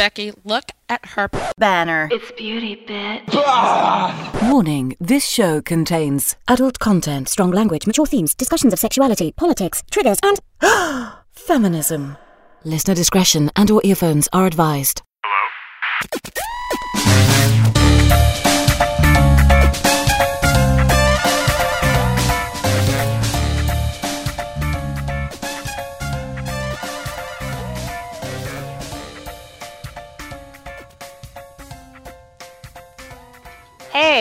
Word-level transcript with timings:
Becky, 0.00 0.32
look 0.44 0.70
at 0.88 1.04
her 1.04 1.28
banner. 1.58 2.08
It's 2.10 2.32
beauty, 2.32 2.74
bitch. 2.88 3.22
Ah! 3.34 4.48
Warning 4.50 4.96
this 4.98 5.28
show 5.28 5.60
contains 5.60 6.36
adult 6.48 6.78
content, 6.78 7.28
strong 7.28 7.50
language, 7.50 7.86
mature 7.86 8.06
themes, 8.06 8.34
discussions 8.34 8.72
of 8.72 8.78
sexuality, 8.78 9.32
politics, 9.32 9.82
triggers, 9.90 10.16
and 10.22 10.40
feminism. 11.32 12.16
Listener 12.64 12.94
discretion 12.94 13.50
and 13.56 13.70
or 13.70 13.82
earphones 13.84 14.26
are 14.32 14.46
advised. 14.46 15.02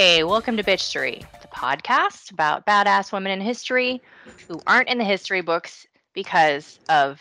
Hey, 0.02 0.24
welcome 0.24 0.56
to 0.56 0.64
Bitchery, 0.64 1.26
the 1.42 1.50
podcast 1.50 2.32
about 2.32 2.66
badass 2.66 3.12
women 3.12 3.34
in 3.34 3.42
history 3.42 4.02
who 4.48 4.62
aren't 4.66 4.88
in 4.88 4.98
the 4.98 5.04
history 5.04 5.42
books 5.42 5.86
because 6.14 6.80
of 6.88 7.20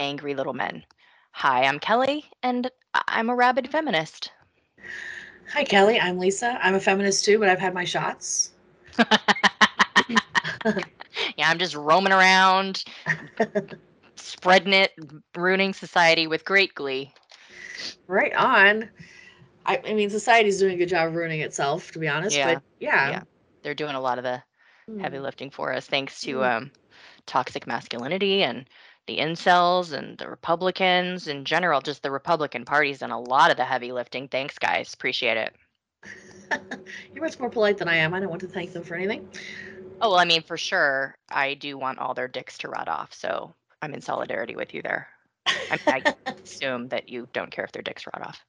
angry 0.00 0.34
little 0.34 0.52
men. 0.52 0.82
Hi, 1.30 1.62
I'm 1.62 1.78
Kelly, 1.78 2.24
and 2.42 2.72
I'm 3.06 3.30
a 3.30 3.36
rabid 3.36 3.70
feminist. 3.70 4.32
Hi, 5.52 5.62
Kelly. 5.62 6.00
I'm 6.00 6.18
Lisa. 6.18 6.58
I'm 6.60 6.74
a 6.74 6.80
feminist 6.80 7.24
too, 7.24 7.38
but 7.38 7.48
I've 7.48 7.60
had 7.60 7.72
my 7.72 7.84
shots. 7.84 8.50
Yeah, 11.36 11.48
I'm 11.48 11.58
just 11.58 11.76
roaming 11.76 12.12
around, 12.12 12.82
spreading 14.16 14.72
it, 14.72 14.92
ruining 15.36 15.72
society 15.72 16.26
with 16.26 16.44
great 16.44 16.74
glee. 16.74 17.12
Right 18.08 18.34
on. 18.34 18.88
I, 19.68 19.80
I 19.86 19.94
mean, 19.94 20.08
society's 20.08 20.58
doing 20.58 20.74
a 20.74 20.76
good 20.78 20.88
job 20.88 21.08
of 21.08 21.14
ruining 21.14 21.40
itself, 21.42 21.92
to 21.92 21.98
be 21.98 22.08
honest. 22.08 22.36
Yeah, 22.36 22.54
But 22.54 22.62
yeah. 22.80 23.10
yeah. 23.10 23.22
They're 23.62 23.74
doing 23.74 23.94
a 23.94 24.00
lot 24.00 24.18
of 24.18 24.24
the 24.24 24.42
heavy 25.00 25.18
Mm. 25.18 25.22
lifting 25.22 25.50
for 25.50 25.72
us 25.74 25.86
thanks 25.86 26.22
to 26.22 26.36
Mm. 26.38 26.56
um, 26.56 26.70
toxic 27.26 27.66
masculinity 27.66 28.42
and 28.42 28.66
the 29.06 29.18
incels 29.18 29.92
and 29.92 30.16
the 30.16 30.28
Republicans 30.28 31.28
in 31.28 31.44
general. 31.44 31.82
Just 31.82 32.02
the 32.02 32.10
Republican 32.10 32.64
Party's 32.64 33.00
done 33.00 33.10
a 33.10 33.20
lot 33.20 33.50
of 33.50 33.58
the 33.58 33.64
heavy 33.64 33.92
lifting. 33.92 34.26
Thanks, 34.28 34.58
guys. 34.58 34.94
Appreciate 34.94 35.36
it. 35.36 35.54
You're 37.14 37.24
much 37.24 37.38
more 37.38 37.50
polite 37.50 37.76
than 37.76 37.88
I 37.88 37.96
am. 37.96 38.14
I 38.14 38.20
don't 38.20 38.30
want 38.30 38.40
to 38.40 38.48
thank 38.48 38.72
them 38.72 38.82
for 38.82 38.94
anything. 38.94 39.28
Oh, 40.00 40.10
well, 40.10 40.18
I 40.18 40.24
mean, 40.24 40.42
for 40.42 40.56
sure, 40.56 41.14
I 41.28 41.54
do 41.54 41.76
want 41.76 41.98
all 41.98 42.14
their 42.14 42.28
dicks 42.28 42.56
to 42.58 42.68
rot 42.68 42.88
off. 42.88 43.12
So 43.12 43.52
I'm 43.82 43.92
in 43.92 44.00
solidarity 44.00 44.56
with 44.56 44.72
you 44.72 44.80
there. 44.80 45.08
I, 45.46 45.78
I 45.86 46.14
assume 46.42 46.88
that 46.88 47.08
you 47.08 47.28
don't 47.34 47.50
care 47.50 47.64
if 47.64 47.72
their 47.72 47.82
dicks 47.82 48.06
rot 48.06 48.26
off. 48.26 48.42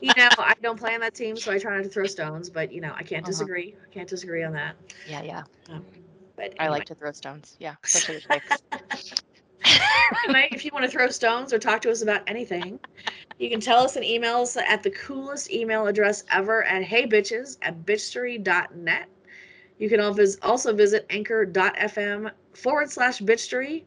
You 0.00 0.12
know, 0.16 0.28
I 0.38 0.54
don't 0.62 0.78
play 0.78 0.94
on 0.94 1.00
that 1.00 1.14
team, 1.14 1.36
so 1.36 1.52
I 1.52 1.58
try 1.58 1.76
not 1.76 1.84
to 1.84 1.88
throw 1.88 2.06
stones. 2.06 2.50
But 2.50 2.72
you 2.72 2.80
know, 2.80 2.92
I 2.96 3.02
can't 3.02 3.22
Uh-huh. 3.22 3.30
disagree. 3.30 3.74
I 3.88 3.92
can't 3.92 4.08
disagree 4.08 4.42
on 4.42 4.52
that. 4.54 4.76
Yeah, 5.08 5.22
yeah. 5.22 5.42
But 6.36 6.54
I 6.58 6.68
like 6.68 6.86
to 6.86 6.94
throw 6.94 7.12
stones. 7.12 7.56
Yeah, 7.60 7.74
especially 7.84 8.22
anyway, 10.26 10.48
if 10.52 10.64
you 10.64 10.70
want 10.72 10.84
to 10.84 10.90
throw 10.90 11.08
stones 11.08 11.52
or 11.52 11.58
talk 11.58 11.80
to 11.82 11.90
us 11.90 12.02
about 12.02 12.22
anything, 12.26 12.78
you 13.38 13.50
can 13.50 13.60
tell 13.60 13.78
us 13.84 13.96
in 13.96 14.02
emails 14.02 14.56
at 14.60 14.82
the 14.82 14.90
coolest 14.90 15.50
email 15.50 15.86
address 15.86 16.24
ever 16.30 16.64
at 16.64 16.82
heybitches 16.82 17.58
at 17.62 17.84
bitchery.net. 17.84 19.08
You 19.78 19.88
can 19.88 20.00
al- 20.00 20.16
also 20.42 20.72
visit 20.74 21.06
anchor.fm 21.10 22.30
forward 22.54 22.90
slash 22.90 23.20
bitchery. 23.20 23.84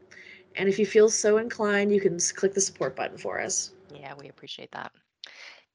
And 0.56 0.70
if 0.70 0.80
you 0.80 0.86
feel 0.86 1.10
so 1.10 1.38
inclined, 1.38 1.94
you 1.94 2.00
can 2.00 2.18
click 2.36 2.54
the 2.54 2.62
support 2.62 2.96
button 2.96 3.18
for 3.18 3.42
us. 3.42 3.72
Yeah, 3.94 4.14
we 4.20 4.30
appreciate 4.30 4.72
that. 4.72 4.92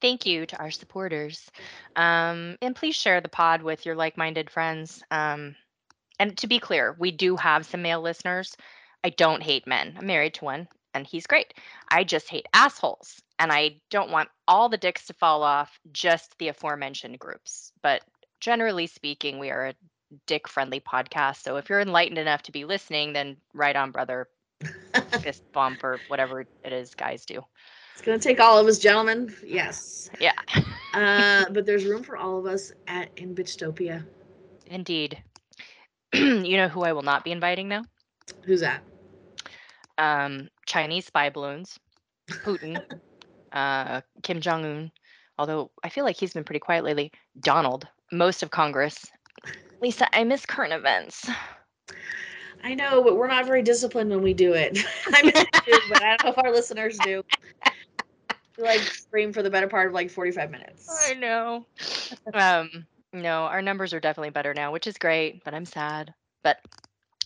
Thank 0.01 0.25
you 0.25 0.45
to 0.47 0.57
our 0.57 0.71
supporters. 0.71 1.49
Um, 1.95 2.57
and 2.61 2.75
please 2.75 2.95
share 2.95 3.21
the 3.21 3.29
pod 3.29 3.61
with 3.61 3.85
your 3.85 3.95
like 3.95 4.17
minded 4.17 4.49
friends. 4.49 5.03
Um, 5.11 5.55
and 6.19 6.37
to 6.39 6.47
be 6.47 6.59
clear, 6.59 6.95
we 6.99 7.11
do 7.11 7.35
have 7.35 7.65
some 7.65 7.83
male 7.83 8.01
listeners. 8.01 8.55
I 9.03 9.09
don't 9.09 9.43
hate 9.43 9.67
men. 9.67 9.95
I'm 9.97 10.07
married 10.07 10.35
to 10.35 10.45
one, 10.45 10.67
and 10.93 11.05
he's 11.05 11.27
great. 11.27 11.53
I 11.89 12.03
just 12.03 12.29
hate 12.29 12.47
assholes. 12.53 13.21
And 13.39 13.51
I 13.51 13.77
don't 13.89 14.11
want 14.11 14.29
all 14.47 14.69
the 14.69 14.77
dicks 14.77 15.07
to 15.07 15.13
fall 15.13 15.41
off, 15.41 15.79
just 15.91 16.37
the 16.37 16.49
aforementioned 16.49 17.17
groups. 17.17 17.71
But 17.81 18.01
generally 18.39 18.85
speaking, 18.85 19.39
we 19.39 19.49
are 19.49 19.67
a 19.67 19.75
dick 20.27 20.47
friendly 20.47 20.79
podcast. 20.79 21.41
So 21.41 21.57
if 21.57 21.69
you're 21.69 21.79
enlightened 21.79 22.19
enough 22.19 22.43
to 22.43 22.51
be 22.51 22.65
listening, 22.65 23.13
then 23.13 23.37
right 23.53 23.75
on, 23.75 23.91
brother. 23.91 24.27
Fist 25.21 25.41
bump 25.53 25.83
or 25.83 25.99
whatever 26.07 26.41
it 26.41 26.73
is 26.73 26.93
guys 26.93 27.25
do. 27.25 27.43
It's 28.01 28.07
going 28.07 28.19
to 28.19 28.27
take 28.27 28.39
all 28.39 28.57
of 28.57 28.65
us, 28.65 28.79
gentlemen. 28.79 29.31
Yes. 29.45 30.09
Yeah. 30.19 30.33
Uh, 30.93 31.45
but 31.51 31.65
there's 31.65 31.85
room 31.85 32.03
for 32.03 32.17
all 32.17 32.37
of 32.37 32.45
us 32.45 32.73
at 32.85 33.09
in 33.15 33.33
Bitchtopia. 33.33 34.03
Indeed. 34.67 35.23
you 36.13 36.57
know 36.57 36.67
who 36.67 36.81
I 36.81 36.91
will 36.91 37.01
not 37.01 37.23
be 37.23 37.31
inviting 37.31 37.69
though? 37.69 37.83
Who's 38.43 38.59
that? 38.59 38.83
Um, 39.97 40.49
Chinese 40.65 41.05
spy 41.05 41.29
balloons, 41.29 41.79
Putin, 42.29 42.83
uh, 43.53 44.01
Kim 44.21 44.41
Jong 44.41 44.65
Un. 44.65 44.91
Although 45.37 45.71
I 45.81 45.87
feel 45.87 46.03
like 46.03 46.17
he's 46.17 46.33
been 46.33 46.43
pretty 46.43 46.59
quiet 46.59 46.83
lately. 46.83 47.09
Donald, 47.39 47.87
most 48.11 48.43
of 48.43 48.51
Congress. 48.51 49.05
Lisa, 49.81 50.13
I 50.13 50.25
miss 50.25 50.45
current 50.45 50.73
events. 50.73 51.29
I 52.65 52.75
know, 52.75 53.01
but 53.01 53.17
we're 53.17 53.27
not 53.27 53.45
very 53.45 53.61
disciplined 53.61 54.09
when 54.09 54.21
we 54.21 54.33
do 54.33 54.53
it. 54.53 54.77
I 55.07 55.23
mean, 55.23 55.33
I 55.35 55.61
do, 55.65 55.79
but 55.89 56.03
I 56.03 56.17
don't 56.17 56.23
know 56.25 56.31
if 56.31 56.37
our 56.45 56.51
listeners 56.51 56.97
do. 56.99 57.23
Like 58.57 58.81
scream 58.81 59.33
for 59.33 59.43
the 59.43 59.49
better 59.49 59.67
part 59.67 59.87
of 59.87 59.93
like 59.93 60.09
45 60.09 60.51
minutes. 60.51 60.89
I 61.07 61.13
know. 61.15 61.65
um, 62.33 62.85
no, 63.13 63.43
our 63.43 63.61
numbers 63.61 63.93
are 63.93 63.99
definitely 63.99 64.29
better 64.29 64.53
now, 64.53 64.71
which 64.71 64.87
is 64.87 64.97
great, 64.97 65.43
but 65.43 65.53
I'm 65.53 65.65
sad. 65.65 66.13
But 66.43 66.57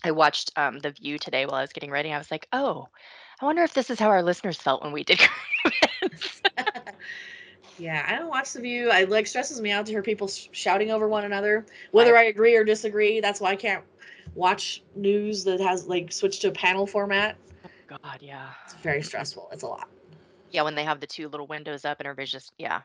I 0.04 0.12
watched 0.12 0.52
um, 0.56 0.80
The 0.80 0.92
View 0.92 1.18
today 1.18 1.46
while 1.46 1.56
I 1.56 1.62
was 1.62 1.74
getting 1.74 1.92
ready. 1.92 2.12
I 2.12 2.18
was 2.18 2.32
like, 2.32 2.48
oh, 2.54 2.88
I 3.42 3.46
wonder 3.46 3.64
if 3.64 3.74
this 3.74 3.90
is 3.90 4.00
how 4.00 4.10
our 4.10 4.24
listeners 4.24 4.58
felt 4.58 4.84
when 4.84 4.94
we 4.94 5.04
did 5.04 5.20
yeah, 7.78 8.06
I 8.08 8.16
don't 8.16 8.30
watch 8.30 8.54
The 8.54 8.62
View. 8.62 8.90
I 8.90 9.04
like 9.04 9.28
stresses 9.28 9.62
me 9.62 9.72
out 9.72 9.86
to 9.88 9.92
hear 9.92 10.02
people 10.02 10.28
sh- 10.28 10.48
shouting 10.52 10.92
over 10.92 11.08
one 11.08 11.26
another, 11.26 11.66
whether 11.92 12.16
I 12.18 12.24
agree 12.24 12.56
or 12.56 12.64
disagree. 12.64 13.20
That's 13.20 13.42
why 13.42 13.52
I 13.52 13.56
can't 13.56 13.84
watch 14.36 14.84
news 14.96 15.44
that 15.46 15.60
has 15.60 15.88
like 15.88 16.12
switched 16.12 16.42
to 16.42 16.50
a 16.50 16.52
panel 16.52 16.88
format. 16.88 17.36
God, 17.88 18.18
yeah. 18.20 18.50
It's 18.66 18.76
very 18.76 19.02
stressful. 19.04 19.50
It's 19.52 19.64
a 19.64 19.68
lot. 19.68 19.90
Yeah, 20.56 20.64
when 20.64 20.76
they 20.76 20.86
have 20.86 21.02
the 21.02 21.08
two 21.08 21.28
little 21.28 21.48
windows 21.48 21.84
up 21.84 22.00
and 22.00 22.08
everybody's 22.08 22.32
just, 22.32 22.54
yeah. 22.58 22.82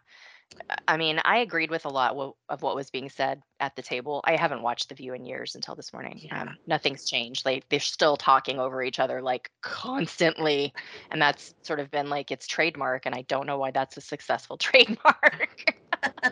I- 0.89 0.97
mean, 0.97 1.21
I 1.25 1.39
agreed 1.39 1.71
with 1.71 1.85
a 1.85 1.89
lot 1.89 2.17
of 2.49 2.63
what 2.63 2.75
was 2.75 2.91
being 2.91 3.09
said 3.09 3.41
at 3.61 3.77
the 3.77 3.83
table. 3.83 4.21
I 4.25 4.35
haven't 4.35 4.63
watched 4.63 4.89
The 4.89 4.97
View 4.97 5.15
in 5.15 5.25
years 5.25 5.55
until 5.55 5.77
this 5.77 5.93
morning. 5.93 6.19
Yeah. 6.21 6.43
Um, 6.43 6.57
nothing's 6.67 7.09
changed. 7.09 7.47
Like 7.47 7.69
they're 7.69 7.79
still 7.79 8.17
talking 8.17 8.59
over 8.59 8.83
each 8.83 8.99
other 8.99 9.23
like 9.23 9.51
constantly, 9.63 10.73
and 11.13 11.23
that's 11.23 11.55
sort 11.63 11.79
of 11.79 11.93
been 11.93 12.11
like 12.11 12.33
its 12.33 12.49
trademark. 12.49 13.07
And 13.07 13.15
I 13.15 13.23
don't 13.23 13.47
know 13.47 13.59
why 13.59 13.71
that's 13.71 13.97
a 13.97 14.01
successful 14.01 14.57
trademark. 14.59 15.75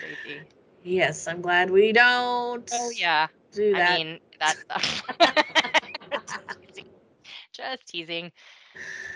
Crazy. 0.00 0.40
Yes, 0.82 1.28
I'm 1.28 1.42
glad 1.42 1.70
we 1.70 1.92
don't 1.92 2.70
Oh 2.72 2.90
yeah. 2.96 3.28
do 3.52 3.72
that. 3.74 3.90
I 3.90 3.96
mean 4.04 4.18
that. 4.40 4.56
just 6.10 6.74
teasing. 6.74 6.84
Just 7.52 7.86
teasing. 7.86 8.32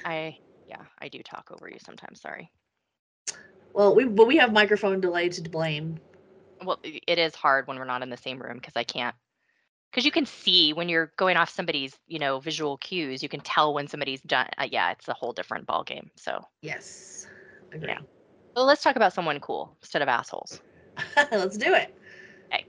I 0.04 0.36
yeah, 0.68 0.82
I 1.00 1.08
do 1.08 1.22
talk 1.22 1.50
over 1.52 1.68
you 1.68 1.78
sometimes. 1.84 2.20
Sorry. 2.20 2.50
well, 3.72 3.94
we 3.94 4.04
but 4.04 4.26
we 4.26 4.36
have 4.36 4.52
microphone 4.52 5.00
delay 5.00 5.28
to 5.30 5.42
blame. 5.48 5.98
well 6.64 6.78
it 6.84 7.18
is 7.18 7.34
hard 7.34 7.66
when 7.66 7.78
we're 7.78 7.84
not 7.84 8.02
in 8.02 8.10
the 8.10 8.16
same 8.16 8.40
room 8.40 8.56
because 8.56 8.74
i 8.76 8.82
can't 8.84 9.14
because 9.90 10.04
you 10.04 10.10
can 10.10 10.26
see 10.26 10.72
when 10.72 10.88
you're 10.88 11.12
going 11.16 11.36
off 11.36 11.48
somebody's 11.50 11.96
you 12.06 12.18
know 12.18 12.40
visual 12.40 12.76
cues 12.78 13.22
you 13.22 13.28
can 13.28 13.40
tell 13.40 13.72
when 13.72 13.86
somebody's 13.86 14.20
done 14.22 14.46
uh, 14.58 14.66
yeah 14.70 14.90
it's 14.90 15.08
a 15.08 15.14
whole 15.14 15.32
different 15.32 15.66
ball 15.66 15.84
game 15.84 16.10
so 16.16 16.44
Yes. 16.62 17.26
Agree. 17.72 17.90
Yeah. 17.90 17.98
well 18.56 18.64
let's 18.66 18.82
talk 18.82 18.96
about 18.96 19.12
someone 19.12 19.38
cool 19.40 19.76
instead 19.82 20.02
of 20.02 20.08
assholes 20.08 20.60
Let's 21.30 21.56
do 21.56 21.74
it. 21.74 21.94
Hey, 22.50 22.64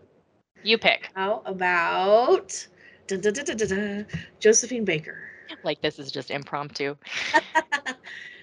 you 0.64 0.78
pick 0.78 1.10
How 1.16 1.42
about 1.46 2.68
dun, 3.08 3.22
dun, 3.22 3.34
dun, 3.34 3.46
dun, 3.46 3.58
dun, 3.58 3.68
dun, 3.70 4.08
Josephine 4.40 4.86
Baker? 4.86 5.18
Like 5.64 5.82
this 5.82 6.00
is 6.00 6.12
just 6.12 6.32
impromptu. 6.32 6.96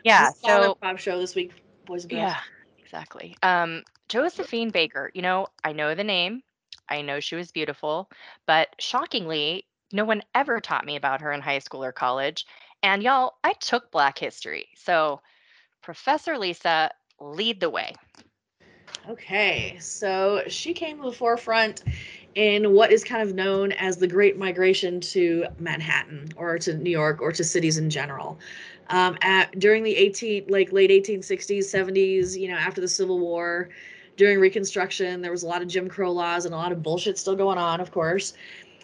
Yeah 0.04 0.30
This 0.30 0.36
is 0.36 0.44
on 0.44 0.62
so 0.62 0.78
pop 0.80 0.98
show 0.98 1.18
this 1.18 1.34
week, 1.34 1.52
boys 1.84 2.04
and 2.04 2.10
girls. 2.10 2.32
yeah 2.32 2.40
exactly. 2.78 3.36
Um 3.42 3.82
josephine 4.08 4.70
baker 4.70 5.10
you 5.14 5.22
know 5.22 5.46
i 5.64 5.72
know 5.72 5.94
the 5.94 6.04
name 6.04 6.42
i 6.88 7.00
know 7.02 7.18
she 7.20 7.34
was 7.34 7.50
beautiful 7.50 8.08
but 8.46 8.68
shockingly 8.78 9.64
no 9.92 10.04
one 10.04 10.22
ever 10.34 10.60
taught 10.60 10.84
me 10.84 10.96
about 10.96 11.20
her 11.20 11.32
in 11.32 11.40
high 11.40 11.58
school 11.58 11.82
or 11.82 11.92
college 11.92 12.46
and 12.82 13.02
y'all 13.02 13.34
i 13.42 13.52
took 13.54 13.90
black 13.90 14.18
history 14.18 14.68
so 14.76 15.20
professor 15.82 16.38
lisa 16.38 16.90
lead 17.20 17.60
the 17.60 17.70
way. 17.70 17.92
Okay, 19.08 19.76
so 19.80 20.42
she 20.48 20.72
came 20.74 20.96
to 20.98 21.04
the 21.10 21.12
forefront 21.12 21.82
in 22.36 22.74
what 22.74 22.92
is 22.92 23.02
kind 23.02 23.26
of 23.26 23.34
known 23.34 23.72
as 23.72 23.96
the 23.96 24.06
Great 24.06 24.38
Migration 24.38 25.00
to 25.00 25.46
Manhattan 25.58 26.28
or 26.36 26.58
to 26.58 26.76
New 26.76 26.90
York 26.90 27.20
or 27.22 27.32
to 27.32 27.42
cities 27.42 27.78
in 27.78 27.88
general. 27.88 28.38
Um, 28.90 29.16
at 29.22 29.58
during 29.58 29.82
the 29.82 29.96
18 29.96 30.44
like 30.48 30.70
late 30.70 30.90
1860s, 30.90 31.64
70s, 31.64 32.38
you 32.38 32.48
know, 32.48 32.54
after 32.54 32.80
the 32.80 32.88
Civil 32.88 33.18
War, 33.18 33.70
during 34.18 34.38
Reconstruction, 34.38 35.22
there 35.22 35.30
was 35.30 35.42
a 35.42 35.48
lot 35.48 35.62
of 35.62 35.68
Jim 35.68 35.88
Crow 35.88 36.12
laws 36.12 36.44
and 36.44 36.54
a 36.54 36.56
lot 36.56 36.72
of 36.72 36.82
bullshit 36.82 37.18
still 37.18 37.34
going 37.34 37.58
on, 37.58 37.80
of 37.80 37.90
course. 37.90 38.34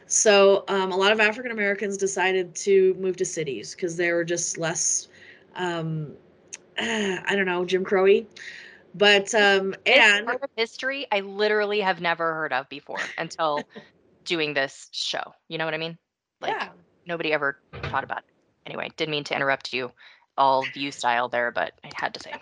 So 0.06 0.64
um, 0.69 0.90
a 0.90 0.96
lot 0.96 1.12
of 1.12 1.20
African 1.20 1.52
Americans 1.52 1.96
decided 1.96 2.55
to 2.56 2.94
move 2.94 3.16
to 3.19 3.25
cities 3.25 3.75
because 3.75 3.96
they 3.96 4.12
were 4.12 4.25
just 4.25 4.58
less, 4.58 5.08
um, 5.56 6.12
I 6.78 7.32
don't 7.34 7.46
know, 7.46 7.64
Jim 7.66 7.84
Crowy. 7.84 8.26
But 8.94 9.34
um, 9.34 9.74
and 9.86 10.28
history 10.56 11.06
I 11.10 11.20
literally 11.20 11.80
have 11.80 12.00
never 12.00 12.34
heard 12.34 12.52
of 12.52 12.68
before 12.68 12.98
until 13.18 13.64
doing 14.24 14.54
this 14.54 14.88
show. 14.92 15.32
You 15.48 15.58
know 15.58 15.64
what 15.64 15.74
I 15.74 15.78
mean? 15.78 15.98
Like 16.40 16.52
yeah, 16.52 16.68
nobody 17.06 17.32
ever 17.32 17.58
thought 17.90 18.04
about 18.04 18.18
it. 18.18 18.24
Anyway, 18.66 18.90
didn't 18.96 19.10
mean 19.10 19.24
to 19.24 19.34
interrupt 19.34 19.72
you 19.72 19.90
all 20.36 20.62
view 20.62 20.90
style 20.90 21.28
there, 21.28 21.50
but 21.50 21.72
I 21.84 21.90
had 21.94 22.14
to 22.14 22.20
say. 22.20 22.34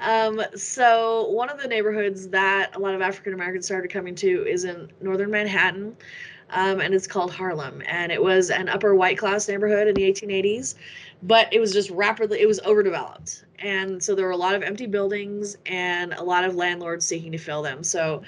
Um, 0.00 0.40
so 0.54 1.28
one 1.30 1.50
of 1.50 1.60
the 1.60 1.66
neighborhoods 1.66 2.28
that 2.28 2.76
a 2.76 2.78
lot 2.78 2.94
of 2.94 3.02
African 3.02 3.34
Americans 3.34 3.66
started 3.66 3.90
coming 3.90 4.14
to 4.16 4.46
is 4.46 4.64
in 4.64 4.90
northern 5.00 5.30
Manhattan, 5.30 5.96
um, 6.50 6.80
and 6.80 6.94
it's 6.94 7.06
called 7.06 7.32
Harlem. 7.32 7.82
And 7.86 8.12
it 8.12 8.22
was 8.22 8.50
an 8.50 8.68
upper 8.68 8.94
white 8.94 9.18
class 9.18 9.48
neighborhood 9.48 9.88
in 9.88 9.94
the 9.94 10.02
1880s, 10.02 10.74
but 11.22 11.52
it 11.52 11.60
was 11.60 11.72
just 11.72 11.90
rapidly 11.90 12.40
it 12.40 12.46
was 12.46 12.60
overdeveloped, 12.60 13.44
and 13.58 14.02
so 14.02 14.14
there 14.14 14.26
were 14.26 14.32
a 14.32 14.36
lot 14.36 14.54
of 14.54 14.62
empty 14.62 14.86
buildings 14.86 15.56
and 15.66 16.12
a 16.14 16.22
lot 16.22 16.44
of 16.44 16.54
landlords 16.54 17.04
seeking 17.04 17.32
to 17.32 17.38
fill 17.38 17.62
them. 17.62 17.82
So. 17.82 18.22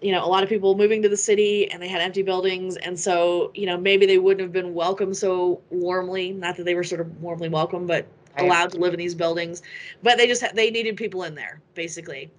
You 0.00 0.12
know, 0.12 0.24
a 0.24 0.28
lot 0.30 0.44
of 0.44 0.48
people 0.48 0.76
moving 0.76 1.02
to 1.02 1.08
the 1.08 1.16
city 1.16 1.68
and 1.72 1.82
they 1.82 1.88
had 1.88 2.00
empty 2.00 2.22
buildings. 2.22 2.76
And 2.76 2.96
so, 2.96 3.50
you 3.56 3.66
know, 3.66 3.76
maybe 3.76 4.06
they 4.06 4.18
wouldn't 4.18 4.40
have 4.40 4.52
been 4.52 4.72
welcomed 4.72 5.16
so 5.16 5.60
warmly. 5.70 6.30
Not 6.30 6.56
that 6.56 6.62
they 6.62 6.76
were 6.76 6.84
sort 6.84 7.00
of 7.00 7.20
warmly 7.20 7.48
welcome, 7.48 7.84
but 7.84 8.06
allowed 8.38 8.70
to 8.72 8.78
live 8.78 8.94
in 8.94 8.98
these 8.98 9.14
buildings 9.14 9.62
but 10.02 10.16
they 10.16 10.26
just 10.26 10.44
they 10.54 10.70
needed 10.70 10.96
people 10.96 11.24
in 11.24 11.34
there 11.34 11.60
basically 11.74 12.30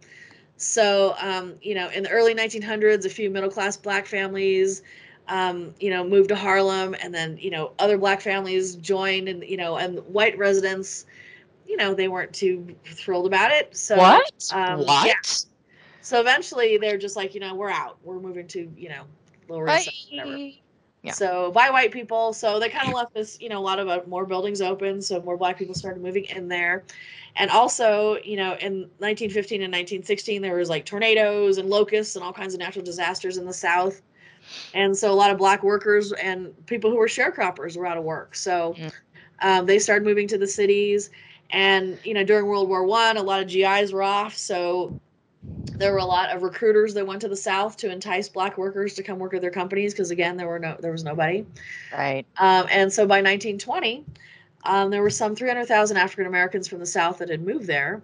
so 0.58 1.16
um, 1.20 1.56
you 1.62 1.76
know 1.76 1.90
in 1.90 2.04
the 2.04 2.10
early 2.10 2.34
1900s 2.34 3.06
a 3.06 3.10
few 3.10 3.30
middle 3.30 3.50
class 3.50 3.78
black 3.78 4.06
families 4.06 4.82
um, 5.30 5.74
you 5.80 5.90
know 5.90 6.04
moved 6.04 6.30
to 6.30 6.36
harlem 6.36 6.96
and 7.02 7.14
then 7.14 7.38
you 7.38 7.50
know 7.50 7.72
other 7.80 7.98
black 7.98 8.22
families 8.22 8.76
joined 8.76 9.30
and 9.30 9.44
you 9.44 9.58
know 9.58 9.78
and 9.78 10.00
white 10.08 10.38
residents 10.38 11.06
you 11.68 11.78
know 11.78 11.94
they 11.94 12.08
weren't 12.08 12.34
too 12.34 12.76
thrilled 12.86 13.28
about 13.28 13.52
it 13.52 13.76
so 13.76 13.98
what? 13.98 14.52
um, 14.54 14.80
what? 14.80 15.08
yeah. 15.08 15.14
so 16.02 16.20
eventually 16.20 16.78
they're 16.78 16.98
just 16.98 17.16
like 17.16 17.34
you 17.34 17.40
know 17.40 17.54
we're 17.56 17.70
out 17.70 17.98
we're 18.04 18.20
moving 18.20 18.48
to 18.48 18.72
you 18.76 18.90
know 18.90 19.04
lower 19.48 19.68
east 19.70 19.86
side, 19.86 20.18
whatever. 20.18 20.50
Yeah. 21.02 21.14
So 21.14 21.52
by 21.52 21.70
white 21.70 21.92
people, 21.92 22.34
so 22.34 22.60
they 22.60 22.68
kind 22.68 22.90
of 22.90 22.94
left 22.94 23.14
this, 23.14 23.40
you 23.40 23.48
know, 23.48 23.60
a 23.60 23.64
lot 23.64 23.80
of 23.80 23.88
uh, 23.88 24.02
more 24.06 24.26
buildings 24.26 24.62
open, 24.62 25.02
so 25.02 25.22
more 25.22 25.38
black 25.38 25.58
people 25.58 25.74
started 25.74 26.04
moving 26.04 26.26
in 26.26 26.50
there, 26.50 26.84
and 27.38 27.50
also, 27.52 28.18
you 28.24 28.36
know, 28.36 28.58
in 28.60 28.82
1915 28.98 29.62
and 29.62 29.72
1916 29.72 30.42
there 30.42 30.58
was 30.58 30.70
like 30.70 30.84
tornadoes 30.86 31.58
and 31.58 31.70
locusts 31.70 32.18
and 32.18 32.26
all 32.26 32.34
kinds 32.34 32.54
of 32.54 32.60
natural 32.60 32.84
disasters 32.84 33.38
in 33.38 33.46
the 33.46 33.54
South, 33.54 34.02
and 34.74 34.96
so 34.98 35.12
a 35.12 35.16
lot 35.16 35.32
of 35.32 35.38
black 35.38 35.64
workers 35.64 36.12
and 36.14 36.54
people 36.66 36.90
who 36.90 36.98
were 36.98 37.08
sharecroppers 37.08 37.78
were 37.78 37.86
out 37.86 37.98
of 37.98 38.04
work, 38.04 38.36
so 38.36 38.76
um, 39.42 39.66
they 39.66 39.80
started 39.80 40.06
moving 40.06 40.28
to 40.28 40.38
the 40.38 40.48
cities, 40.48 41.10
and 41.50 41.98
you 42.04 42.14
know 42.14 42.24
during 42.24 42.46
World 42.46 42.70
War 42.70 42.84
One, 42.84 43.18
a 43.18 43.24
lot 43.24 43.42
of 43.42 43.48
GIs 43.48 43.92
were 43.92 44.04
off, 44.04 44.36
so 44.36 45.00
there 45.44 45.94
were 45.94 46.00
a 46.00 46.06
lot 46.06 46.30
of 46.30 46.44
recruiters 46.44 46.94
that 46.94 47.08
went 47.08 47.22
to 47.22 47.30
the 47.30 47.36
south 47.36 47.78
to 47.78 47.90
entice 47.90 48.28
black 48.28 48.58
workers 48.58 48.94
to 48.96 49.04
come 49.04 49.20
work 49.20 49.34
at 49.34 49.42
their 49.42 49.52
companies 49.52 49.94
because 49.94 50.12
again 50.12 50.36
there 50.36 50.48
were 50.48 50.60
no 50.60 50.76
there 50.80 50.92
was 50.92 51.04
nobody. 51.04 51.46
Right. 51.94 52.26
um, 52.38 52.68
and 52.70 52.92
so 52.92 53.04
by 53.04 53.18
1920 53.18 54.04
um, 54.66 54.90
there 54.90 55.02
were 55.02 55.10
some 55.10 55.36
300000 55.36 55.98
african 55.98 56.26
americans 56.26 56.68
from 56.68 56.80
the 56.80 56.86
south 56.86 57.20
that 57.20 57.30
had 57.30 57.46
moved 57.46 57.68
there. 57.68 58.02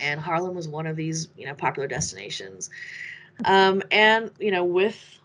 And 0.00 0.20
harlem 0.20 0.54
was 0.56 0.66
one 0.66 0.86
of 0.86 0.96
these 0.96 1.28
you 1.36 1.46
know 1.46 1.54
popular 1.54 1.86
destinations. 1.86 2.70
Um, 3.44 3.82
and 3.92 4.30
you 4.40 4.50
know 4.50 4.64
with 4.64 5.18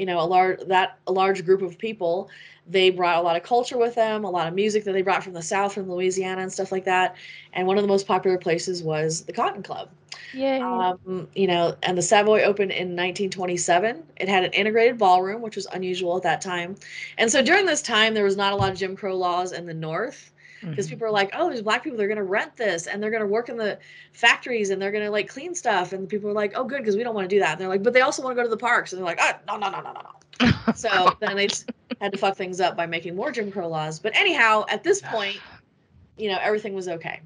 you 0.00 0.06
know 0.06 0.18
a 0.18 0.24
large 0.24 0.58
that 0.66 0.98
a 1.06 1.12
large 1.12 1.44
group 1.44 1.62
of 1.62 1.78
people 1.78 2.30
they 2.66 2.90
brought 2.90 3.18
a 3.18 3.22
lot 3.22 3.36
of 3.36 3.42
culture 3.42 3.76
with 3.78 3.94
them 3.94 4.24
a 4.24 4.30
lot 4.30 4.48
of 4.48 4.54
music 4.54 4.84
that 4.84 4.92
they 4.92 5.02
brought 5.02 5.22
from 5.22 5.34
the 5.34 5.42
south 5.42 5.74
from 5.74 5.88
louisiana 5.90 6.40
and 6.40 6.52
stuff 6.52 6.72
like 6.72 6.84
that 6.84 7.14
and 7.52 7.66
one 7.66 7.76
of 7.76 7.82
the 7.82 7.88
most 7.88 8.06
popular 8.06 8.38
places 8.38 8.82
was 8.82 9.22
the 9.22 9.32
cotton 9.32 9.62
club 9.62 9.90
yeah 10.32 10.94
um, 11.06 11.28
you 11.34 11.46
know, 11.46 11.76
and 11.82 11.96
the 11.96 12.02
Savoy 12.02 12.42
opened 12.42 12.70
in 12.70 12.88
1927. 12.88 14.02
It 14.16 14.28
had 14.28 14.44
an 14.44 14.52
integrated 14.52 14.98
ballroom, 14.98 15.42
which 15.42 15.56
was 15.56 15.66
unusual 15.66 16.16
at 16.16 16.22
that 16.22 16.40
time. 16.40 16.76
And 17.18 17.30
so 17.30 17.42
during 17.42 17.66
this 17.66 17.82
time, 17.82 18.14
there 18.14 18.24
was 18.24 18.36
not 18.36 18.52
a 18.52 18.56
lot 18.56 18.70
of 18.70 18.78
Jim 18.78 18.96
Crow 18.96 19.16
laws 19.16 19.52
in 19.52 19.66
the 19.66 19.74
North 19.74 20.32
because 20.60 20.86
Mhm. 20.86 20.90
people 20.90 21.06
are 21.06 21.10
like, 21.10 21.30
oh, 21.34 21.48
there's 21.48 21.62
black 21.62 21.82
people, 21.82 21.96
they're 21.98 22.06
going 22.08 22.16
to 22.18 22.22
rent 22.22 22.56
this 22.56 22.86
and 22.86 23.02
they're 23.02 23.10
going 23.10 23.22
to 23.22 23.26
work 23.26 23.48
in 23.48 23.56
the 23.56 23.78
factories 24.12 24.70
and 24.70 24.80
they're 24.80 24.92
going 24.92 25.04
to 25.04 25.10
like 25.10 25.28
clean 25.28 25.54
stuff. 25.54 25.92
And 25.92 26.08
people 26.08 26.28
are 26.30 26.34
like, 26.34 26.52
oh, 26.54 26.64
good, 26.64 26.78
because 26.78 26.96
we 26.96 27.02
don't 27.02 27.14
want 27.14 27.28
to 27.28 27.34
do 27.34 27.40
that. 27.40 27.52
And 27.52 27.60
they're 27.60 27.68
like, 27.68 27.82
but 27.82 27.92
they 27.92 28.02
also 28.02 28.22
want 28.22 28.36
to 28.36 28.42
go 28.42 28.42
to 28.42 28.50
the 28.50 28.56
parks. 28.56 28.92
And 28.92 28.98
they're 29.00 29.06
like, 29.06 29.20
oh, 29.20 29.32
no, 29.46 29.56
no, 29.56 29.70
no, 29.70 29.80
no, 29.80 29.92
no, 29.92 30.00
no. 30.02 30.72
So 30.74 31.16
then 31.20 31.36
they 31.36 31.48
had 32.00 32.12
to 32.12 32.18
fuck 32.18 32.36
things 32.36 32.60
up 32.60 32.76
by 32.76 32.86
making 32.86 33.16
more 33.16 33.30
Jim 33.30 33.50
Crow 33.50 33.68
laws. 33.68 33.98
But 34.00 34.16
anyhow, 34.16 34.64
at 34.68 34.82
this 34.82 35.00
point, 35.00 35.40
you 36.16 36.28
know, 36.30 36.38
everything 36.40 36.74
was 36.74 36.88
okay. 36.88 37.20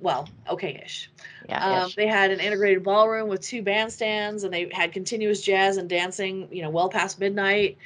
Well, 0.00 0.28
okay 0.48 0.80
ish. 0.84 1.10
yeah. 1.48 1.82
Um, 1.84 1.90
they 1.96 2.06
had 2.06 2.30
an 2.30 2.38
integrated 2.38 2.84
ballroom 2.84 3.28
with 3.28 3.40
two 3.40 3.64
bandstands, 3.64 4.44
and 4.44 4.52
they 4.52 4.70
had 4.72 4.92
continuous 4.92 5.42
jazz 5.42 5.76
and 5.76 5.88
dancing, 5.88 6.48
you 6.52 6.62
know, 6.62 6.70
well 6.70 6.88
past 6.88 7.18
midnight. 7.18 7.78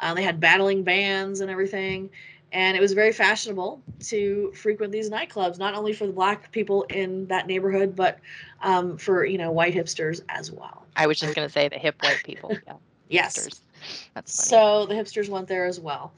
Um, 0.00 0.14
they 0.16 0.22
had 0.22 0.40
battling 0.40 0.82
bands 0.82 1.40
and 1.40 1.50
everything, 1.50 2.08
and 2.52 2.76
it 2.76 2.80
was 2.80 2.92
very 2.92 3.12
fashionable 3.12 3.82
to 4.00 4.52
frequent 4.54 4.92
these 4.92 5.10
nightclubs, 5.10 5.58
not 5.58 5.74
only 5.74 5.92
for 5.92 6.06
the 6.06 6.12
black 6.12 6.50
people 6.50 6.84
in 6.84 7.26
that 7.26 7.46
neighborhood, 7.46 7.94
but 7.94 8.18
um, 8.62 8.96
for 8.96 9.24
you 9.24 9.38
know 9.38 9.50
white 9.50 9.74
hipsters 9.74 10.22
as 10.28 10.50
well. 10.50 10.86
I 10.96 11.06
was 11.06 11.20
just 11.20 11.34
gonna 11.34 11.48
say 11.48 11.68
the 11.68 11.78
hip 11.78 12.02
white 12.02 12.22
people. 12.24 12.56
Yeah. 12.66 12.74
Yes. 13.10 13.38
hipsters. 13.38 13.60
That's 14.12 14.36
funny. 14.36 14.48
So 14.50 14.84
the 14.84 14.94
hipsters 14.94 15.30
went 15.30 15.48
there 15.48 15.64
as 15.64 15.80
well. 15.80 16.12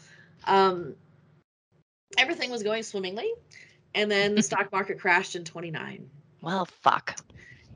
Um, 0.46 0.96
everything 2.18 2.50
was 2.50 2.64
going 2.64 2.82
swimmingly, 2.82 3.32
and 3.94 4.10
then 4.10 4.34
the 4.34 4.42
stock 4.50 4.72
market 4.72 4.98
crashed 4.98 5.36
in 5.36 5.44
29. 5.44 6.10
well, 6.40 6.64
fuck. 6.64 7.16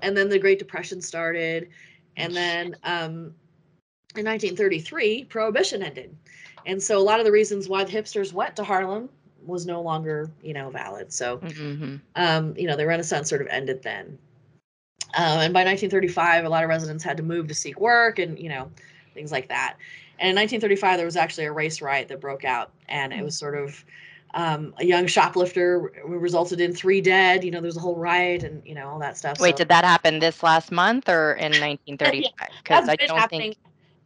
and 0.03 0.17
then 0.17 0.29
the 0.29 0.39
Great 0.41 0.59
Depression 0.59 1.01
started, 1.01 1.69
and 2.17 2.35
then 2.35 2.75
um, 2.83 3.35
in 4.17 4.25
1933, 4.25 5.25
Prohibition 5.27 5.83
ended, 5.83 6.17
and 6.67 6.83
so 6.83 6.99
a 6.99 7.03
lot 7.03 7.19
of 7.21 7.27
the 7.27 7.33
reasons 7.33 7.69
why 7.69 7.85
the 7.85 7.93
hipsters 7.93 8.33
went 8.33 8.57
to 8.57 8.65
Harlem 8.65 9.09
was 9.47 9.67
no 9.67 9.81
longer, 9.81 10.31
you 10.43 10.55
know, 10.55 10.71
valid. 10.71 11.13
So, 11.13 11.39
hmm 11.39 11.97
um, 12.17 12.55
you 12.57 12.67
know, 12.67 12.77
the 12.77 12.87
Renaissance 12.87 13.29
sort 13.29 13.41
of 13.43 13.49
ended 13.49 13.83
then. 13.83 14.19
Um, 15.17 15.41
and 15.41 15.55
by 15.55 15.65
1935, 15.65 16.45
a 16.45 16.49
lot 16.49 16.63
of 16.65 16.69
residents 16.69 17.05
had 17.05 17.17
to 17.17 17.23
move 17.23 17.49
to 17.49 17.55
seek 17.55 17.79
work, 17.81 18.19
and 18.19 18.39
you 18.39 18.49
know, 18.49 18.71
things 19.15 19.31
like 19.33 19.49
that. 19.49 19.77
And 20.19 20.31
in 20.31 20.37
1935, 20.37 20.97
there 20.97 21.07
was 21.07 21.17
actually 21.17 21.47
a 21.47 21.53
race 21.53 21.81
riot 21.81 22.09
that 22.09 22.21
broke 22.21 22.45
out, 22.45 22.71
and 22.89 23.13
it 23.13 23.23
was 23.23 23.37
sort 23.37 23.57
of 23.57 23.85
um, 24.35 24.75
a 24.79 24.85
young 24.85 25.07
shoplifter 25.07 25.93
resulted 26.05 26.61
in 26.61 26.73
three 26.75 27.01
dead. 27.01 27.45
You 27.45 27.51
know, 27.51 27.61
there 27.61 27.69
was 27.69 27.77
a 27.77 27.81
whole 27.81 27.97
riot, 27.97 28.43
and 28.43 28.63
you 28.67 28.75
know 28.75 28.89
all 28.89 28.99
that 29.01 29.17
stuff. 29.17 29.41
Wait, 29.41 29.53
so- 29.53 29.59
did 29.59 29.69
that 29.69 29.85
happen 29.85 30.19
this 30.19 30.43
last 30.43 30.73
month 30.73 31.09
or 31.09 31.35
in 31.35 31.61
1935? 31.61 32.49
Because 32.63 32.87
That's 32.87 33.03
I 33.03 33.07
don't 33.07 33.19
happening 33.19 33.53
think 33.53 33.57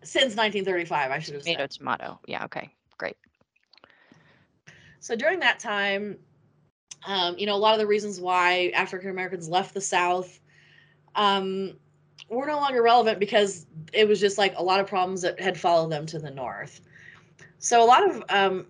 since 0.08 0.36
1935. 0.36 1.10
I 1.10 1.18
should 1.18 1.34
have 1.34 1.42
tomato 1.42 1.62
said. 1.62 1.70
tomato. 1.70 2.18
Yeah. 2.26 2.44
Okay. 2.44 2.70
Great. 2.96 3.16
So 5.00 5.14
during 5.14 5.40
that 5.40 5.58
time, 5.58 6.18
um, 7.06 7.38
you 7.38 7.46
know, 7.46 7.54
a 7.54 7.58
lot 7.58 7.74
of 7.74 7.78
the 7.78 7.86
reasons 7.86 8.20
why 8.20 8.72
African 8.74 9.10
Americans 9.10 9.48
left 9.48 9.74
the 9.74 9.80
South 9.80 10.40
um, 11.14 11.76
were 12.28 12.46
no 12.46 12.56
longer 12.56 12.82
relevant 12.82 13.20
because 13.20 13.66
it 13.92 14.08
was 14.08 14.18
just 14.18 14.38
like 14.38 14.54
a 14.56 14.62
lot 14.62 14.80
of 14.80 14.86
problems 14.86 15.22
that 15.22 15.38
had 15.38 15.58
followed 15.58 15.90
them 15.90 16.06
to 16.06 16.18
the 16.18 16.30
North. 16.30 16.80
So 17.58 17.82
a 17.82 17.86
lot 17.86 18.08
of, 18.08 18.22
um, 18.30 18.66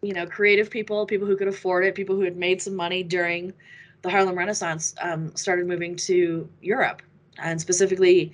you 0.00 0.14
know, 0.14 0.26
creative 0.26 0.70
people, 0.70 1.06
people 1.06 1.26
who 1.26 1.36
could 1.36 1.48
afford 1.48 1.84
it, 1.84 1.94
people 1.94 2.16
who 2.16 2.22
had 2.22 2.36
made 2.36 2.62
some 2.62 2.74
money 2.74 3.02
during 3.02 3.52
the 4.02 4.10
Harlem 4.10 4.38
Renaissance, 4.38 4.94
um, 5.00 5.34
started 5.36 5.66
moving 5.66 5.96
to 5.96 6.48
Europe, 6.62 7.02
and 7.38 7.60
specifically 7.60 8.32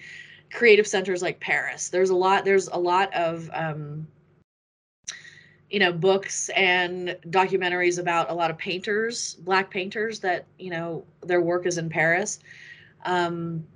creative 0.55 0.87
centers 0.87 1.21
like 1.21 1.39
Paris. 1.41 1.91
There's 1.91 2.11
a 2.11 2.17
lot. 2.17 2.45
There's 2.45 2.69
a 2.69 2.79
lot 2.79 3.13
of 3.13 3.51
um, 3.53 4.07
you 5.75 5.81
know 5.81 5.93
books 5.93 6.51
and 6.51 7.19
documentaries 7.31 7.99
about 7.99 8.31
a 8.31 8.33
lot 8.33 8.49
of 8.49 8.57
painters 8.57 9.35
black 9.35 9.71
painters 9.71 10.21
that 10.21 10.47
you 10.57 10.71
know 10.71 11.05
their 11.23 11.41
work 11.41 11.67
is 11.67 11.79
in 11.79 11.89
paris 11.89 12.39
um, 13.07 13.67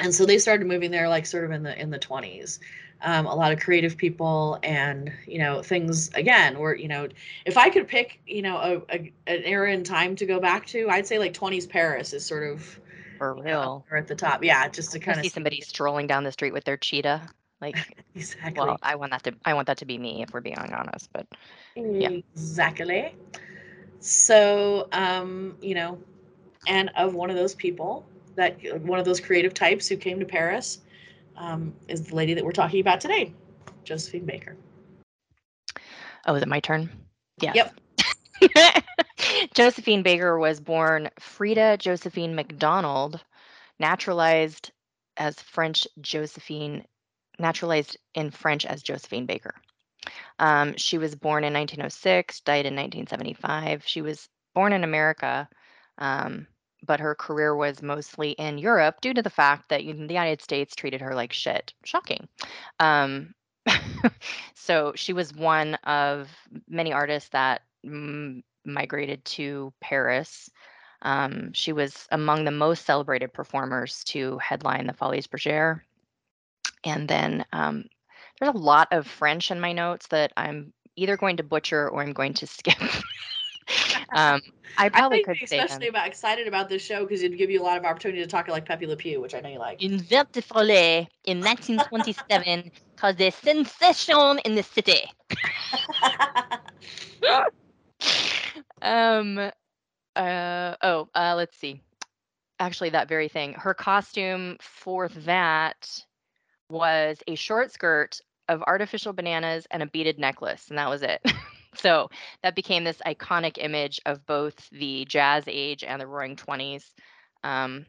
and 0.00 0.14
so 0.14 0.26
they 0.26 0.38
started 0.38 0.66
moving 0.66 0.90
there 0.90 1.08
like 1.08 1.24
sort 1.24 1.44
of 1.44 1.52
in 1.52 1.62
the 1.62 1.80
in 1.80 1.90
the 1.90 1.98
20s 1.98 2.58
um, 3.02 3.24
a 3.24 3.34
lot 3.34 3.50
of 3.50 3.58
creative 3.58 3.96
people 3.96 4.58
and 4.62 5.10
you 5.26 5.38
know 5.38 5.62
things 5.62 6.10
again 6.14 6.58
where 6.58 6.74
you 6.74 6.86
know 6.86 7.08
if 7.46 7.56
i 7.56 7.70
could 7.70 7.88
pick 7.88 8.20
you 8.26 8.42
know 8.42 8.56
a, 8.90 8.94
a 8.94 9.12
an 9.26 9.42
era 9.44 9.72
in 9.72 9.82
time 9.82 10.14
to 10.16 10.26
go 10.26 10.38
back 10.38 10.66
to 10.66 10.86
i'd 10.90 11.06
say 11.06 11.18
like 11.18 11.32
20s 11.32 11.66
paris 11.66 12.12
is 12.12 12.26
sort 12.26 12.50
of 12.50 12.78
For 13.18 13.34
real. 13.34 13.84
there 13.88 13.98
at 13.98 14.06
the 14.06 14.14
top 14.14 14.42
yeah 14.44 14.68
just 14.68 14.92
to 14.92 14.98
I 14.98 15.00
kind 15.00 15.18
of 15.18 15.24
see 15.24 15.30
somebody 15.30 15.60
strolling 15.60 16.06
down 16.06 16.24
the 16.24 16.32
street 16.32 16.52
with 16.52 16.64
their 16.64 16.76
cheetah. 16.76 17.28
Like, 17.60 17.76
exactly 18.14 18.64
well, 18.64 18.78
I 18.82 18.94
want 18.96 19.12
that 19.12 19.22
to 19.24 19.34
I 19.44 19.54
want 19.54 19.66
that 19.66 19.78
to 19.78 19.86
be 19.86 19.98
me 19.98 20.22
if 20.22 20.32
we're 20.32 20.40
being 20.40 20.58
honest. 20.58 21.08
But 21.12 21.26
yeah. 21.74 22.10
Exactly. 22.10 23.14
So, 24.00 24.88
um, 24.92 25.56
you 25.60 25.74
know, 25.74 25.98
and 26.66 26.90
of 26.96 27.14
one 27.14 27.30
of 27.30 27.36
those 27.36 27.54
people 27.54 28.06
that 28.36 28.58
one 28.82 28.98
of 28.98 29.04
those 29.04 29.20
creative 29.20 29.54
types 29.54 29.88
who 29.88 29.96
came 29.96 30.20
to 30.20 30.26
Paris 30.26 30.80
um, 31.36 31.74
is 31.88 32.02
the 32.02 32.14
lady 32.14 32.34
that 32.34 32.44
we're 32.44 32.52
talking 32.52 32.80
about 32.80 33.00
today, 33.00 33.32
Josephine 33.84 34.24
Baker. 34.24 34.56
Oh, 36.26 36.34
is 36.34 36.42
it 36.42 36.48
my 36.48 36.60
turn? 36.60 36.90
Yeah. 37.40 37.52
Yep. 37.54 38.82
Josephine 39.54 40.02
Baker 40.02 40.38
was 40.38 40.60
born 40.60 41.10
Frida 41.18 41.78
Josephine 41.78 42.34
McDonald, 42.34 43.20
naturalized 43.78 44.72
as 45.16 45.40
French 45.40 45.86
Josephine, 46.00 46.84
naturalized 47.38 47.96
in 48.14 48.30
French 48.30 48.66
as 48.66 48.82
Josephine 48.82 49.26
Baker. 49.26 49.54
Um, 50.38 50.76
she 50.76 50.98
was 50.98 51.14
born 51.14 51.44
in 51.44 51.52
1906, 51.52 52.40
died 52.40 52.66
in 52.66 52.74
1975. 52.74 53.84
She 53.86 54.02
was 54.02 54.28
born 54.54 54.72
in 54.72 54.84
America, 54.84 55.48
um, 55.98 56.46
but 56.84 57.00
her 57.00 57.14
career 57.14 57.54
was 57.54 57.82
mostly 57.82 58.30
in 58.32 58.58
Europe 58.58 59.00
due 59.00 59.14
to 59.14 59.22
the 59.22 59.30
fact 59.30 59.68
that 59.70 59.80
the 59.80 59.84
United 59.84 60.42
States 60.42 60.76
treated 60.76 61.00
her 61.00 61.14
like 61.14 61.32
shit. 61.32 61.72
Shocking. 61.84 62.28
Um, 62.78 63.34
so 64.54 64.92
she 64.94 65.12
was 65.12 65.34
one 65.34 65.74
of 65.84 66.30
many 66.68 66.92
artists 66.92 67.30
that 67.30 67.62
mm, 67.84 68.42
migrated 68.66 69.24
to 69.24 69.72
Paris. 69.80 70.50
Um, 71.02 71.52
she 71.52 71.72
was 71.72 72.06
among 72.10 72.44
the 72.44 72.50
most 72.50 72.84
celebrated 72.84 73.32
performers 73.32 74.02
to 74.04 74.38
headline 74.38 74.86
the 74.86 74.92
Folies 74.92 75.26
Bergère. 75.26 75.80
And 76.84 77.08
then 77.08 77.44
um, 77.52 77.84
there's 78.38 78.54
a 78.54 78.58
lot 78.58 78.88
of 78.92 79.06
French 79.06 79.50
in 79.50 79.60
my 79.60 79.72
notes 79.72 80.08
that 80.08 80.32
I'm 80.36 80.72
either 80.96 81.16
going 81.16 81.36
to 81.36 81.42
butcher 81.42 81.88
or 81.88 82.02
I'm 82.02 82.12
going 82.12 82.34
to 82.34 82.46
skip. 82.46 82.80
um, 84.14 84.40
I 84.78 84.88
probably 84.88 85.20
I 85.20 85.22
could 85.22 85.36
think 85.36 85.48
say 85.48 85.56
them. 85.58 85.66
especially 85.66 85.88
about 85.88 86.06
excited 86.06 86.46
about 86.46 86.68
this 86.68 86.84
show 86.84 87.04
because 87.04 87.22
it'd 87.22 87.38
give 87.38 87.50
you 87.50 87.60
a 87.60 87.64
lot 87.64 87.78
of 87.78 87.84
opportunity 87.84 88.20
to 88.20 88.26
talk 88.26 88.48
like 88.48 88.64
Pepe 88.64 88.86
Le 88.86 88.96
Pew, 88.96 89.20
which 89.20 89.34
I 89.34 89.40
know 89.40 89.48
you 89.48 89.58
like. 89.58 89.82
In 89.82 89.98
Vert 89.98 90.32
de 90.32 90.42
Follet 90.42 91.08
in 91.24 91.40
1927 91.40 92.70
caused 92.96 93.20
a 93.20 93.30
sensation 93.30 94.38
in 94.44 94.54
the 94.54 94.62
city. 94.62 95.10
um 98.82 99.38
uh 100.16 100.74
oh 100.82 101.08
uh 101.14 101.34
let's 101.36 101.56
see. 101.58 101.80
Actually 102.58 102.90
that 102.90 103.08
very 103.08 103.28
thing. 103.28 103.52
Her 103.54 103.74
costume 103.74 104.56
for 104.60 105.08
that 105.08 106.04
was 106.70 107.18
a 107.26 107.34
short 107.34 107.72
skirt 107.72 108.20
of 108.48 108.62
artificial 108.62 109.12
bananas 109.12 109.66
and 109.70 109.82
a 109.82 109.86
beaded 109.86 110.18
necklace 110.18 110.68
and 110.68 110.78
that 110.78 110.88
was 110.90 111.02
it. 111.02 111.20
So 111.74 112.08
that 112.42 112.56
became 112.56 112.84
this 112.84 113.02
iconic 113.04 113.58
image 113.58 114.00
of 114.06 114.24
both 114.24 114.70
the 114.70 115.04
jazz 115.04 115.44
age 115.46 115.84
and 115.84 116.00
the 116.00 116.06
roaring 116.06 116.34
20s 116.36 116.90
um 117.44 117.84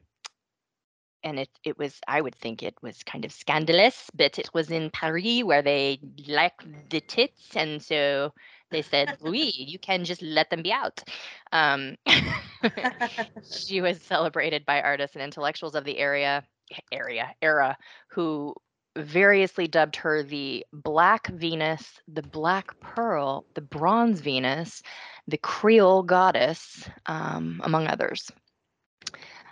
and 1.23 1.39
it 1.39 1.49
it 1.63 1.77
was 1.77 1.99
I 2.07 2.21
would 2.21 2.35
think 2.35 2.63
it 2.63 2.75
was 2.81 3.03
kind 3.03 3.25
of 3.25 3.31
scandalous, 3.31 4.09
but 4.13 4.39
it 4.39 4.49
was 4.53 4.71
in 4.71 4.89
Paris 4.89 5.43
where 5.43 5.61
they 5.61 5.99
like 6.27 6.53
the 6.89 7.01
tits, 7.01 7.55
and 7.55 7.81
so 7.81 8.33
they 8.71 8.81
said, 8.81 9.17
"Oui, 9.21 9.53
you 9.55 9.79
can 9.79 10.03
just 10.03 10.21
let 10.21 10.49
them 10.49 10.61
be 10.61 10.71
out." 10.71 11.03
Um, 11.51 11.95
she 13.49 13.81
was 13.81 14.01
celebrated 14.01 14.65
by 14.65 14.81
artists 14.81 15.15
and 15.15 15.23
intellectuals 15.23 15.75
of 15.75 15.83
the 15.83 15.97
area 15.97 16.43
area 16.91 17.33
era 17.41 17.77
who 18.09 18.53
variously 18.97 19.67
dubbed 19.67 19.95
her 19.95 20.23
the 20.23 20.65
Black 20.73 21.27
Venus, 21.27 21.99
the 22.07 22.23
Black 22.23 22.79
Pearl, 22.79 23.45
the 23.53 23.61
Bronze 23.61 24.19
Venus, 24.21 24.81
the 25.27 25.37
Creole 25.37 26.03
Goddess, 26.03 26.89
um, 27.05 27.61
among 27.63 27.87
others. 27.87 28.31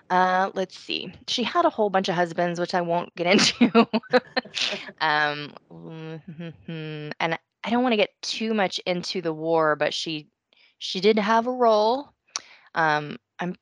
Uh, 0.10 0.52
let's 0.54 0.78
see. 0.78 1.12
She 1.28 1.44
had 1.44 1.66
a 1.66 1.70
whole 1.70 1.90
bunch 1.90 2.10
of 2.10 2.16
husbands, 2.16 2.60
which 2.60 2.74
I 2.74 2.82
won't 2.82 3.14
get 3.16 3.28
into. 3.62 3.88
um, 5.02 5.54
and 7.20 7.40
I 7.66 7.70
don't 7.72 7.84
want 7.84 7.94
to 7.94 7.98
get 7.98 8.12
too 8.22 8.54
much 8.54 8.80
into 8.86 9.22
the 9.22 9.34
war, 9.34 9.76
but 9.76 9.94
she 9.94 10.28
she 10.78 11.02
did 11.02 11.18
have 11.18 11.48
a 11.48 11.52
role. 11.52 12.10
Um, 12.76 13.18
I'm, 13.40 13.56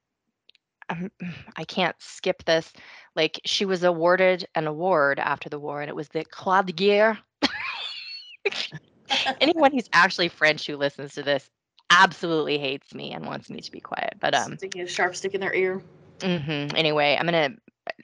I'm 0.90 1.10
I 1.56 1.64
can't 1.64 1.96
skip 2.00 2.44
this. 2.46 2.74
Like 3.16 3.40
she 3.46 3.66
was 3.66 3.84
awarded 3.84 4.46
an 4.56 4.68
award 4.68 5.20
after 5.20 5.50
the 5.50 5.60
war, 5.60 5.82
and 5.82 5.90
it 5.90 5.96
was 5.96 6.10
the 6.10 6.26
Croix 6.26 6.64
de 6.64 6.74
Guerre. 6.74 7.18
Anyone 9.42 9.72
who's 9.72 9.90
actually 9.94 10.28
French 10.28 10.68
who 10.68 10.76
listens 10.76 11.14
to 11.16 11.24
this 11.24 11.50
absolutely 11.90 12.58
hates 12.58 12.94
me 12.94 13.14
and 13.14 13.26
wants 13.26 13.50
me 13.50 13.62
to 13.62 13.72
be 13.72 13.80
quiet. 13.80 14.16
But 14.20 14.36
um, 14.36 14.58
Sticking 14.58 14.82
a 14.82 14.88
sharp 14.88 15.16
stick 15.16 15.34
in 15.34 15.42
their 15.42 15.56
ear. 15.56 15.82
Mm-hmm. 16.20 16.76
Anyway, 16.76 17.16
I'm 17.18 17.26
gonna 17.26 17.52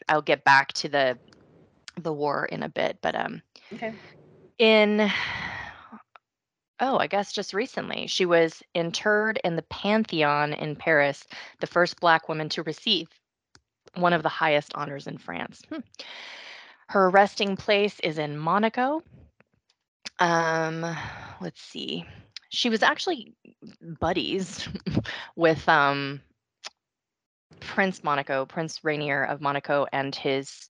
I'll 0.07 0.21
get 0.21 0.43
back 0.43 0.73
to 0.73 0.89
the 0.89 1.19
the 2.01 2.13
war 2.13 2.45
in 2.45 2.63
a 2.63 2.69
bit, 2.69 2.99
but 3.01 3.15
um 3.15 3.41
Okay. 3.73 3.93
in 4.59 5.09
oh, 6.79 6.97
I 6.97 7.07
guess 7.07 7.31
just 7.31 7.53
recently 7.53 8.07
she 8.07 8.25
was 8.25 8.61
interred 8.73 9.39
in 9.43 9.55
the 9.55 9.63
Pantheon 9.63 10.53
in 10.53 10.75
Paris, 10.75 11.25
the 11.59 11.67
first 11.67 11.99
black 11.99 12.29
woman 12.29 12.49
to 12.49 12.63
receive 12.63 13.07
one 13.95 14.13
of 14.13 14.23
the 14.23 14.29
highest 14.29 14.73
honors 14.75 15.07
in 15.07 15.17
France. 15.17 15.61
Hmm. 15.69 15.79
Her 16.87 17.09
resting 17.09 17.55
place 17.55 17.99
is 17.99 18.17
in 18.17 18.37
Monaco. 18.37 19.03
Um, 20.19 20.85
let's 21.39 21.61
see. 21.61 22.05
She 22.49 22.69
was 22.69 22.81
actually 22.81 23.35
buddies 23.99 24.67
with 25.35 25.67
um 25.69 26.21
Prince 27.59 28.03
Monaco, 28.03 28.45
Prince 28.45 28.83
Rainier 28.83 29.23
of 29.23 29.41
Monaco, 29.41 29.85
and 29.91 30.15
his 30.15 30.69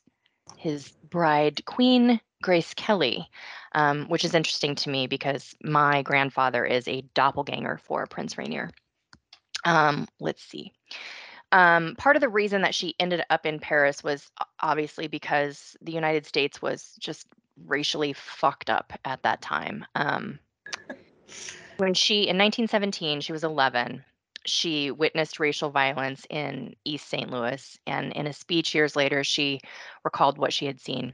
his 0.57 0.89
bride, 1.09 1.65
Queen 1.65 2.19
Grace 2.41 2.73
Kelly, 2.73 3.29
um, 3.73 4.05
which 4.05 4.23
is 4.23 4.33
interesting 4.33 4.75
to 4.75 4.89
me 4.89 5.07
because 5.07 5.55
my 5.63 6.01
grandfather 6.03 6.65
is 6.65 6.87
a 6.87 7.01
doppelganger 7.13 7.77
for 7.77 8.05
Prince 8.07 8.37
Rainier. 8.37 8.71
Um, 9.65 10.07
let's 10.19 10.43
see. 10.43 10.73
Um, 11.51 11.95
part 11.97 12.15
of 12.15 12.21
the 12.21 12.29
reason 12.29 12.61
that 12.61 12.75
she 12.75 12.95
ended 12.99 13.23
up 13.29 13.45
in 13.45 13.59
Paris 13.59 14.03
was 14.03 14.29
obviously 14.59 15.07
because 15.07 15.75
the 15.81 15.91
United 15.91 16.25
States 16.25 16.61
was 16.61 16.95
just 16.99 17.27
racially 17.65 18.13
fucked 18.13 18.69
up 18.69 18.93
at 19.03 19.23
that 19.23 19.41
time. 19.41 19.85
Um, 19.95 20.39
when 21.77 21.93
she, 21.93 22.21
in 22.21 22.37
1917, 22.37 23.21
she 23.21 23.31
was 23.31 23.43
11, 23.43 24.03
she 24.45 24.91
witnessed 24.91 25.39
racial 25.39 25.69
violence 25.69 26.25
in 26.29 26.75
East 26.85 27.07
St. 27.09 27.29
Louis. 27.29 27.79
And 27.87 28.13
in 28.13 28.27
a 28.27 28.33
speech 28.33 28.73
years 28.73 28.95
later, 28.95 29.23
she 29.23 29.59
recalled 30.03 30.37
what 30.37 30.53
she 30.53 30.65
had 30.65 30.79
seen. 30.79 31.13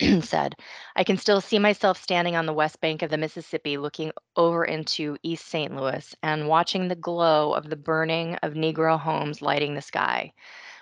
said, 0.22 0.54
I 0.96 1.04
can 1.04 1.16
still 1.16 1.40
see 1.40 1.58
myself 1.58 2.02
standing 2.02 2.36
on 2.36 2.46
the 2.46 2.52
west 2.52 2.80
bank 2.80 3.02
of 3.02 3.10
the 3.10 3.16
Mississippi 3.16 3.78
looking 3.78 4.12
over 4.36 4.64
into 4.64 5.16
East 5.22 5.46
St. 5.46 5.74
Louis 5.74 6.14
and 6.22 6.48
watching 6.48 6.88
the 6.88 6.96
glow 6.96 7.52
of 7.52 7.70
the 7.70 7.76
burning 7.76 8.34
of 8.36 8.52
Negro 8.52 8.98
homes 8.98 9.40
lighting 9.40 9.74
the 9.74 9.82
sky. 9.82 10.32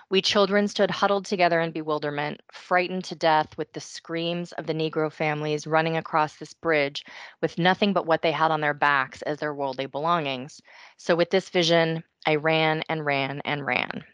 We 0.09 0.21
children 0.21 0.69
stood 0.69 0.89
huddled 0.89 1.25
together 1.25 1.59
in 1.59 1.71
bewilderment, 1.71 2.41
frightened 2.51 3.03
to 3.05 3.15
death 3.15 3.57
with 3.57 3.73
the 3.73 3.81
screams 3.81 4.53
of 4.53 4.65
the 4.65 4.73
Negro 4.73 5.11
families 5.11 5.67
running 5.67 5.97
across 5.97 6.37
this 6.37 6.53
bridge 6.53 7.03
with 7.41 7.57
nothing 7.57 7.91
but 7.91 8.05
what 8.05 8.21
they 8.21 8.31
had 8.31 8.51
on 8.51 8.61
their 8.61 8.73
backs 8.73 9.21
as 9.23 9.39
their 9.39 9.53
worldly 9.53 9.85
belongings. 9.85 10.61
So, 10.95 11.15
with 11.15 11.29
this 11.29 11.49
vision, 11.49 12.03
I 12.25 12.35
ran 12.35 12.83
and 12.87 13.05
ran 13.05 13.41
and 13.43 13.65
ran. 13.65 14.05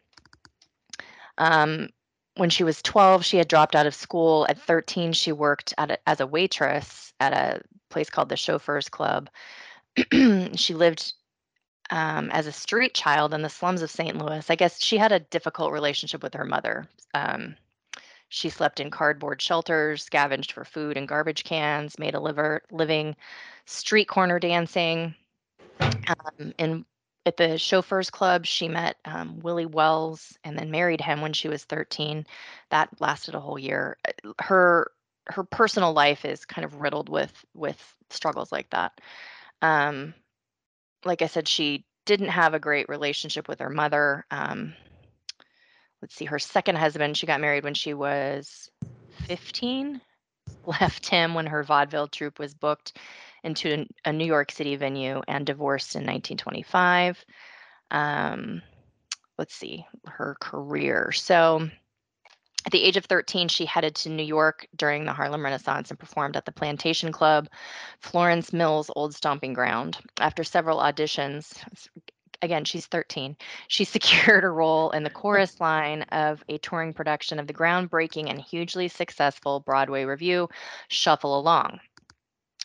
Um, 1.38 1.90
when 2.36 2.50
she 2.50 2.64
was 2.64 2.82
12, 2.82 3.24
she 3.24 3.38
had 3.38 3.48
dropped 3.48 3.76
out 3.76 3.86
of 3.86 3.94
school. 3.94 4.48
At 4.50 4.60
13, 4.60 5.14
she 5.14 5.32
worked 5.32 5.74
a, 5.78 5.98
as 6.10 6.20
a 6.20 6.28
waitress 6.28 7.14
at 7.20 7.34
a 7.34 7.62
place 7.90 8.10
called 8.10 8.30
the 8.30 8.38
Chauffeurs 8.38 8.90
Club. 8.90 9.30
she 10.56 10.74
lived 10.74 11.14
um, 11.94 12.32
as 12.32 12.48
a 12.48 12.52
street 12.52 12.96
child 12.96 13.36
in 13.36 13.44
the 13.44 13.50
slums 13.50 13.84
of 13.84 13.92
St. 13.92 14.18
Louis. 14.18 14.50
I 14.50 14.56
guess 14.56 14.82
she 14.84 14.98
had 14.98 15.12
a 15.12 15.20
difficult 15.20 15.72
relationship 15.72 16.24
with 16.24 16.34
her 16.34 16.44
mother. 16.44 16.88
Um, 17.14 17.56
she 18.30 18.50
slept 18.50 18.80
in 18.80 18.90
cardboard 18.90 19.40
shelters, 19.40 20.04
scavenged 20.04 20.54
for 20.54 20.66
food 20.66 20.98
and 20.98 21.08
garbage 21.08 21.44
cans, 21.44 22.00
made 22.00 22.16
a 22.16 22.20
liver, 22.20 22.64
living 22.72 23.16
street 23.68 24.08
corner 24.08 24.40
dancing. 24.40 25.14
Um, 25.80 26.54
and 26.58 26.84
at 27.28 27.38
the 27.38 27.60
Chauffeurs 27.60 28.10
Club, 28.10 28.48
she 28.48 28.68
met 28.68 28.98
um, 29.06 29.40
Willie 29.42 29.68
Wells 29.68 30.36
and 30.44 30.58
then 30.58 30.72
married 30.72 31.00
him 31.00 31.22
when 31.22 31.32
she 31.32 31.48
was 31.48 31.64
13. 31.64 32.26
That 32.72 32.90
lasted 33.00 33.36
a 33.36 33.40
whole 33.40 33.60
year. 33.60 33.98
Her 34.42 34.92
her 35.28 35.44
personal 35.44 35.94
life 35.94 36.26
is 36.26 36.44
kind 36.44 36.66
of 36.66 36.82
riddled 36.82 37.08
with 37.08 37.46
with 37.54 37.96
struggles 38.10 38.52
like 38.52 38.72
that. 38.72 39.00
Um, 39.62 40.16
like 41.06 41.22
I 41.22 41.28
said, 41.28 41.48
she 41.48 41.86
didn't 42.06 42.30
have 42.30 42.54
a 42.54 42.60
great 42.60 42.90
relationship 42.90 43.48
with 43.48 43.60
her 43.60 43.70
mother. 43.70 44.26
Um, 44.32 44.74
let's 46.02 46.16
see, 46.16 46.26
her 46.26 46.40
second 46.40 46.78
husband, 46.78 47.18
she 47.18 47.28
got 47.28 47.42
married 47.42 47.64
when 47.64 47.74
she 47.74 47.94
was 47.94 48.70
15, 49.26 50.02
left 50.66 51.08
him 51.08 51.34
when 51.34 51.46
her 51.46 51.64
vaudeville 51.64 52.08
troupe 52.08 52.40
was 52.40 52.54
booked, 52.54 52.98
into 53.44 53.86
a 54.06 54.14
New 54.14 54.26
York 54.26 54.52
City 54.52 54.76
venue 54.78 55.22
and 55.28 55.46
divorced 55.46 55.96
in 55.96 56.02
1925. 56.02 57.26
Um, 57.92 58.62
let's 59.38 59.54
see, 59.54 59.86
her 60.06 60.38
career. 60.40 61.12
So, 61.12 61.70
at 62.66 62.72
the 62.72 62.84
age 62.84 62.98
of 62.98 63.06
13, 63.06 63.48
she 63.48 63.66
headed 63.66 63.96
to 63.96 64.10
New 64.10 64.24
York 64.24 64.68
during 64.76 65.06
the 65.06 65.14
Harlem 65.14 65.44
Renaissance 65.44 65.90
and 65.90 66.00
performed 66.00 66.38
at 66.38 66.46
the 66.46 66.52
Plantation 66.52 67.12
Club, 67.12 67.50
Florence 68.00 68.54
Mills' 68.54 68.92
old 68.96 69.14
stomping 69.14 69.54
ground. 69.54 69.98
After 70.20 70.44
several 70.44 70.78
auditions, 70.78 71.58
again, 72.42 72.64
she's 72.64 72.86
13, 72.86 73.36
she 73.68 73.84
secured 73.84 74.44
a 74.44 74.50
role 74.50 74.92
in 74.92 75.04
the 75.04 75.10
chorus 75.10 75.60
line 75.60 76.04
of 76.04 76.44
a 76.48 76.58
touring 76.60 76.94
production 76.94 77.40
of 77.40 77.48
the 77.48 77.54
groundbreaking 77.54 78.30
and 78.30 78.40
hugely 78.40 78.88
successful 78.88 79.60
Broadway 79.60 80.06
revue, 80.06 80.48
Shuffle 80.88 81.40
Along 81.40 81.80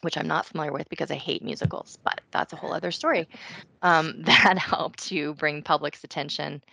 which 0.03 0.17
I'm 0.17 0.29
not 0.29 0.47
familiar 0.47 0.73
with 0.73 0.89
because 0.89 1.11
I 1.11 1.17
hate 1.17 1.43
musicals, 1.43 1.99
but 2.05 2.21
that's 2.31 2.53
a 2.53 2.57
whole 2.57 2.73
other 2.73 2.93
story. 2.93 3.29
Um, 3.81 4.23
that 4.23 4.59
helped 4.59 5.07
to 5.09 5.35
bring 5.35 5.63
public's 5.63 6.03
attention 6.03 6.65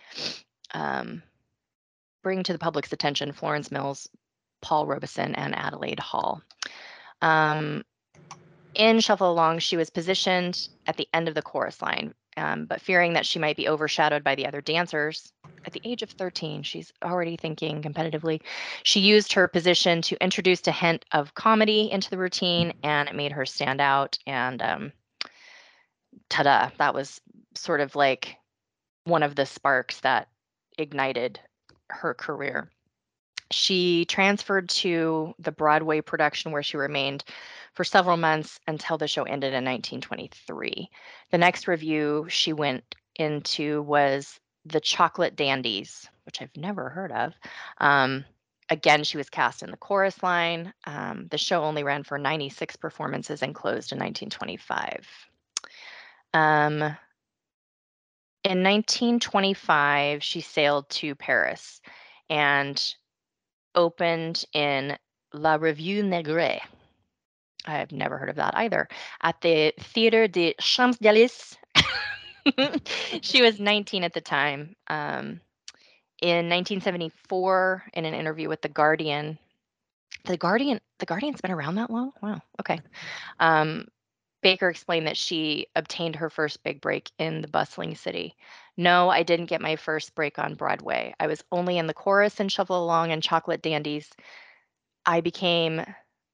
um, 0.74 1.22
bring 2.26 2.42
to 2.42 2.52
the 2.52 2.58
public's 2.58 2.92
attention 2.92 3.30
Florence 3.30 3.70
Mills, 3.70 4.08
Paul 4.60 4.84
Robeson, 4.84 5.36
and 5.36 5.54
Adelaide 5.54 6.00
Hall. 6.00 6.42
Um, 7.22 7.84
in 8.74 8.98
Shuffle 8.98 9.30
Along, 9.30 9.60
she 9.60 9.76
was 9.76 9.90
positioned 9.90 10.68
at 10.88 10.96
the 10.96 11.06
end 11.14 11.28
of 11.28 11.36
the 11.36 11.42
chorus 11.42 11.80
line, 11.80 12.14
um, 12.36 12.64
but 12.64 12.80
fearing 12.80 13.12
that 13.12 13.26
she 13.26 13.38
might 13.38 13.56
be 13.56 13.68
overshadowed 13.68 14.24
by 14.24 14.34
the 14.34 14.44
other 14.44 14.60
dancers, 14.60 15.32
at 15.64 15.72
the 15.72 15.80
age 15.84 16.02
of 16.02 16.10
13, 16.10 16.64
she's 16.64 16.92
already 17.04 17.36
thinking 17.36 17.80
competitively. 17.80 18.40
She 18.82 18.98
used 18.98 19.34
her 19.34 19.46
position 19.46 20.02
to 20.02 20.20
introduce 20.20 20.66
a 20.66 20.72
hint 20.72 21.04
of 21.12 21.32
comedy 21.34 21.92
into 21.92 22.10
the 22.10 22.18
routine, 22.18 22.72
and 22.82 23.08
it 23.08 23.14
made 23.14 23.30
her 23.30 23.46
stand 23.46 23.80
out. 23.80 24.18
And 24.26 24.60
um, 24.62 24.92
ta-da! 26.28 26.70
That 26.78 26.92
was 26.92 27.20
sort 27.54 27.80
of 27.80 27.94
like 27.94 28.34
one 29.04 29.22
of 29.22 29.36
the 29.36 29.46
sparks 29.46 30.00
that 30.00 30.26
ignited 30.76 31.38
her 31.90 32.14
career. 32.14 32.70
She 33.50 34.04
transferred 34.06 34.68
to 34.70 35.34
the 35.38 35.52
Broadway 35.52 36.00
production 36.00 36.50
where 36.50 36.62
she 36.62 36.76
remained 36.76 37.24
for 37.74 37.84
several 37.84 38.16
months 38.16 38.58
until 38.66 38.98
the 38.98 39.06
show 39.06 39.22
ended 39.22 39.52
in 39.52 39.64
1923. 39.64 40.90
The 41.30 41.38
next 41.38 41.68
review 41.68 42.26
she 42.28 42.52
went 42.52 42.96
into 43.16 43.82
was 43.82 44.40
The 44.64 44.80
Chocolate 44.80 45.36
Dandies, 45.36 46.08
which 46.24 46.42
I've 46.42 46.56
never 46.56 46.88
heard 46.88 47.12
of. 47.12 47.34
Um, 47.78 48.24
again, 48.68 49.04
she 49.04 49.16
was 49.16 49.30
cast 49.30 49.62
in 49.62 49.70
the 49.70 49.76
chorus 49.76 50.22
line. 50.22 50.72
Um, 50.84 51.28
the 51.30 51.38
show 51.38 51.62
only 51.62 51.84
ran 51.84 52.02
for 52.02 52.18
96 52.18 52.74
performances 52.76 53.42
and 53.42 53.54
closed 53.54 53.92
in 53.92 53.98
1925. 53.98 55.06
Um, 56.34 56.96
in 58.46 58.62
1925, 58.62 60.22
she 60.22 60.40
sailed 60.40 60.88
to 60.88 61.16
Paris 61.16 61.80
and 62.30 62.94
opened 63.74 64.44
in 64.52 64.96
La 65.32 65.56
Revue 65.56 66.04
Negre. 66.04 66.60
I've 67.66 67.90
never 67.90 68.18
heard 68.18 68.28
of 68.28 68.36
that 68.36 68.56
either. 68.56 68.88
At 69.20 69.40
the 69.40 69.74
Theatre 69.80 70.28
des 70.28 70.54
Champs-Élysées. 70.60 71.56
she 73.22 73.42
was 73.42 73.58
19 73.58 74.04
at 74.04 74.12
the 74.12 74.20
time. 74.20 74.76
Um, 74.86 75.40
in 76.22 76.48
1974, 76.48 77.84
in 77.94 78.04
an 78.04 78.14
interview 78.14 78.48
with 78.48 78.62
The 78.62 78.68
Guardian, 78.68 79.38
the 80.24 80.36
Guardian, 80.36 80.80
the 81.00 81.06
Guardian's 81.06 81.40
been 81.40 81.50
around 81.50 81.74
that 81.74 81.90
long. 81.90 82.12
Wow. 82.22 82.40
Okay. 82.60 82.80
Um, 83.40 83.88
Baker 84.42 84.68
explained 84.68 85.06
that 85.06 85.16
she 85.16 85.66
obtained 85.74 86.16
her 86.16 86.30
first 86.30 86.62
big 86.62 86.80
break 86.80 87.10
in 87.18 87.40
the 87.40 87.48
bustling 87.48 87.94
city. 87.94 88.36
No, 88.76 89.08
I 89.08 89.22
didn't 89.22 89.46
get 89.46 89.60
my 89.60 89.76
first 89.76 90.14
break 90.14 90.38
on 90.38 90.54
Broadway. 90.54 91.14
I 91.18 91.26
was 91.26 91.44
only 91.50 91.78
in 91.78 91.86
the 91.86 91.94
chorus 91.94 92.38
and 92.40 92.50
Shuffle 92.52 92.84
Along 92.84 93.12
and 93.12 93.22
Chocolate 93.22 93.62
Dandies. 93.62 94.10
I 95.06 95.20
became 95.20 95.84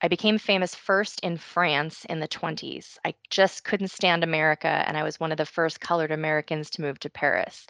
I 0.04 0.08
became 0.08 0.36
famous 0.38 0.74
first 0.74 1.20
in 1.20 1.38
France 1.38 2.04
in 2.06 2.18
the 2.18 2.26
20s. 2.26 2.98
I 3.04 3.14
just 3.30 3.62
couldn't 3.62 3.92
stand 3.92 4.24
America, 4.24 4.82
and 4.86 4.96
I 4.96 5.04
was 5.04 5.20
one 5.20 5.30
of 5.30 5.38
the 5.38 5.46
first 5.46 5.80
colored 5.80 6.10
Americans 6.10 6.70
to 6.70 6.82
move 6.82 6.98
to 7.00 7.10
Paris. 7.10 7.66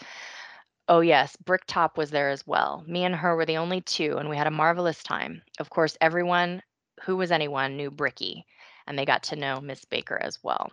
Oh, 0.88 1.00
yes, 1.00 1.36
Bricktop 1.36 1.98
was 1.98 2.10
there 2.10 2.30
as 2.30 2.46
well. 2.46 2.84
Me 2.86 3.04
and 3.04 3.14
her 3.14 3.36
were 3.36 3.44
the 3.44 3.58
only 3.58 3.82
two, 3.82 4.16
and 4.16 4.30
we 4.30 4.36
had 4.38 4.46
a 4.46 4.50
marvelous 4.50 5.02
time. 5.02 5.42
Of 5.58 5.68
course, 5.68 5.98
everyone 6.00 6.62
who 7.02 7.16
was 7.16 7.30
anyone 7.30 7.76
knew 7.76 7.90
Bricky 7.90 8.46
and 8.86 8.98
they 8.98 9.04
got 9.04 9.24
to 9.24 9.36
know 9.36 9.60
Miss 9.60 9.84
Baker 9.84 10.18
as 10.20 10.38
well. 10.42 10.70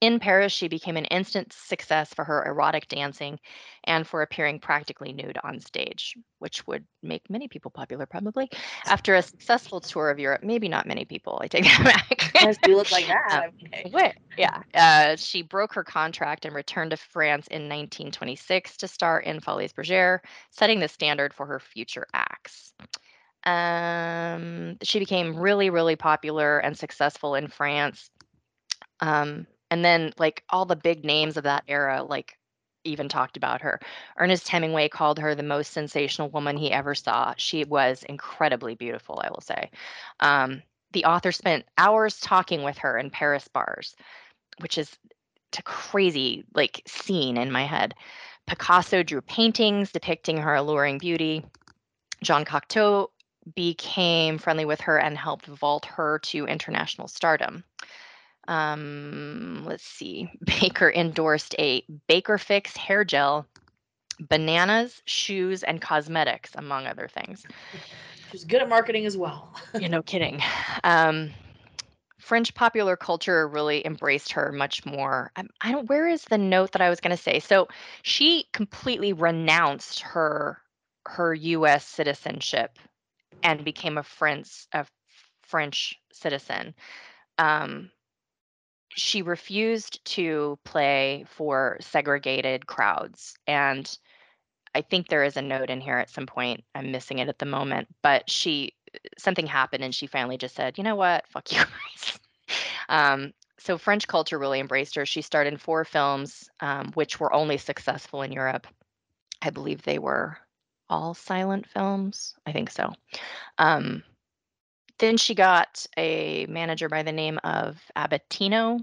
In 0.00 0.20
Paris, 0.20 0.52
she 0.52 0.68
became 0.68 0.96
an 0.96 1.06
instant 1.06 1.52
success 1.52 2.14
for 2.14 2.24
her 2.24 2.44
erotic 2.44 2.86
dancing 2.86 3.40
and 3.82 4.06
for 4.06 4.22
appearing 4.22 4.60
practically 4.60 5.12
nude 5.12 5.38
on 5.42 5.58
stage, 5.58 6.14
which 6.38 6.64
would 6.68 6.86
make 7.02 7.28
many 7.28 7.48
people 7.48 7.72
popular, 7.72 8.06
probably. 8.06 8.48
After 8.86 9.16
a 9.16 9.22
successful 9.22 9.80
tour 9.80 10.10
of 10.10 10.20
Europe, 10.20 10.44
maybe 10.44 10.68
not 10.68 10.86
many 10.86 11.04
people, 11.04 11.40
I 11.42 11.48
take 11.48 11.64
that 11.84 11.84
back. 11.84 12.58
You 12.66 12.76
look 12.76 12.92
like 12.92 13.06
that. 13.08 13.46
Um, 13.46 13.50
okay. 13.86 14.12
Yeah. 14.36 14.62
Uh, 14.72 15.16
she 15.16 15.42
broke 15.42 15.74
her 15.74 15.82
contract 15.82 16.44
and 16.44 16.54
returned 16.54 16.92
to 16.92 16.96
France 16.96 17.48
in 17.48 17.62
1926 17.62 18.76
to 18.76 18.88
star 18.88 19.18
in 19.18 19.40
Folies 19.40 19.72
Bergère, 19.72 20.20
setting 20.52 20.78
the 20.78 20.88
standard 20.88 21.34
for 21.34 21.44
her 21.46 21.58
future 21.58 22.06
acts. 22.14 22.72
Um, 23.48 24.76
she 24.82 24.98
became 24.98 25.34
really, 25.34 25.70
really 25.70 25.96
popular 25.96 26.58
and 26.58 26.76
successful 26.76 27.34
in 27.34 27.48
France. 27.48 28.10
Um, 29.00 29.46
and 29.70 29.82
then, 29.82 30.12
like, 30.18 30.44
all 30.50 30.66
the 30.66 30.76
big 30.76 31.04
names 31.04 31.38
of 31.38 31.44
that 31.44 31.64
era, 31.66 32.02
like, 32.02 32.36
even 32.84 33.08
talked 33.08 33.38
about 33.38 33.62
her. 33.62 33.80
Ernest 34.18 34.48
Hemingway 34.48 34.88
called 34.88 35.18
her 35.18 35.34
the 35.34 35.42
most 35.42 35.72
sensational 35.72 36.28
woman 36.28 36.58
he 36.58 36.70
ever 36.70 36.94
saw. 36.94 37.32
She 37.38 37.64
was 37.64 38.02
incredibly 38.02 38.74
beautiful, 38.74 39.20
I 39.24 39.30
will 39.30 39.40
say. 39.40 39.70
Um, 40.20 40.62
the 40.92 41.06
author 41.06 41.32
spent 41.32 41.64
hours 41.78 42.20
talking 42.20 42.62
with 42.62 42.76
her 42.78 42.98
in 42.98 43.10
Paris 43.10 43.48
bars, 43.48 43.96
which 44.60 44.76
is 44.78 44.96
a 45.58 45.62
crazy 45.62 46.44
like 46.54 46.82
scene 46.86 47.36
in 47.38 47.50
my 47.50 47.64
head. 47.64 47.94
Picasso 48.46 49.02
drew 49.02 49.20
paintings 49.22 49.90
depicting 49.92 50.36
her 50.36 50.54
alluring 50.54 50.98
beauty. 50.98 51.44
Jean 52.22 52.44
Cocteau 52.44 53.08
became 53.54 54.38
friendly 54.38 54.64
with 54.64 54.80
her 54.82 54.98
and 54.98 55.16
helped 55.16 55.46
vault 55.46 55.84
her 55.86 56.18
to 56.20 56.46
international 56.46 57.08
stardom. 57.08 57.64
Um, 58.48 59.64
let's 59.66 59.84
see. 59.84 60.30
Baker 60.44 60.90
endorsed 60.90 61.54
a 61.58 61.84
Baker 62.08 62.38
Fix 62.38 62.76
hair 62.76 63.04
gel, 63.04 63.46
bananas, 64.20 65.02
shoes, 65.04 65.62
and 65.62 65.80
cosmetics, 65.80 66.52
among 66.54 66.86
other 66.86 67.08
things. 67.08 67.44
She's 68.30 68.44
good 68.44 68.62
at 68.62 68.68
marketing 68.68 69.06
as 69.06 69.16
well. 69.16 69.54
you 69.78 69.88
know, 69.88 70.02
kidding. 70.06 70.42
Um, 70.82 71.30
French 72.18 72.54
popular 72.54 72.96
culture 72.96 73.46
really 73.46 73.86
embraced 73.86 74.32
her 74.32 74.50
much 74.50 74.84
more. 74.84 75.30
I, 75.36 75.44
I 75.60 75.72
don't. 75.72 75.88
Where 75.88 76.08
is 76.08 76.24
the 76.24 76.38
note 76.38 76.72
that 76.72 76.82
I 76.82 76.90
was 76.90 77.00
going 77.00 77.16
to 77.16 77.22
say? 77.22 77.38
So 77.38 77.68
she 78.02 78.46
completely 78.52 79.12
renounced 79.12 80.00
her 80.00 80.60
her 81.06 81.32
U.S. 81.32 81.86
citizenship 81.86 82.78
and 83.42 83.64
became 83.64 83.98
a 83.98 84.02
French 84.02 84.66
a 84.72 84.86
French 85.42 85.94
citizen. 86.12 86.74
Um, 87.38 87.90
she 88.90 89.22
refused 89.22 90.04
to 90.04 90.58
play 90.64 91.24
for 91.28 91.76
segregated 91.80 92.66
crowds, 92.66 93.36
and 93.46 93.98
I 94.74 94.82
think 94.82 95.08
there 95.08 95.24
is 95.24 95.36
a 95.36 95.42
note 95.42 95.70
in 95.70 95.80
here 95.80 95.98
at 95.98 96.10
some 96.10 96.26
point. 96.26 96.64
I'm 96.74 96.90
missing 96.90 97.18
it 97.18 97.28
at 97.28 97.38
the 97.38 97.46
moment, 97.46 97.88
but 98.02 98.28
she 98.28 98.74
something 99.18 99.46
happened, 99.46 99.84
and 99.84 99.94
she 99.94 100.06
finally 100.06 100.38
just 100.38 100.54
said, 100.54 100.78
"You 100.78 100.84
know 100.84 100.96
what? 100.96 101.26
Fuck 101.28 101.52
you 101.52 101.58
guys." 101.58 102.18
um, 102.88 103.32
so 103.58 103.76
French 103.76 104.06
culture 104.06 104.38
really 104.38 104.60
embraced 104.60 104.94
her. 104.94 105.04
She 105.04 105.22
starred 105.22 105.46
in 105.46 105.56
four 105.56 105.84
films, 105.84 106.48
um, 106.60 106.92
which 106.94 107.18
were 107.18 107.32
only 107.32 107.58
successful 107.58 108.22
in 108.22 108.32
Europe. 108.32 108.66
I 109.42 109.50
believe 109.50 109.82
they 109.82 109.98
were 109.98 110.38
all 110.90 111.14
silent 111.14 111.66
films. 111.66 112.34
I 112.46 112.52
think 112.52 112.70
so. 112.70 112.92
Um, 113.58 114.02
then 114.98 115.16
she 115.16 115.34
got 115.34 115.86
a 115.96 116.46
manager 116.46 116.88
by 116.88 117.02
the 117.02 117.12
name 117.12 117.38
of 117.44 117.80
Abatino, 117.96 118.82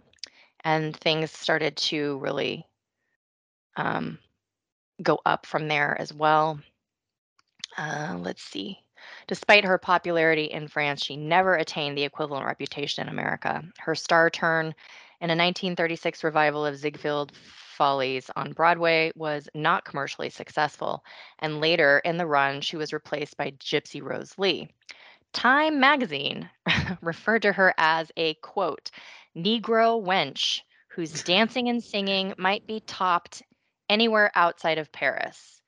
and 0.63 0.95
things 0.95 1.31
started 1.31 1.75
to 1.77 2.17
really 2.19 2.65
um, 3.75 4.17
go 5.01 5.19
up 5.25 5.45
from 5.45 5.67
there 5.67 5.99
as 5.99 6.13
well. 6.13 6.59
Uh, 7.77 8.17
let's 8.19 8.41
see. 8.41 8.79
Despite 9.27 9.65
her 9.65 9.77
popularity 9.77 10.45
in 10.45 10.67
France, 10.67 11.03
she 11.03 11.17
never 11.17 11.55
attained 11.55 11.97
the 11.97 12.03
equivalent 12.03 12.45
reputation 12.45 13.03
in 13.03 13.13
America. 13.13 13.63
Her 13.77 13.93
star 13.93 14.29
turn 14.29 14.67
in 15.21 15.29
a 15.29 15.35
1936 15.35 16.23
revival 16.23 16.65
of 16.65 16.77
Ziegfeld 16.77 17.33
Follies 17.75 18.31
on 18.35 18.53
Broadway 18.53 19.11
was 19.15 19.49
not 19.53 19.83
commercially 19.83 20.29
successful, 20.29 21.03
and 21.39 21.59
later 21.59 21.99
in 22.05 22.17
the 22.17 22.25
run, 22.25 22.61
she 22.61 22.77
was 22.77 22.93
replaced 22.93 23.35
by 23.35 23.51
Gypsy 23.51 24.01
Rose 24.01 24.37
Lee. 24.37 24.69
Time 25.33 25.81
magazine 25.81 26.49
referred 27.01 27.41
to 27.41 27.51
her 27.51 27.73
as 27.77 28.11
a 28.15 28.35
quote, 28.35 28.91
Negro 29.35 30.01
wench 30.01 30.61
whose 30.87 31.23
dancing 31.25 31.67
and 31.67 31.83
singing 31.83 32.33
might 32.37 32.65
be 32.65 32.79
topped 32.79 33.43
anywhere 33.89 34.31
outside 34.35 34.77
of 34.77 34.93
Paris. 34.93 35.61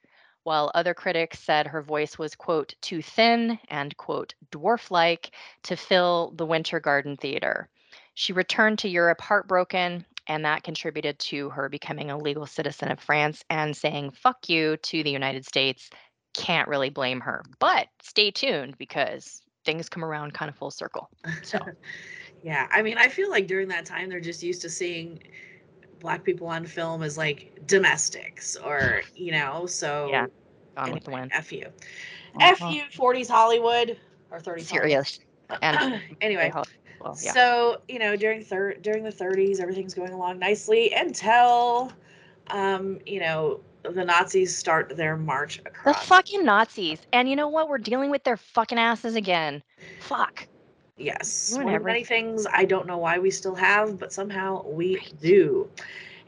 While 0.43 0.71
other 0.73 0.93
critics 0.93 1.39
said 1.39 1.67
her 1.67 1.81
voice 1.81 2.17
was, 2.17 2.35
quote, 2.35 2.73
too 2.79 3.01
thin 3.01 3.59
and, 3.67 3.95
quote, 3.97 4.33
dwarf 4.49 4.89
like 4.89 5.31
to 5.63 5.75
fill 5.75 6.31
the 6.37 6.45
Winter 6.45 6.79
Garden 6.79 7.17
Theater. 7.17 7.67
She 8.13 8.31
returned 8.31 8.79
to 8.79 8.89
Europe 8.89 9.19
heartbroken, 9.19 10.05
and 10.27 10.45
that 10.45 10.63
contributed 10.63 11.19
to 11.19 11.49
her 11.49 11.69
becoming 11.69 12.11
a 12.11 12.17
legal 12.17 12.45
citizen 12.45 12.91
of 12.91 12.99
France 12.99 13.43
and 13.49 13.75
saying 13.75 14.11
fuck 14.11 14.49
you 14.49 14.77
to 14.77 15.03
the 15.03 15.11
United 15.11 15.45
States. 15.45 15.89
Can't 16.33 16.67
really 16.67 16.89
blame 16.89 17.21
her. 17.21 17.43
But 17.59 17.87
stay 18.01 18.31
tuned 18.31 18.77
because 18.77 19.41
things 19.65 19.89
come 19.89 20.03
around 20.05 20.33
kind 20.33 20.49
of 20.49 20.55
full 20.55 20.71
circle. 20.71 21.09
So, 21.43 21.59
yeah, 22.43 22.67
I 22.71 22.81
mean, 22.81 22.97
I 22.97 23.07
feel 23.07 23.29
like 23.29 23.47
during 23.47 23.67
that 23.69 23.85
time 23.85 24.09
they're 24.09 24.19
just 24.19 24.43
used 24.43 24.61
to 24.61 24.69
seeing 24.69 25.19
black 25.99 26.23
people 26.23 26.47
on 26.47 26.65
film 26.65 27.01
as 27.03 27.17
like 27.17 27.51
domestics 27.65 28.55
or 28.55 29.01
you 29.15 29.31
know 29.31 29.65
so 29.65 30.09
Yeah, 30.11 30.27
gone 30.75 30.91
with 30.91 31.03
the 31.03 31.11
wind. 31.11 31.31
f 31.33 31.51
you 31.51 31.65
Uh-huh. 32.35 32.45
f 32.51 32.61
you 32.71 32.83
40s 32.91 33.27
hollywood 33.27 33.97
or 34.31 34.39
30s 34.39 34.69
Serious. 34.69 35.19
And 35.61 35.77
Hollywood. 36.21 36.67
Well, 37.07 37.17
yeah. 37.23 37.33
so 37.33 37.81
you 37.87 37.99
know 37.99 38.15
during 38.15 38.43
thir- 38.43 38.75
during 38.75 39.03
the 39.03 39.11
30s 39.11 39.59
everything's 39.59 39.93
going 39.93 40.11
along 40.11 40.39
nicely 40.39 40.93
until 40.93 41.91
um 42.49 42.99
you 43.05 43.19
know 43.19 43.59
the 43.83 44.03
nazis 44.03 44.55
start 44.55 44.95
their 44.97 45.15
march 45.15 45.59
across. 45.59 46.01
The 46.01 46.07
fucking 46.07 46.43
Nazis. 46.43 46.99
And 47.13 47.29
you 47.29 47.37
know 47.37 47.47
what? 47.47 47.69
We're 47.69 47.77
dealing 47.77 48.09
with 48.09 48.23
their 48.25 48.35
fucking 48.35 48.77
asses 48.77 49.15
again. 49.15 49.63
Fuck. 49.99 50.45
yes 50.97 51.53
one 51.55 51.73
of 51.73 51.83
many 51.83 52.03
things 52.03 52.45
i 52.51 52.65
don't 52.65 52.87
know 52.87 52.97
why 52.97 53.19
we 53.19 53.31
still 53.31 53.55
have 53.55 53.97
but 53.97 54.11
somehow 54.11 54.65
we 54.67 54.99
do 55.21 55.69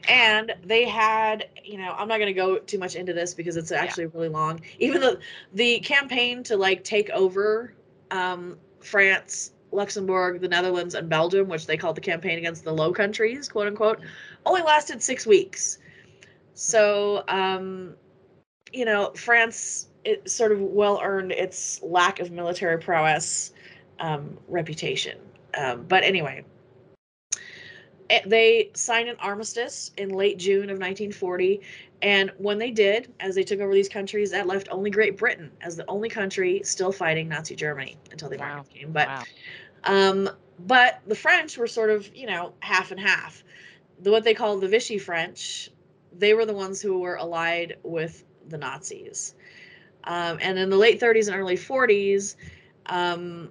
and 0.08 0.54
they 0.64 0.88
had 0.88 1.48
you 1.64 1.76
know 1.76 1.92
i'm 1.98 2.08
not 2.08 2.18
going 2.18 2.28
to 2.28 2.32
go 2.32 2.58
too 2.58 2.78
much 2.78 2.94
into 2.94 3.12
this 3.12 3.34
because 3.34 3.56
it's 3.56 3.72
actually 3.72 4.06
really 4.06 4.28
long 4.28 4.60
even 4.78 5.00
though 5.00 5.16
the 5.52 5.80
campaign 5.80 6.42
to 6.42 6.56
like 6.56 6.82
take 6.84 7.10
over 7.10 7.74
um, 8.10 8.56
france 8.80 9.52
luxembourg 9.72 10.40
the 10.40 10.48
netherlands 10.48 10.94
and 10.94 11.08
belgium 11.08 11.48
which 11.48 11.66
they 11.66 11.76
called 11.76 11.96
the 11.96 12.00
campaign 12.00 12.38
against 12.38 12.64
the 12.64 12.72
low 12.72 12.92
countries 12.92 13.48
quote 13.48 13.66
unquote 13.66 14.00
only 14.46 14.62
lasted 14.62 15.02
six 15.02 15.26
weeks. 15.26 15.78
So 16.54 17.24
um, 17.28 17.94
you 18.72 18.84
know 18.84 19.12
france 19.16 19.88
it 20.04 20.28
sort 20.30 20.52
of 20.52 20.60
well 20.60 21.00
earned 21.02 21.32
its 21.32 21.82
lack 21.82 22.20
of 22.20 22.30
military 22.30 22.78
prowess 22.78 23.52
um, 23.98 24.38
reputation. 24.48 25.18
Um, 25.54 25.84
but 25.88 26.04
anyway 26.04 26.44
they 28.26 28.70
signed 28.74 29.08
an 29.08 29.16
armistice 29.20 29.90
in 29.96 30.10
late 30.10 30.38
June 30.38 30.70
of 30.70 30.78
1940. 30.78 31.60
And 32.02 32.30
when 32.38 32.58
they 32.58 32.70
did, 32.70 33.12
as 33.20 33.34
they 33.34 33.42
took 33.42 33.60
over 33.60 33.72
these 33.72 33.88
countries, 33.88 34.30
that 34.30 34.46
left 34.46 34.68
only 34.70 34.90
Great 34.90 35.16
Britain 35.16 35.50
as 35.60 35.76
the 35.76 35.84
only 35.88 36.08
country 36.08 36.62
still 36.64 36.92
fighting 36.92 37.28
Nazi 37.28 37.54
Germany 37.54 37.96
until 38.10 38.28
the 38.28 38.36
Wow. 38.36 38.36
Americans 38.36 38.68
came. 38.68 38.92
But 38.92 39.10
wow. 39.10 39.26
um, 39.84 40.28
but 40.58 41.00
the 41.06 41.14
French 41.14 41.56
were 41.58 41.66
sort 41.66 41.90
of 41.90 42.14
you 42.14 42.26
know 42.26 42.54
half 42.60 42.90
and 42.90 43.00
half. 43.00 43.42
The 44.00 44.10
what 44.10 44.24
they 44.24 44.34
called 44.34 44.60
the 44.60 44.68
Vichy 44.68 44.98
French, 44.98 45.70
they 46.12 46.34
were 46.34 46.46
the 46.46 46.54
ones 46.54 46.80
who 46.80 46.98
were 47.00 47.16
allied 47.18 47.78
with 47.82 48.24
the 48.48 48.58
Nazis. 48.58 49.34
Um, 50.04 50.38
and 50.40 50.58
in 50.58 50.70
the 50.70 50.76
late 50.76 51.00
30s 51.00 51.28
and 51.28 51.36
early 51.36 51.56
40s, 51.56 52.36
um, 52.86 53.50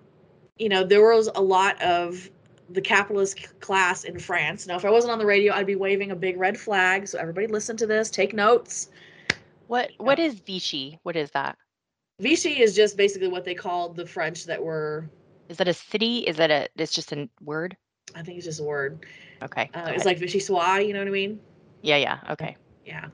you 0.58 0.70
know, 0.70 0.84
there 0.84 1.02
was 1.02 1.30
a 1.34 1.42
lot 1.42 1.82
of 1.82 2.30
the 2.72 2.82
capitalist 2.82 3.60
class 3.60 4.04
in 4.04 4.20
France. 4.20 4.68
Now, 4.68 4.76
if 4.76 4.86
I 4.86 4.90
wasn't 4.90 5.12
on 5.12 5.20
the 5.20 5.26
radio, 5.26 5.54
I'd 5.54 5.66
be 5.66 5.76
waving 5.76 6.12
a 6.12 6.16
big 6.16 6.38
red 6.38 6.58
flag. 6.58 7.08
So 7.08 7.18
everybody 7.18 7.48
listen 7.48 7.78
to 7.78 7.88
this, 7.88 8.10
take 8.10 8.34
notes. 8.34 8.90
What 9.68 9.92
what 9.98 10.20
is 10.20 10.40
Vichy? 10.40 11.00
What 11.04 11.16
is 11.16 11.32
that? 11.32 11.58
Vichy 12.20 12.62
is 12.62 12.76
just 12.76 12.98
basically 12.98 13.28
what 13.28 13.46
they 13.46 13.54
called 13.54 13.96
the 13.96 14.06
French 14.06 14.46
that 14.46 14.62
were, 14.62 15.10
Is 15.48 15.58
that 15.58 15.68
a 15.68 15.74
city? 15.74 16.20
Is 16.20 16.38
that 16.38 16.52
a 16.52 16.68
it's 16.76 16.94
just 16.94 17.12
a 17.12 17.30
word? 17.42 17.78
I 18.16 18.24
think 18.24 18.38
it's 18.38 18.46
just 18.46 18.60
a 18.60 18.64
word. 18.64 19.06
Okay. 19.42 19.70
Uh, 19.74 19.92
it's 19.94 20.06
like 20.06 20.18
Vichy 20.18 20.40
Soie, 20.40 20.80
you 20.80 20.94
know 20.94 21.00
what 21.00 21.08
I 21.08 21.12
mean? 21.12 21.40
yeah, 21.82 21.98
yeah. 21.98 22.20
Okay. 22.32 22.58
Yeah. 22.86 23.08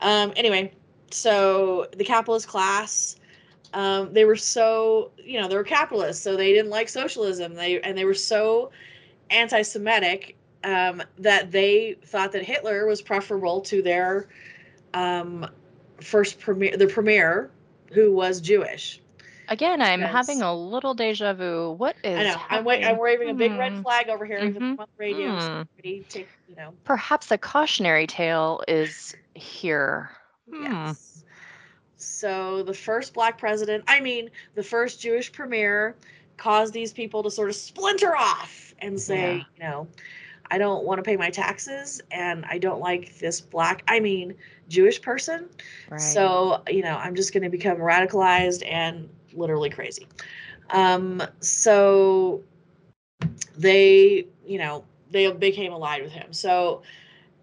Um, 0.00 0.32
anyway, 0.34 0.72
so 1.10 1.86
the 1.96 2.04
capitalist 2.04 2.48
class, 2.48 3.16
um, 3.74 4.12
they 4.12 4.24
were 4.24 4.36
so, 4.36 5.10
you 5.24 5.40
know, 5.40 5.48
they 5.48 5.56
were 5.56 5.64
capitalists, 5.64 6.22
so 6.22 6.36
they 6.36 6.52
didn't 6.52 6.70
like 6.70 6.88
socialism. 6.88 7.54
They 7.54 7.80
and 7.80 7.96
they 7.96 8.04
were 8.04 8.14
so 8.14 8.70
anti-Semitic 9.30 10.36
um, 10.64 11.02
that 11.18 11.50
they 11.50 11.96
thought 12.04 12.32
that 12.32 12.42
Hitler 12.44 12.86
was 12.86 13.00
preferable 13.00 13.60
to 13.62 13.82
their 13.82 14.28
um, 14.94 15.46
first 16.00 16.38
premier, 16.40 16.76
the 16.76 16.86
premier, 16.86 17.50
who 17.92 18.12
was 18.12 18.40
Jewish. 18.40 19.00
Again, 19.48 19.80
I'm 19.82 20.00
having 20.00 20.40
a 20.42 20.54
little 20.54 20.94
deja 20.94 21.32
vu. 21.34 21.72
What 21.72 21.96
is 22.04 22.18
I 22.18 22.22
know. 22.24 22.40
I'm, 22.48 22.64
wa- 22.64 22.72
I'm 22.72 22.98
waving 22.98 23.30
a 23.30 23.34
big 23.34 23.50
red 23.58 23.72
Hmm. 23.72 23.82
flag 23.82 24.08
over 24.08 24.24
here, 24.24 24.38
even 24.38 24.62
Mhm. 24.62 24.78
on 24.78 24.86
the 24.96 25.04
radio. 25.04 25.38
So 25.38 25.48
Hmm. 25.56 25.62
take, 26.08 26.28
you 26.48 26.56
know, 26.56 26.72
Perhaps 26.84 27.30
a 27.30 27.38
cautionary 27.38 28.06
tale 28.06 28.62
is 28.68 29.14
here. 29.34 30.10
Hmm. 30.50 30.62
Yes. 30.64 31.11
So 32.02 32.62
the 32.62 32.74
first 32.74 33.14
black 33.14 33.38
president, 33.38 33.84
I 33.86 34.00
mean, 34.00 34.30
the 34.54 34.62
first 34.62 35.00
Jewish 35.00 35.32
premier 35.32 35.96
caused 36.36 36.72
these 36.72 36.92
people 36.92 37.22
to 37.22 37.30
sort 37.30 37.48
of 37.48 37.56
splinter 37.56 38.16
off 38.16 38.74
and 38.80 39.00
say, 39.00 39.36
Yeah. 39.36 39.44
you 39.56 39.62
know, 39.62 39.88
I 40.50 40.58
don't 40.58 40.84
want 40.84 40.98
to 40.98 41.02
pay 41.02 41.16
my 41.16 41.30
taxes 41.30 42.00
and 42.10 42.44
I 42.46 42.58
don't 42.58 42.80
like 42.80 43.18
this 43.18 43.40
black, 43.40 43.82
I 43.88 44.00
mean, 44.00 44.34
Jewish 44.68 45.00
person. 45.00 45.48
Right. 45.88 46.00
So, 46.00 46.62
you 46.68 46.82
know, 46.82 46.96
I'm 46.96 47.14
just 47.14 47.32
going 47.32 47.42
to 47.42 47.48
become 47.48 47.78
radicalized 47.78 48.62
and 48.70 49.08
literally 49.32 49.70
crazy. 49.70 50.06
Um, 50.70 51.22
so 51.40 52.42
they, 53.56 54.26
you 54.44 54.58
know, 54.58 54.84
they 55.10 55.30
became 55.32 55.72
allied 55.72 56.02
with 56.02 56.12
him. 56.12 56.32
So 56.32 56.82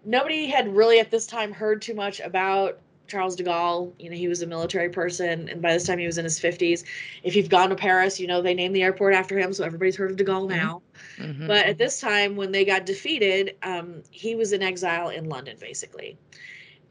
nobody 0.04 0.46
had 0.46 0.74
really 0.74 1.00
at 1.00 1.10
this 1.10 1.26
time 1.26 1.52
heard 1.52 1.82
too 1.82 1.94
much 1.94 2.20
about 2.20 2.78
Charles 3.10 3.36
de 3.36 3.42
Gaulle. 3.42 3.92
You 3.98 4.10
know, 4.10 4.16
he 4.16 4.28
was 4.28 4.40
a 4.40 4.46
military 4.46 4.88
person, 4.88 5.48
and 5.48 5.60
by 5.60 5.72
this 5.72 5.86
time 5.86 5.98
he 5.98 6.06
was 6.06 6.18
in 6.18 6.24
his 6.24 6.38
50s. 6.38 6.84
If 7.22 7.34
you've 7.34 7.48
gone 7.48 7.70
to 7.70 7.76
Paris, 7.76 8.20
you 8.20 8.26
know 8.26 8.40
they 8.40 8.54
named 8.54 8.74
the 8.74 8.82
airport 8.82 9.14
after 9.14 9.38
him, 9.38 9.52
so 9.52 9.64
everybody's 9.64 9.96
heard 9.96 10.10
of 10.12 10.16
de 10.16 10.24
Gaulle 10.24 10.46
Mhm. 10.46 10.56
now. 10.56 10.82
Mhm. 11.18 11.46
But 11.46 11.66
at 11.66 11.78
this 11.78 12.00
time, 12.00 12.36
when 12.36 12.52
they 12.52 12.64
got 12.64 12.86
defeated, 12.86 13.56
um, 13.62 14.02
he 14.10 14.34
was 14.34 14.52
in 14.52 14.62
exile 14.62 15.08
in 15.08 15.28
London, 15.28 15.56
basically. 15.60 16.16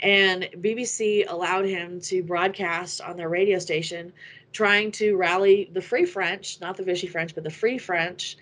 And 0.01 0.49
BBC 0.61 1.25
allowed 1.27 1.65
him 1.65 1.99
to 2.01 2.23
broadcast 2.23 3.01
on 3.01 3.17
their 3.17 3.29
radio 3.29 3.59
station, 3.59 4.13
trying 4.53 4.91
to 4.93 5.15
rally 5.15 5.69
the 5.73 5.81
Free 5.81 6.05
French, 6.05 6.59
not 6.61 6.77
the 6.77 6.83
Vichy 6.83 7.07
French, 7.07 7.35
but 7.35 7.43
the 7.43 7.49
Free 7.49 7.77
French, 7.77 8.37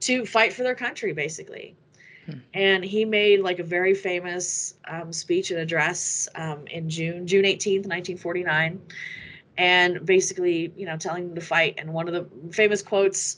to 0.00 0.24
fight 0.26 0.52
for 0.52 0.62
their 0.62 0.74
country, 0.74 1.12
basically. 1.12 1.76
Hmm. 2.26 2.38
And 2.54 2.84
he 2.84 3.04
made 3.04 3.40
like 3.40 3.58
a 3.58 3.64
very 3.64 3.94
famous 3.94 4.74
um, 4.88 5.12
speech 5.12 5.50
and 5.50 5.60
address 5.60 6.28
um, 6.34 6.66
in 6.68 6.88
June, 6.88 7.26
June 7.26 7.86
18th, 7.88 8.16
1949, 8.16 8.80
and 9.58 10.04
basically, 10.04 10.72
you 10.76 10.86
know, 10.86 10.96
telling 10.96 11.26
them 11.26 11.34
to 11.34 11.40
fight. 11.40 11.74
And 11.78 11.92
one 11.92 12.08
of 12.08 12.14
the 12.14 12.26
famous 12.52 12.82
quotes 12.82 13.36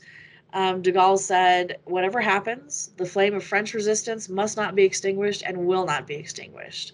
um, 0.53 0.83
de 0.83 0.93
Gaulle 0.93 1.19
said, 1.19 1.79
Whatever 1.85 2.21
happens, 2.21 2.91
the 2.97 3.07
flame 3.07 3.35
of 3.35 3.45
French 3.45 3.75
resistance 3.75 4.29
must 4.29 4.57
not 4.57 4.75
be 4.75 4.85
extinguished 4.85 5.43
and 5.47 5.67
will 5.67 5.85
not 5.87 6.07
be 6.07 6.15
extinguished. 6.15 6.93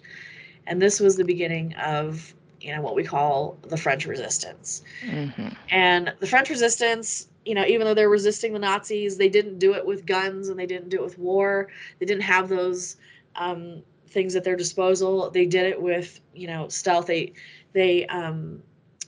And 0.67 0.81
this 0.81 0.99
was 0.99 1.17
the 1.17 1.25
beginning 1.25 1.73
of, 1.75 2.33
you 2.61 2.73
know, 2.75 2.81
what 2.81 2.95
we 2.95 3.03
call 3.03 3.57
the 3.67 3.77
French 3.77 4.05
resistance. 4.05 4.83
Mhm. 5.03 5.55
And 5.71 6.13
the 6.19 6.27
French 6.27 6.49
resistance, 6.49 7.27
you 7.45 7.55
know, 7.55 7.65
even 7.65 7.85
though 7.85 7.93
they're 7.93 8.09
resisting 8.09 8.53
the 8.53 8.59
Nazis, 8.59 9.17
they 9.17 9.29
didn't 9.29 9.59
do 9.59 9.73
it 9.73 9.85
with 9.85 10.05
guns 10.05 10.49
and 10.49 10.59
they 10.59 10.65
didn't 10.65 10.89
do 10.89 10.97
it 10.97 11.03
with 11.03 11.17
war. 11.17 11.69
They 11.99 12.05
didn't 12.05 12.23
have 12.23 12.49
those 12.49 12.97
um, 13.35 13.81
things 14.07 14.35
at 14.35 14.43
their 14.43 14.55
disposal. 14.55 15.29
They 15.31 15.45
did 15.45 15.65
it 15.65 15.81
with, 15.81 16.19
you 16.33 16.47
know, 16.47 16.67
stealth. 16.67 17.07
They 17.07 17.33
they 17.73 18.05
um, 18.07 18.61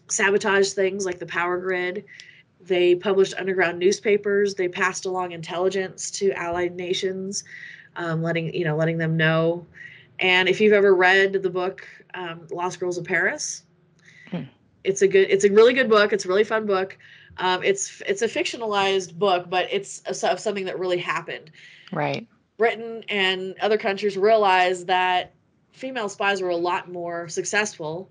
sabotaged 0.08 0.74
things 0.74 1.06
like 1.06 1.20
the 1.20 1.26
power 1.26 1.60
grid. 1.60 2.06
They 2.62 2.96
published 2.96 3.34
underground 3.38 3.80
newspapers. 3.80 4.56
They 4.56 4.68
passed 4.68 5.06
along 5.06 5.32
intelligence 5.32 6.10
to 6.12 6.32
allied 6.32 6.76
nations, 6.76 7.44
um, 7.96 8.22
letting 8.24 8.54
you 8.54 8.64
know, 8.66 8.76
letting 8.76 8.98
them 8.98 9.18
know. 9.18 9.66
And 10.20 10.48
if 10.48 10.62
you've 10.62 10.74
ever 10.74 10.96
read 10.96 11.34
the 11.34 11.50
book 11.50 11.88
um, 12.14 12.48
Lost 12.52 12.80
Girls 12.80 12.98
of 12.98 13.06
Paris, 13.06 13.64
Hmm. 14.32 14.44
it's 14.84 15.02
a 15.02 15.08
good, 15.08 15.30
it's 15.30 15.44
a 15.44 15.52
really 15.52 15.74
good 15.74 15.90
book. 15.90 16.14
It's 16.14 16.26
a 16.26 16.28
really 16.28 16.44
fun 16.44 16.66
book. 16.66 16.98
Um, 17.38 17.64
it's 17.64 18.02
it's 18.06 18.22
a 18.22 18.28
fictionalized 18.28 19.16
book, 19.18 19.50
but 19.50 19.68
it's 19.72 20.02
a, 20.24 20.32
of 20.32 20.40
something 20.40 20.66
that 20.66 20.78
really 20.80 20.98
happened. 21.00 21.52
Right. 21.92 22.28
Britain 22.58 23.04
and 23.10 23.56
other 23.62 23.78
countries 23.78 24.16
realized 24.18 24.88
that 24.88 25.34
female 25.72 26.10
spies 26.10 26.42
were 26.42 26.50
a 26.50 26.56
lot 26.56 26.92
more 26.92 27.28
successful 27.28 28.10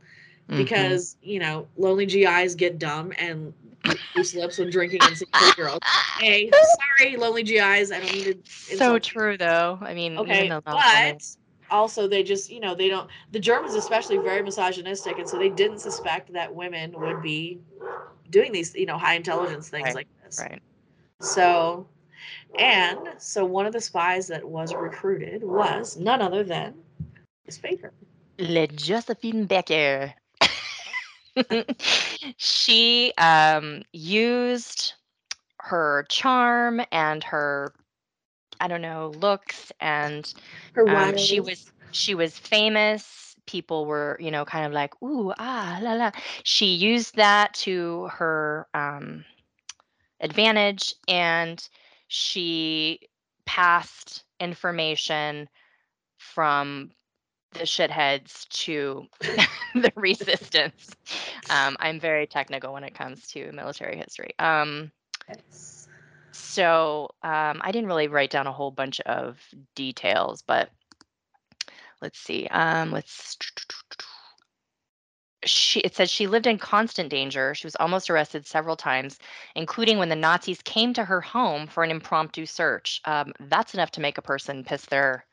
Mhm. 0.48 0.56
because 0.56 1.16
you 1.22 1.38
know 1.38 1.68
lonely 1.76 2.04
GIs 2.06 2.56
get 2.56 2.78
dumb 2.78 3.12
and 3.18 3.54
loose 4.16 4.34
lips 4.34 4.58
when 4.58 4.70
drinking 4.70 5.00
and 5.02 5.16
seeing 5.16 5.30
girls. 5.56 5.78
Hey, 6.18 6.50
sorry, 6.98 7.16
lonely 7.16 7.44
GIs. 7.44 7.92
I 7.92 8.00
don't 8.00 8.12
mean 8.12 8.24
to. 8.24 8.76
so 8.76 8.98
true 8.98 9.36
though. 9.36 9.78
I 9.80 9.94
mean, 9.94 10.18
Okay, 10.18 10.46
even 10.46 10.48
though 10.48 10.62
not 10.66 10.84
only- 10.94 11.12
but 11.12 11.36
also 11.70 12.06
they 12.08 12.22
just 12.24 12.50
you 12.50 12.58
know 12.60 12.74
they 12.74 12.88
don't. 12.88 13.08
The 13.30 13.38
Germans 13.40 13.74
especially 13.76 14.18
very 14.18 14.42
misogynistic, 14.42 15.18
and 15.18 15.28
so 15.28 15.38
they 15.38 15.48
didn't 15.48 15.78
suspect 15.78 16.32
that 16.32 16.52
women 16.52 16.92
would 17.00 17.22
be 17.22 17.60
doing 18.32 18.50
these 18.50 18.74
you 18.74 18.86
know 18.86 18.98
high 18.98 19.14
intelligence 19.14 19.68
things 19.68 19.86
Right, 19.86 19.94
like 19.94 20.08
this. 20.24 20.40
right. 20.40 20.60
So, 21.20 21.86
and 22.58 22.98
so 23.18 23.44
one 23.44 23.66
of 23.66 23.72
the 23.72 23.80
spies 23.80 24.26
that 24.26 24.44
was 24.44 24.74
recruited 24.74 25.44
was 25.44 25.96
none 25.96 26.20
other 26.20 26.42
than 26.42 26.74
Miss 27.46 27.58
Baker. 27.58 27.92
Le 28.38 28.66
Josephine 28.66 29.46
Becker. 29.46 30.14
she 32.36 33.12
um, 33.18 33.82
used 33.92 34.94
her 35.60 36.04
charm 36.08 36.82
and 36.90 37.22
her, 37.24 37.72
I 38.60 38.66
don't 38.68 38.82
know, 38.82 39.12
looks, 39.18 39.70
and 39.80 40.32
Her 40.74 40.88
um, 40.88 41.16
she 41.16 41.40
was 41.40 41.70
she 41.92 42.14
was 42.14 42.36
famous. 42.36 43.31
People 43.46 43.86
were, 43.86 44.16
you 44.20 44.30
know, 44.30 44.44
kind 44.44 44.66
of 44.66 44.72
like, 44.72 44.94
ooh, 45.02 45.32
ah, 45.38 45.78
la 45.82 45.92
la. 45.94 46.10
She 46.44 46.74
used 46.74 47.16
that 47.16 47.54
to 47.54 48.08
her 48.12 48.66
um, 48.74 49.24
advantage, 50.20 50.94
and 51.08 51.66
she 52.08 53.00
passed 53.44 54.24
information 54.40 55.48
from 56.18 56.90
the 57.52 57.60
shitheads 57.60 58.48
to 58.48 59.06
the 59.74 59.92
resistance. 59.96 60.90
Um, 61.50 61.76
I'm 61.80 62.00
very 62.00 62.26
technical 62.26 62.72
when 62.72 62.84
it 62.84 62.94
comes 62.94 63.26
to 63.28 63.52
military 63.52 63.96
history. 63.96 64.30
Um, 64.38 64.90
Yes. 65.28 65.88
so 66.32 67.10
um, 67.22 67.60
I 67.62 67.70
didn't 67.72 67.88
really 67.88 68.08
write 68.08 68.30
down 68.30 68.46
a 68.46 68.52
whole 68.52 68.70
bunch 68.70 69.00
of 69.00 69.38
details, 69.74 70.42
but 70.42 70.70
let's 72.02 72.18
see. 72.18 72.46
Um, 72.48 72.90
let's. 72.90 73.38
She, 75.44 75.80
it 75.80 75.96
says 75.96 76.10
she 76.10 76.28
lived 76.28 76.46
in 76.46 76.58
constant 76.58 77.08
danger. 77.08 77.54
She 77.54 77.66
was 77.66 77.74
almost 77.76 78.10
arrested 78.10 78.46
several 78.46 78.76
times, 78.76 79.18
including 79.56 79.98
when 79.98 80.08
the 80.08 80.16
Nazis 80.16 80.62
came 80.62 80.92
to 80.94 81.04
her 81.04 81.20
home 81.20 81.66
for 81.66 81.82
an 81.82 81.90
impromptu 81.90 82.46
search. 82.46 83.00
Um, 83.06 83.32
that's 83.40 83.74
enough 83.74 83.90
to 83.92 84.00
make 84.00 84.18
a 84.18 84.22
person 84.22 84.62
piss 84.64 84.84
their 84.84 85.24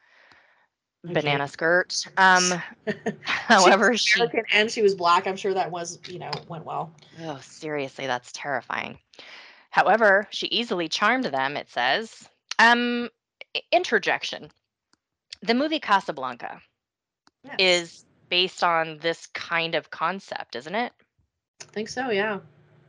Okay. 1.05 1.13
banana 1.13 1.47
skirt. 1.47 1.95
Um, 2.17 2.61
however, 3.21 3.95
she. 3.95 4.19
American 4.19 4.43
and 4.53 4.69
she 4.71 4.81
was 4.81 4.95
black. 4.95 5.27
I'm 5.27 5.37
sure 5.37 5.53
that 5.53 5.71
was 5.71 5.99
you 6.07 6.19
know 6.19 6.31
went 6.47 6.65
well. 6.65 6.93
Oh, 7.21 7.39
seriously, 7.41 8.07
that's 8.07 8.31
terrifying. 8.31 8.97
However, 9.71 10.27
she 10.31 10.47
easily 10.47 10.87
charmed 10.89 11.25
them, 11.25 11.55
it 11.55 11.69
says. 11.69 12.27
Um, 12.57 13.09
interjection. 13.71 14.49
The 15.41 15.53
movie 15.53 15.79
Casablanca 15.79 16.61
Yes. 17.43 17.55
is 17.59 18.05
based 18.29 18.63
on 18.63 18.97
this 18.99 19.27
kind 19.27 19.75
of 19.75 19.89
concept, 19.89 20.55
isn't 20.55 20.75
it? 20.75 20.91
I 21.61 21.65
think 21.71 21.89
so. 21.89 22.09
Yeah. 22.09 22.39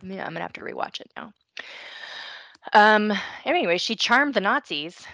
Yeah, 0.03 0.25
I'm 0.27 0.33
gonna 0.33 0.41
have 0.41 0.53
to 0.55 0.61
rewatch 0.61 1.01
it 1.01 1.11
now. 1.17 1.33
Um, 2.73 3.13
anyway, 3.45 3.79
she 3.79 3.97
charmed 3.97 4.35
the 4.35 4.41
Nazis. 4.41 5.07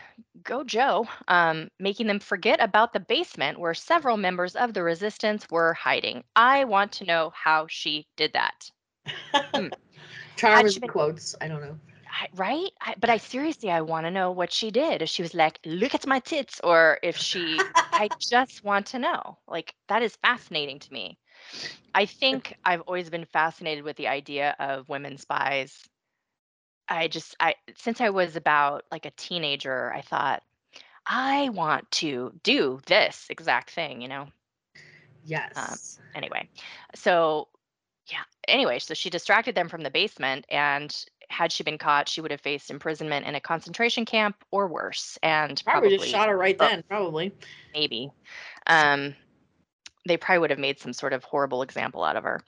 Go 0.42 0.64
Joe, 0.64 1.06
um, 1.28 1.68
making 1.78 2.06
them 2.06 2.18
forget 2.20 2.60
about 2.60 2.92
the 2.92 3.00
basement 3.00 3.58
where 3.58 3.74
several 3.74 4.16
members 4.16 4.56
of 4.56 4.74
the 4.74 4.82
resistance 4.82 5.46
were 5.50 5.74
hiding. 5.74 6.24
I 6.34 6.64
want 6.64 6.92
to 6.92 7.04
know 7.04 7.32
how 7.34 7.66
she 7.68 8.06
did 8.16 8.32
that. 8.32 8.70
Hmm. 9.54 9.68
Charm 10.36 10.66
is 10.66 10.78
been- 10.78 10.88
quotes. 10.90 11.34
I 11.40 11.48
don't 11.48 11.60
know. 11.60 11.78
I, 12.18 12.28
right? 12.34 12.70
I, 12.80 12.94
but 12.98 13.10
I 13.10 13.18
seriously, 13.18 13.70
I 13.70 13.82
want 13.82 14.06
to 14.06 14.10
know 14.10 14.30
what 14.30 14.50
she 14.50 14.70
did. 14.70 15.02
If 15.02 15.10
she 15.10 15.22
was 15.22 15.34
like, 15.34 15.58
"Look 15.66 15.94
at 15.94 16.06
my 16.06 16.20
tits," 16.20 16.60
or 16.64 16.98
if 17.02 17.16
she, 17.16 17.60
I 17.92 18.08
just 18.20 18.64
want 18.64 18.86
to 18.86 18.98
know. 18.98 19.38
Like 19.46 19.74
that 19.88 20.02
is 20.02 20.16
fascinating 20.16 20.78
to 20.78 20.92
me. 20.92 21.18
I 21.94 22.06
think 22.06 22.56
I've 22.64 22.80
always 22.82 23.10
been 23.10 23.26
fascinated 23.26 23.84
with 23.84 23.96
the 23.96 24.08
idea 24.08 24.56
of 24.58 24.88
women 24.88 25.18
spies. 25.18 25.88
I 26.88 27.08
just, 27.08 27.36
I 27.38 27.54
since 27.76 28.00
I 28.00 28.10
was 28.10 28.34
about 28.36 28.84
like 28.90 29.04
a 29.04 29.10
teenager, 29.10 29.92
I 29.92 30.00
thought 30.00 30.42
I 31.06 31.50
want 31.50 31.90
to 31.92 32.32
do 32.42 32.80
this 32.86 33.26
exact 33.28 33.70
thing. 33.70 34.00
You 34.00 34.08
know. 34.08 34.22
Um, 34.22 34.30
yes. 35.24 35.98
Anyway, 36.14 36.48
so 36.94 37.48
yeah. 38.10 38.22
Anyway, 38.48 38.78
so 38.78 38.94
she 38.94 39.10
distracted 39.10 39.54
them 39.54 39.68
from 39.68 39.82
the 39.82 39.90
basement, 39.90 40.46
and 40.48 40.96
had 41.28 41.52
she 41.52 41.62
been 41.62 41.78
caught, 41.78 42.08
she 42.08 42.20
would 42.20 42.30
have 42.30 42.40
faced 42.40 42.70
imprisonment 42.70 43.26
in 43.26 43.34
a 43.34 43.40
concentration 43.40 44.04
camp 44.04 44.36
or 44.50 44.66
worse, 44.66 45.18
and 45.22 45.62
probably, 45.64 45.90
probably, 45.90 45.98
just 45.98 46.10
shot 46.10 46.28
her 46.28 46.36
right 46.36 46.58
then. 46.58 46.84
Probably. 46.88 47.32
maybe. 47.74 48.10
Um, 48.66 49.14
they 50.06 50.16
probably 50.16 50.40
would 50.40 50.50
have 50.50 50.58
made 50.58 50.78
some 50.78 50.92
sort 50.92 51.12
of 51.12 51.24
horrible 51.24 51.62
example 51.62 52.04
out 52.04 52.16
of 52.16 52.24
her. 52.24 52.40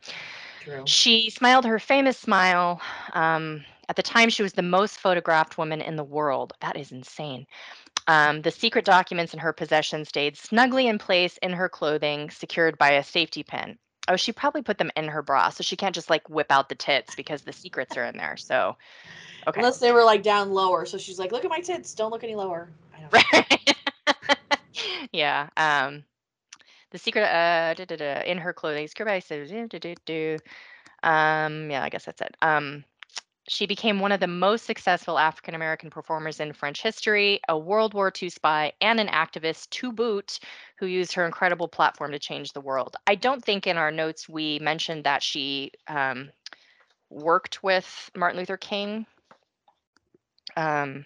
True. 0.62 0.82
She 0.86 1.30
smiled 1.30 1.64
her 1.64 1.78
famous 1.78 2.18
smile. 2.18 2.80
Um, 3.14 3.64
at 3.88 3.96
the 3.96 4.02
time, 4.02 4.28
she 4.28 4.42
was 4.42 4.52
the 4.52 4.62
most 4.62 4.98
photographed 4.98 5.58
woman 5.58 5.80
in 5.80 5.96
the 5.96 6.04
world. 6.04 6.52
That 6.60 6.76
is 6.76 6.92
insane. 6.92 7.46
Um, 8.06 8.42
the 8.42 8.50
secret 8.50 8.84
documents 8.84 9.34
in 9.34 9.40
her 9.40 9.52
possession 9.52 10.04
stayed 10.04 10.36
snugly 10.36 10.86
in 10.86 10.98
place 10.98 11.38
in 11.38 11.52
her 11.52 11.68
clothing, 11.68 12.30
secured 12.30 12.78
by 12.78 12.92
a 12.92 13.04
safety 13.04 13.42
pin. 13.42 13.78
Oh, 14.09 14.16
she 14.16 14.33
probably 14.33 14.62
put 14.62 14.79
them 14.79 14.90
in 14.97 15.07
her 15.09 15.23
bra, 15.23 15.51
so 15.51 15.62
she 15.62 15.77
can't 15.77 15.94
just 15.94 16.11
like 16.11 16.29
whip 16.29 16.51
out 16.51 16.68
the 16.68 16.75
tits 16.75 17.14
because 17.14 17.42
the 17.42 17.53
secrets 17.53 17.97
are 17.97 18.05
in 18.05 18.16
there. 18.16 18.37
So, 18.37 18.77
okay. 19.47 19.61
Unless 19.61 19.79
they 19.79 19.92
were 19.92 20.05
like 20.05 20.23
down 20.23 20.53
lower, 20.53 20.87
so 20.87 20.97
she's 20.99 21.18
like, 21.18 21.31
"Look 21.31 21.44
at 21.44 21.51
my 21.51 21.61
tits. 21.61 21.94
Don't 21.94 22.11
look 22.11 22.25
any 22.25 22.35
lower." 22.35 22.71
I 22.97 23.01
don't 23.01 24.16
know. 24.51 24.57
yeah. 25.12 25.49
Um, 25.57 26.05
the 26.90 26.99
secret 26.99 27.25
uh 27.25 27.75
da, 27.75 27.85
da, 27.85 27.97
da, 27.97 28.23
in 28.23 28.38
her 28.38 28.53
clothing. 28.53 28.88
Secret 28.88 29.05
by. 29.05 30.38
Um, 31.03 31.71
yeah, 31.71 31.83
I 31.85 31.88
guess 31.90 32.05
that's 32.07 32.21
it. 32.21 32.37
Um, 32.42 32.85
she 33.48 33.66
became 33.66 33.98
one 33.98 34.12
of 34.12 34.20
the 34.20 34.26
most 34.26 34.64
successful 34.64 35.18
African 35.18 35.54
American 35.54 35.90
performers 35.90 36.38
in 36.38 36.52
French 36.52 36.82
history, 36.82 37.40
a 37.48 37.58
World 37.58 37.94
War 37.94 38.12
II 38.20 38.28
spy, 38.28 38.72
and 38.80 39.00
an 39.00 39.08
activist 39.08 39.70
to 39.70 39.90
boot, 39.90 40.38
who 40.78 40.87
used 40.87 41.12
her 41.14 41.24
incredible 41.24 41.66
platform 41.66 42.12
to 42.12 42.18
change 42.18 42.52
the 42.52 42.61
world. 42.61 42.96
I 43.06 43.14
don't 43.14 43.44
think 43.44 43.66
in 43.66 43.76
our 43.76 43.90
notes 43.90 44.28
we 44.28 44.58
mentioned 44.61 45.04
that 45.04 45.22
she 45.22 45.72
um, 45.88 46.30
worked 47.11 47.62
with 47.62 48.11
Martin 48.14 48.38
Luther 48.38 48.56
King. 48.56 49.06
Um, 50.56 51.04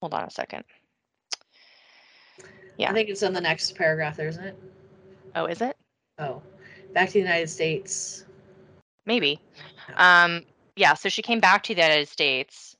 hold 0.00 0.14
on 0.14 0.24
a 0.24 0.30
second. 0.30 0.64
Yeah. 2.78 2.90
I 2.90 2.94
think 2.94 3.08
it's 3.08 3.22
in 3.22 3.32
the 3.32 3.40
next 3.40 3.74
paragraph 3.74 4.16
there, 4.16 4.28
isn't 4.28 4.44
it? 4.44 4.56
Oh, 5.34 5.46
is 5.46 5.60
it? 5.60 5.76
Oh, 6.18 6.42
back 6.92 7.08
to 7.08 7.14
the 7.14 7.18
United 7.20 7.50
States. 7.50 8.24
Maybe. 9.04 9.40
Um, 9.96 10.42
yeah, 10.76 10.94
so 10.94 11.08
she 11.08 11.22
came 11.22 11.40
back 11.40 11.62
to 11.64 11.74
the 11.74 11.80
United 11.80 12.08
States. 12.08 12.76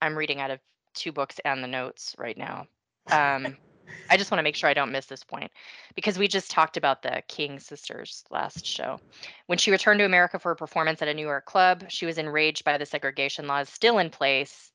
I'm 0.00 0.16
reading 0.16 0.40
out 0.40 0.50
of 0.50 0.60
two 0.94 1.12
books 1.12 1.40
and 1.44 1.62
the 1.62 1.68
notes 1.68 2.14
right 2.18 2.36
now. 2.36 2.66
Um, 3.10 3.56
I 4.10 4.16
just 4.16 4.30
want 4.30 4.38
to 4.40 4.42
make 4.42 4.56
sure 4.56 4.68
I 4.68 4.74
don't 4.74 4.92
miss 4.92 5.06
this 5.06 5.24
point 5.24 5.50
because 5.94 6.18
we 6.18 6.28
just 6.28 6.50
talked 6.50 6.76
about 6.76 7.02
the 7.02 7.22
King 7.28 7.58
sisters 7.60 8.24
last 8.30 8.66
show. 8.66 8.98
When 9.46 9.58
she 9.58 9.70
returned 9.70 10.00
to 10.00 10.04
America 10.04 10.38
for 10.38 10.50
a 10.50 10.56
performance 10.56 11.02
at 11.02 11.08
a 11.08 11.14
New 11.14 11.26
York 11.26 11.44
club, 11.44 11.84
she 11.88 12.06
was 12.06 12.18
enraged 12.18 12.64
by 12.64 12.78
the 12.78 12.86
segregation 12.86 13.46
laws 13.46 13.68
still 13.68 13.98
in 13.98 14.10
place. 14.10 14.70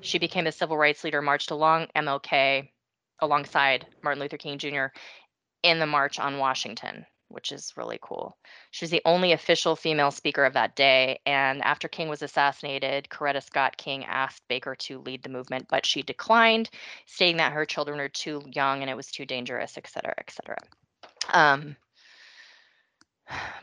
She 0.00 0.18
became 0.18 0.46
a 0.46 0.52
civil 0.52 0.76
rights 0.76 1.04
leader, 1.04 1.22
marched 1.22 1.50
along 1.50 1.88
MLK 1.94 2.68
alongside 3.20 3.86
Martin 4.02 4.20
Luther 4.20 4.36
King 4.36 4.58
Jr. 4.58 4.86
in 5.62 5.78
the 5.78 5.86
March 5.86 6.18
on 6.18 6.38
Washington, 6.38 7.06
which 7.28 7.52
is 7.52 7.72
really 7.76 7.98
cool. 8.00 8.36
She 8.70 8.84
was 8.84 8.90
the 8.90 9.02
only 9.04 9.32
official 9.32 9.76
female 9.76 10.10
speaker 10.10 10.44
of 10.44 10.54
that 10.54 10.76
day. 10.76 11.20
And 11.26 11.62
after 11.62 11.88
King 11.88 12.08
was 12.08 12.22
assassinated, 12.22 13.08
Coretta 13.10 13.42
Scott 13.42 13.76
King 13.76 14.04
asked 14.04 14.42
Baker 14.48 14.74
to 14.74 15.00
lead 15.00 15.22
the 15.22 15.28
movement, 15.28 15.66
but 15.68 15.86
she 15.86 16.02
declined, 16.02 16.70
stating 17.06 17.38
that 17.38 17.52
her 17.52 17.64
children 17.64 17.98
were 17.98 18.08
too 18.08 18.42
young 18.52 18.82
and 18.82 18.90
it 18.90 18.96
was 18.96 19.10
too 19.10 19.26
dangerous, 19.26 19.76
et 19.76 19.88
cetera, 19.88 20.14
et 20.18 20.30
cetera. 20.30 20.58
Um, 21.32 21.76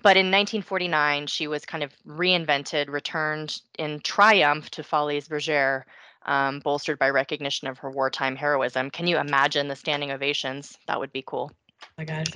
but 0.02 0.18
in 0.18 0.28
1949, 0.28 1.28
she 1.28 1.48
was 1.48 1.66
kind 1.66 1.84
of 1.84 1.94
reinvented, 2.06 2.90
returned 2.90 3.62
in 3.80 4.02
triumph 4.02 4.70
to 4.72 4.84
Folies 4.84 5.30
Bergère, 5.30 5.84
um, 6.26 6.60
bolstered 6.60 7.00
by 7.00 7.10
recognition 7.10 7.68
of 7.68 7.78
her 7.80 7.90
wartime 7.90 8.36
heroism. 8.36 8.90
Can 8.90 9.08
you 9.08 9.18
imagine 9.18 9.68
the 9.68 9.76
standing 9.76 10.12
ovations? 10.12 10.78
That 10.88 11.00
would 11.00 11.14
be 11.14 11.24
cool. 11.26 11.52
Oh 11.82 11.88
my 11.98 12.06
gosh. 12.06 12.28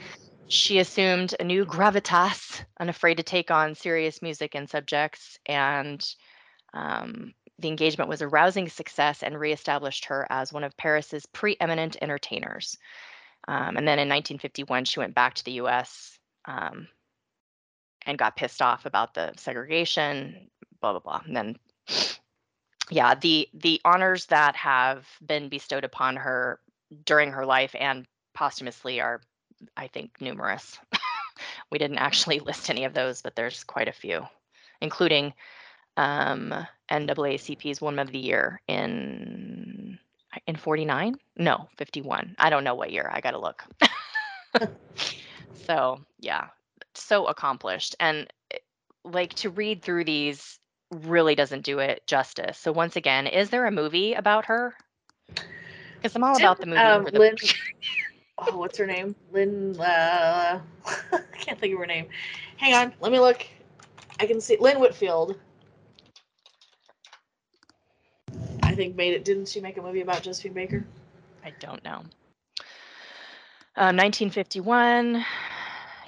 She 0.49 0.79
assumed 0.79 1.35
a 1.39 1.43
new 1.43 1.65
gravitas, 1.65 2.63
unafraid 2.79 3.17
to 3.17 3.23
take 3.23 3.51
on 3.51 3.75
serious 3.75 4.21
music 4.21 4.55
and 4.55 4.69
subjects, 4.69 5.39
and 5.45 6.05
um, 6.73 7.33
the 7.59 7.67
engagement 7.67 8.09
was 8.09 8.21
a 8.21 8.27
rousing 8.27 8.69
success 8.69 9.23
and 9.23 9.39
reestablished 9.39 10.05
her 10.05 10.25
as 10.29 10.53
one 10.53 10.63
of 10.63 10.77
Paris's 10.77 11.25
preeminent 11.25 11.97
entertainers. 12.01 12.77
Um, 13.47 13.77
and 13.77 13.87
then 13.87 13.99
in 13.99 14.09
1951, 14.09 14.85
she 14.85 14.99
went 14.99 15.15
back 15.15 15.33
to 15.35 15.43
the 15.43 15.53
U.S. 15.53 16.17
Um, 16.45 16.87
and 18.05 18.17
got 18.17 18.37
pissed 18.37 18.61
off 18.61 18.85
about 18.85 19.13
the 19.13 19.33
segregation, 19.37 20.49
blah 20.81 20.93
blah 20.93 21.01
blah. 21.01 21.21
And 21.25 21.35
then 21.35 21.55
yeah, 22.89 23.15
the 23.15 23.49
the 23.53 23.81
honors 23.83 24.27
that 24.27 24.55
have 24.55 25.05
been 25.25 25.49
bestowed 25.49 25.83
upon 25.83 26.15
her 26.15 26.59
during 27.05 27.31
her 27.33 27.45
life 27.45 27.75
and 27.77 28.07
posthumously 28.33 29.01
are 29.01 29.21
I 29.75 29.87
think 29.87 30.11
numerous. 30.21 30.79
we 31.71 31.77
didn't 31.77 31.97
actually 31.99 32.39
list 32.39 32.69
any 32.69 32.85
of 32.85 32.93
those, 32.93 33.21
but 33.21 33.35
there's 33.35 33.63
quite 33.63 33.87
a 33.87 33.93
few, 33.93 34.25
including 34.81 35.33
um, 35.97 36.53
NAACP's 36.91 37.81
Woman 37.81 37.99
of 37.99 38.11
the 38.11 38.19
Year 38.19 38.61
in 38.67 39.97
in 40.45 40.55
49? 40.55 41.15
No, 41.37 41.67
51. 41.77 42.35
I 42.37 42.49
don't 42.49 42.63
know 42.63 42.75
what 42.75 42.91
year. 42.91 43.09
I 43.11 43.21
got 43.21 43.31
to 43.31 43.39
look. 43.39 43.63
so, 45.65 45.99
yeah, 46.19 46.47
so 46.93 47.25
accomplished. 47.25 47.95
And 47.99 48.27
eh, 48.51 48.57
like 49.03 49.33
to 49.35 49.49
read 49.49 49.81
through 49.81 50.05
these 50.05 50.59
really 50.91 51.35
doesn't 51.35 51.63
do 51.63 51.79
it 51.79 52.05
justice. 52.07 52.57
So, 52.57 52.71
once 52.71 52.95
again, 52.95 53.27
is 53.27 53.49
there 53.49 53.65
a 53.65 53.71
movie 53.71 54.13
about 54.13 54.45
her? 54.45 54.75
Because 55.95 56.15
I'm 56.15 56.23
all 56.23 56.35
Did, 56.35 56.43
about 56.43 56.59
the 56.59 56.67
movie. 56.67 56.77
um, 56.79 57.01
over 57.01 57.11
the- 57.11 57.19
Lynn- 57.19 57.35
oh, 58.37 58.57
what's 58.57 58.77
her 58.77 58.85
name? 58.85 59.15
Lynn. 59.31 59.79
Uh, 59.79 60.59
I 60.85 61.37
can't 61.37 61.59
think 61.59 61.73
of 61.73 61.79
her 61.79 61.85
name. 61.85 62.07
Hang 62.57 62.73
on, 62.73 62.93
let 62.99 63.11
me 63.11 63.19
look. 63.19 63.45
I 64.19 64.25
can 64.25 64.41
see 64.41 64.57
Lynn 64.59 64.79
Whitfield. 64.79 65.37
I 68.63 68.75
think 68.75 68.95
made 68.95 69.13
it. 69.13 69.23
Didn't 69.23 69.47
she 69.47 69.61
make 69.61 69.77
a 69.77 69.81
movie 69.81 70.01
about 70.01 70.23
Josephine 70.23 70.53
Baker? 70.53 70.85
I 71.43 71.53
don't 71.59 71.83
know. 71.83 72.03
Uh, 73.75 73.93
1951. 73.93 75.23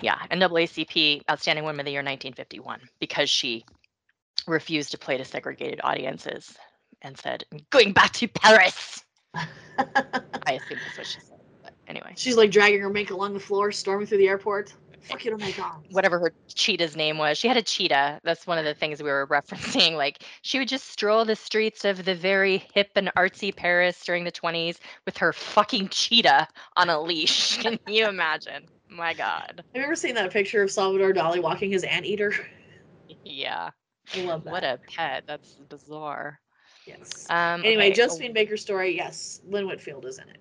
Yeah, 0.02 0.18
NAACP 0.32 1.24
Outstanding 1.30 1.66
Woman 1.66 1.82
of 1.82 1.86
the 1.86 1.92
Year 1.92 2.00
1951 2.00 2.82
because 3.00 3.30
she 3.30 3.66
refused 4.48 4.92
to 4.92 4.98
play 4.98 5.18
to 5.18 5.26
segregated 5.26 5.82
audiences 5.84 6.58
and 7.02 7.18
said, 7.18 7.44
"I'm 7.52 7.60
going 7.70 7.94
back 7.94 8.14
to 8.14 8.28
Paris." 8.28 9.04
I 9.34 9.46
assume 10.54 10.80
that's 10.84 10.98
what 10.98 11.08
she 11.08 11.20
said. 11.20 11.39
Anyway, 11.90 12.14
She's 12.16 12.38
like 12.38 12.52
dragging 12.52 12.80
her 12.82 12.90
make 12.90 13.10
along 13.10 13.34
the 13.34 13.40
floor, 13.40 13.72
storming 13.72 14.06
through 14.08 14.20
the 14.20 14.28
airport. 14.28 14.74
Fuck 15.02 15.26
you, 15.26 15.34
oh 15.34 15.38
my 15.38 15.52
god. 15.52 15.82
whatever 15.92 16.20
her 16.20 16.34
cheetah's 16.54 16.96
name 16.96 17.18
was, 17.18 17.38
she 17.38 17.48
had 17.48 17.58
a 17.58 17.64
cheetah. 17.64 18.20
That's 18.24 18.46
one 18.46 18.58
of 18.60 18.66
the 18.66 18.74
things 18.76 19.02
we 19.02 19.10
were 19.10 19.26
referencing. 19.32 19.96
Like 19.96 20.24
she 20.44 20.60
would 20.60 20.68
just 20.68 20.88
stroll 20.92 21.26
the 21.26 21.36
streets 21.36 21.84
of 21.86 22.06
the 22.06 22.14
very 22.14 22.64
hip 22.74 22.92
and 22.96 23.10
artsy 23.18 23.56
Paris 23.56 24.04
during 24.06 24.24
the 24.24 24.32
20s 24.32 24.78
with 25.06 25.18
her 25.18 25.34
fucking 25.34 25.88
cheetah 25.90 26.48
on 26.78 26.90
a 26.90 27.02
leash. 27.02 27.58
Can 27.62 27.80
you 27.88 28.08
imagine? 28.08 28.66
My 28.90 29.14
God. 29.14 29.54
Have 29.58 29.66
you 29.74 29.82
ever 29.84 29.96
seen 29.96 30.16
that 30.16 30.32
picture 30.32 30.62
of 30.62 30.70
Salvador 30.70 31.14
Dali 31.14 31.42
walking 31.42 31.72
his 31.72 31.84
anteater? 31.86 32.34
Yeah. 33.24 33.70
I 34.16 34.22
love 34.22 34.44
that. 34.44 34.52
What 34.52 34.64
a 34.64 34.80
pet. 34.96 35.24
That's 35.28 35.56
bizarre. 35.70 36.40
yes. 36.86 37.26
Um, 37.30 37.62
Anyway, 37.64 37.88
okay, 37.88 37.94
Josephine 37.94 38.34
Baker's 38.34 38.62
story. 38.62 38.96
Yes, 38.96 39.42
Lynn 39.48 39.66
Whitfield 39.68 40.06
is 40.06 40.18
in 40.20 40.28
it. 40.30 40.38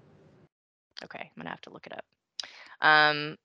Okay, 1.04 1.20
I'm 1.20 1.40
gonna 1.40 1.50
have 1.50 1.60
to 1.62 1.70
look 1.70 1.86
it 1.86 1.92
up. 1.92 2.04
Um, 2.80 3.36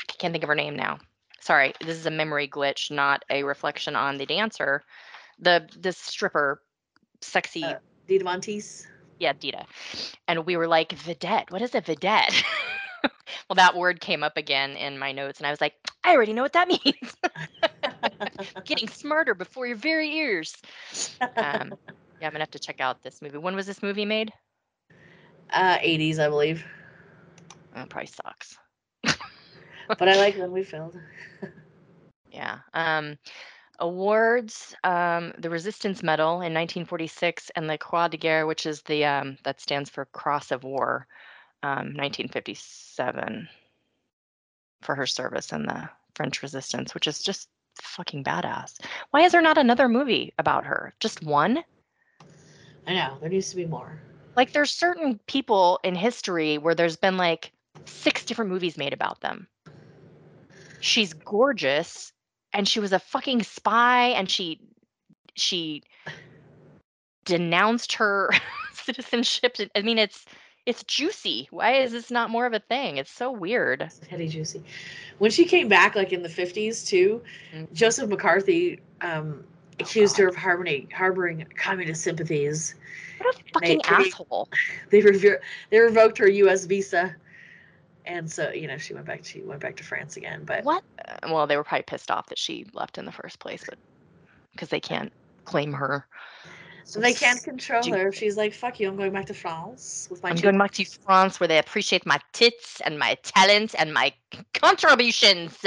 I 0.09 0.13
can't 0.19 0.33
think 0.33 0.45
of 0.45 0.49
her 0.49 0.55
name 0.55 0.77
now. 0.77 0.99
Sorry, 1.41 1.73
this 1.81 1.97
is 1.97 2.07
a 2.07 2.11
memory 2.11 2.49
glitch, 2.49 2.91
not 2.91 3.25
a 3.31 3.43
reflection 3.45 3.97
on 3.97 4.17
the 4.19 4.27
dancer. 4.27 4.83
The 5.39 5.69
the 5.79 5.93
stripper, 5.93 6.61
sexy, 7.21 7.63
Uh, 7.63 7.79
Dita 8.07 8.25
Von 8.25 8.41
Teese. 8.41 8.87
yeah, 9.19 9.33
Dita, 9.33 9.65
and 10.29 10.47
we 10.47 10.57
were 10.57 10.67
like 10.69 10.91
vidette. 10.91 11.51
What 11.51 11.63
is 11.63 11.75
a 11.75 11.81
vidette? 11.81 12.45
well, 13.49 13.57
that 13.57 13.77
word 13.77 14.01
came 14.01 14.23
up 14.23 14.37
again 14.37 14.77
in 14.77 14.99
my 14.99 15.13
notes, 15.13 15.39
and 15.39 15.47
I 15.47 15.51
was 15.51 15.61
like, 15.61 15.75
I 16.05 16.15
already 16.15 16.33
know 16.33 16.43
what 16.43 16.53
that 16.53 16.69
means. 16.85 17.15
Getting 18.65 18.89
smarter 18.89 19.35
before 19.35 19.67
your 19.67 19.77
very 19.77 20.11
ears. 20.17 20.55
Um, 21.41 21.75
yeah, 22.21 22.27
I'm 22.27 22.33
gonna 22.33 22.43
have 22.43 22.51
to 22.53 22.59
check 22.59 22.81
out 22.81 23.03
this 23.03 23.23
movie. 23.23 23.39
When 23.39 23.57
was 23.57 23.67
this 23.67 23.83
movie 23.83 24.05
made? 24.05 24.33
uh, 25.51 25.79
80s, 25.79 26.19
I 26.19 26.29
believe. 26.29 26.65
Oh, 27.77 27.85
probably 27.89 28.07
sucks. 28.07 28.59
But 29.97 30.09
I 30.09 30.17
like 30.17 30.37
when 30.37 30.53
we 30.53 30.65
filmed. 30.65 31.01
Yeah. 32.31 32.59
Um, 32.75 33.19
awards: 33.79 34.75
um, 34.85 35.33
the 35.39 35.51
Resistance 35.51 36.03
Medal 36.03 36.35
in 36.43 36.53
1946, 36.53 37.51
and 37.57 37.69
the 37.69 37.79
Croix 37.79 38.09
de 38.09 38.17
Guerre, 38.17 38.47
which 38.47 38.67
is 38.67 38.83
the 38.83 39.05
um, 39.05 39.39
that 39.45 39.61
stands 39.61 39.89
for 39.91 40.05
Cross 40.07 40.51
of 40.51 40.65
War, 40.65 41.07
um, 41.63 41.95
1957, 41.95 43.49
for 44.83 44.95
her 44.95 45.07
service 45.07 45.53
in 45.53 45.65
the 45.65 45.89
French 46.15 46.43
Resistance, 46.43 46.95
which 46.95 47.07
is 47.07 47.23
just 47.23 47.49
fucking 47.81 48.25
badass. 48.25 48.79
Why 49.11 49.23
is 49.23 49.33
there 49.33 49.43
not 49.43 49.59
another 49.59 49.89
movie 49.89 50.35
about 50.39 50.67
her? 50.67 50.93
Just 51.01 51.23
one? 51.23 51.65
I 52.89 52.95
know 52.95 53.19
there 53.21 53.29
needs 53.29 53.51
to 53.51 53.57
be 53.57 53.67
more. 53.67 54.01
Like, 54.35 54.53
there's 54.53 54.71
certain 54.71 55.21
people 55.27 55.79
in 55.85 55.95
history 55.95 56.59
where 56.59 56.75
there's 56.75 56.97
been 56.97 57.17
like 57.17 57.53
six 57.87 58.25
different 58.25 58.51
movies 58.51 58.79
made 58.79 58.93
about 58.95 59.21
them. 59.21 59.47
She's 60.81 61.13
gorgeous, 61.13 62.13
and 62.53 62.67
she 62.67 62.81
was 62.81 62.93
a 62.93 62.99
fucking 62.99 63.43
spy, 63.43 64.07
and 64.09 64.31
she 64.31 64.61
she 65.35 65.83
denounced 67.25 67.95
her 67.95 68.31
citizenship. 68.73 69.57
I 69.75 69.83
mean, 69.83 69.99
it's 69.99 70.25
it's 70.67 70.83
juicy. 70.85 71.49
Why 71.51 71.75
is 71.75 71.93
this 71.93 72.11
not 72.11 72.31
more 72.31 72.47
of 72.47 72.53
a 72.53 72.61
thing? 72.61 72.97
It's 72.97 73.11
so 73.11 73.31
weird. 73.31 73.83
It's 73.83 74.07
heady 74.07 74.29
juicy. 74.29 74.63
When 75.19 75.31
she 75.31 75.45
came 75.45 75.69
back, 75.69 75.95
like 75.97 76.13
in 76.13 76.23
the 76.23 76.29
50s 76.29 76.85
too, 76.85 77.23
Mhm. 77.55 77.73
Joseph 77.73 78.09
McCarthy 78.09 78.81
um, 79.01 79.45
accused 79.81 80.17
her 80.19 80.29
of 80.29 80.37
harboring, 80.37 80.91
harboring 80.91 81.47
communist 81.57 82.03
sympathies. 82.03 82.75
What 83.19 83.35
a 83.35 83.39
fucking 83.53 83.81
they- 83.85 83.89
asshole. 83.89 84.49
They, 84.91 85.01
rever- 85.01 85.41
they 85.71 85.79
revoked 85.79 86.19
her 86.19 86.29
U.S. 86.29 86.65
visa, 86.65 87.15
and 88.07 88.31
so 88.31 88.51
you 88.51 88.67
know 88.67 88.79
she 88.79 88.95
went 88.95 89.07
back. 89.07 89.25
She 89.25 89.41
went 89.43 89.61
back 89.61 89.77
to 89.77 89.85
France 89.85 90.17
again. 90.17 90.45
But 90.45 90.65
What? 90.65 90.83
Uh, 91.07 91.17
well, 91.33 91.47
they 91.47 91.57
were 91.57 91.65
probably 91.65 91.85
pissed 91.85 92.11
off 92.11 92.27
that 92.27 92.39
she 92.39 92.67
left 92.73 92.99
in 92.99 93.05
the 93.05 93.13
first 93.13 93.39
place, 93.39 93.63
but 93.69 93.79
because 94.53 94.69
they 94.69 94.81
can't 94.81 95.13
claim 95.45 95.73
her. 95.73 96.07
so 96.85 97.01
they 97.01 97.13
can't 97.13 97.43
control 97.43 97.83
her. 97.93 98.13
She's 98.13 98.37
like, 98.37 98.55
"Fuck 98.55 98.81
you! 98.81 98.89
I'm 98.89 98.97
going 98.97 99.13
back 99.13 99.27
to 99.27 99.35
France 99.35 100.09
with 100.11 100.23
my." 100.23 100.31
I'm 100.31 100.37
two 100.37 100.43
going 100.43 100.59
back 100.59 100.73
to 100.73 100.85
France 100.85 101.41
where 101.41 101.49
they 101.49 101.59
appreciate 101.59 102.07
my 102.07 102.19
tits 102.33 102.81
and 102.85 102.99
my 102.99 103.17
talent 103.23 103.75
and 103.79 103.93
my 103.93 104.13
contributions 104.55 105.59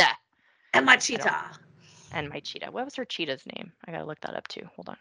and 0.73 0.85
my 0.85 0.97
cheetah. 0.97 1.51
And 2.13 2.29
my 2.29 2.39
cheetah. 2.39 2.71
What 2.71 2.85
was 2.85 2.95
her 2.95 3.05
cheetah's 3.05 3.45
name? 3.55 3.71
I 3.85 3.91
gotta 3.91 4.05
look 4.05 4.19
that 4.21 4.35
up 4.35 4.47
too. 4.47 4.67
Hold 4.75 4.89
on. 4.89 4.97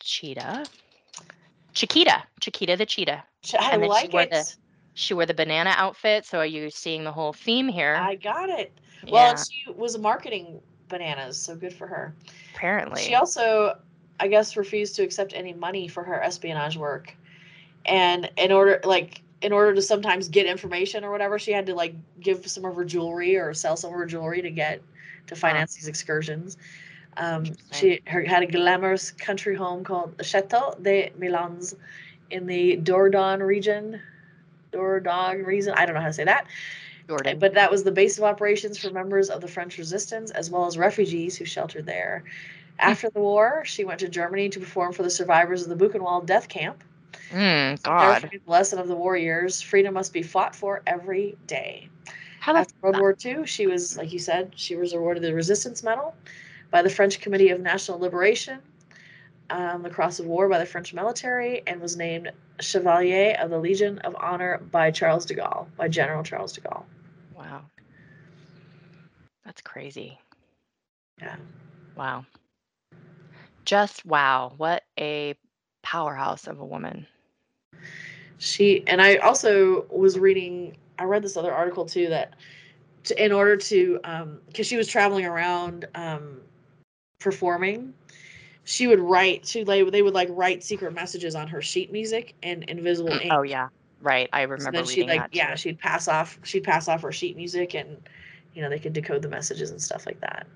Cheetah. 0.00 0.66
Chiquita. 1.74 2.22
Chiquita 2.40 2.76
the 2.76 2.86
cheetah. 2.86 3.24
Ch- 3.42 3.54
I 3.54 3.70
And 3.72 3.82
then 3.82 3.88
she 3.90 3.94
like 4.06 4.12
wore 4.12 4.22
it. 4.22 4.30
the- 4.30 4.54
She 4.94 5.14
wore 5.14 5.24
the 5.26 5.34
banana 5.34 5.72
outfit. 5.76 6.26
So 6.26 6.38
are 6.38 6.46
you 6.46 6.68
seeing 6.70 7.04
the 7.04 7.12
whole 7.12 7.32
theme 7.32 7.68
here? 7.68 7.96
I 7.96 8.16
got 8.16 8.50
it. 8.50 8.78
Well, 9.04 9.24
yeah, 9.24 9.30
and 9.30 9.38
she 9.38 9.70
was 9.72 9.96
marketing 9.98 10.60
bananas, 10.88 11.38
so 11.38 11.56
good 11.56 11.72
for 11.72 11.86
her. 11.86 12.14
apparently. 12.54 13.02
She 13.02 13.14
also, 13.14 13.78
I 14.20 14.28
guess, 14.28 14.56
refused 14.56 14.94
to 14.96 15.02
accept 15.02 15.32
any 15.34 15.54
money 15.54 15.88
for 15.88 16.04
her 16.04 16.22
espionage 16.22 16.76
work, 16.76 17.16
and 17.86 18.30
in 18.36 18.52
order, 18.52 18.80
like, 18.84 19.21
in 19.42 19.52
order 19.52 19.74
to 19.74 19.82
sometimes 19.82 20.28
get 20.28 20.46
information 20.46 21.04
or 21.04 21.10
whatever, 21.10 21.38
she 21.38 21.52
had 21.52 21.66
to 21.66 21.74
like 21.74 21.94
give 22.20 22.46
some 22.46 22.64
of 22.64 22.74
her 22.76 22.84
jewelry 22.84 23.36
or 23.36 23.52
sell 23.52 23.76
some 23.76 23.92
of 23.92 23.98
her 23.98 24.06
jewelry 24.06 24.40
to 24.42 24.50
get 24.50 24.80
to 25.26 25.36
finance 25.36 25.74
these 25.74 25.88
excursions. 25.88 26.56
Um, 27.16 27.44
she 27.72 28.00
her, 28.06 28.22
had 28.22 28.42
a 28.42 28.46
glamorous 28.46 29.10
country 29.10 29.54
home 29.54 29.84
called 29.84 30.16
the 30.16 30.24
Chateau 30.24 30.74
de 30.80 31.12
Milandes 31.18 31.74
in 32.30 32.46
the 32.46 32.78
Dordogne 32.78 33.46
region. 33.46 34.00
Dordogne 34.72 35.44
region. 35.44 35.74
I 35.76 35.84
don't 35.84 35.94
know 35.94 36.00
how 36.00 36.06
to 36.06 36.12
say 36.12 36.24
that. 36.24 36.46
Jordan. 37.08 37.38
But 37.38 37.54
that 37.54 37.70
was 37.70 37.82
the 37.82 37.92
base 37.92 38.16
of 38.16 38.24
operations 38.24 38.78
for 38.78 38.90
members 38.90 39.28
of 39.28 39.40
the 39.40 39.48
French 39.48 39.76
resistance 39.76 40.30
as 40.30 40.50
well 40.50 40.66
as 40.66 40.78
refugees 40.78 41.36
who 41.36 41.44
sheltered 41.44 41.84
there. 41.84 42.24
After 42.78 43.10
the 43.10 43.20
war, 43.20 43.64
she 43.66 43.84
went 43.84 44.00
to 44.00 44.08
Germany 44.08 44.48
to 44.48 44.60
perform 44.60 44.92
for 44.92 45.02
the 45.02 45.10
survivors 45.10 45.62
of 45.62 45.68
the 45.68 45.84
Buchenwald 45.84 46.26
death 46.26 46.48
camp. 46.48 46.82
Mm, 47.30 47.82
God. 47.82 48.30
the 48.32 48.50
lesson 48.50 48.78
of 48.78 48.88
the 48.88 48.94
war 48.94 49.16
years 49.16 49.60
freedom 49.60 49.94
must 49.94 50.12
be 50.12 50.22
fought 50.22 50.54
for 50.54 50.82
every 50.86 51.36
day. 51.46 51.88
How 52.40 52.56
After 52.56 52.74
World 52.82 52.98
War 52.98 53.16
II, 53.24 53.46
she 53.46 53.66
was, 53.66 53.96
like 53.96 54.12
you 54.12 54.18
said, 54.18 54.52
she 54.56 54.74
was 54.74 54.92
awarded 54.92 55.22
the 55.22 55.32
Resistance 55.32 55.82
Medal 55.84 56.14
by 56.70 56.82
the 56.82 56.90
French 56.90 57.20
Committee 57.20 57.50
of 57.50 57.60
National 57.60 58.00
Liberation, 58.00 58.58
um, 59.50 59.82
the 59.82 59.90
Cross 59.90 60.18
of 60.18 60.26
War 60.26 60.48
by 60.48 60.58
the 60.58 60.66
French 60.66 60.92
military, 60.92 61.62
and 61.66 61.80
was 61.80 61.96
named 61.96 62.32
Chevalier 62.58 63.36
of 63.38 63.50
the 63.50 63.58
Legion 63.58 63.98
of 64.00 64.16
Honor 64.18 64.58
by 64.72 64.90
Charles 64.90 65.24
de 65.24 65.34
Gaulle, 65.34 65.68
by 65.76 65.86
General 65.86 66.24
Charles 66.24 66.52
de 66.52 66.62
Gaulle. 66.62 66.84
Wow. 67.36 67.62
That's 69.44 69.60
crazy. 69.60 70.18
Yeah. 71.20 71.36
Wow. 71.96 72.24
Just 73.64 74.04
wow. 74.04 74.52
What 74.56 74.82
a 74.98 75.34
powerhouse 75.82 76.46
of 76.46 76.60
a 76.60 76.66
woman. 76.66 77.06
She 78.38 78.82
and 78.86 79.00
I 79.00 79.16
also 79.16 79.86
was 79.90 80.18
reading 80.18 80.76
I 80.98 81.04
read 81.04 81.22
this 81.22 81.36
other 81.36 81.52
article 81.52 81.84
too 81.84 82.08
that 82.08 82.34
to, 83.04 83.24
in 83.24 83.32
order 83.32 83.56
to 83.56 84.00
um 84.04 84.40
because 84.46 84.66
she 84.66 84.76
was 84.76 84.88
traveling 84.88 85.24
around 85.24 85.86
um 85.94 86.40
performing 87.20 87.94
she 88.64 88.86
would 88.86 89.00
write 89.00 89.46
she 89.46 89.64
like 89.64 89.90
they 89.90 90.02
would 90.02 90.14
like 90.14 90.28
write 90.32 90.62
secret 90.62 90.92
messages 90.92 91.34
on 91.34 91.48
her 91.48 91.62
sheet 91.62 91.92
music 91.92 92.34
and 92.42 92.64
invisible 92.64 93.18
ink. 93.20 93.32
Oh 93.32 93.42
yeah, 93.42 93.68
right. 94.00 94.28
I 94.32 94.42
So 94.56 94.70
remember 94.70 94.70
then 94.70 94.86
reading 94.86 95.06
she'd 95.06 95.08
like 95.08 95.20
that. 95.20 95.32
yeah 95.32 95.54
she'd 95.54 95.78
pass 95.78 96.08
off 96.08 96.38
she'd 96.42 96.64
pass 96.64 96.88
off 96.88 97.02
her 97.02 97.12
sheet 97.12 97.36
music 97.36 97.74
and 97.74 97.96
you 98.54 98.62
know 98.62 98.68
they 98.68 98.78
could 98.78 98.92
decode 98.92 99.22
the 99.22 99.28
messages 99.28 99.70
and 99.70 99.80
stuff 99.80 100.06
like 100.06 100.20
that 100.20 100.46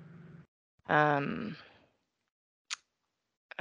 Um. 0.88 1.56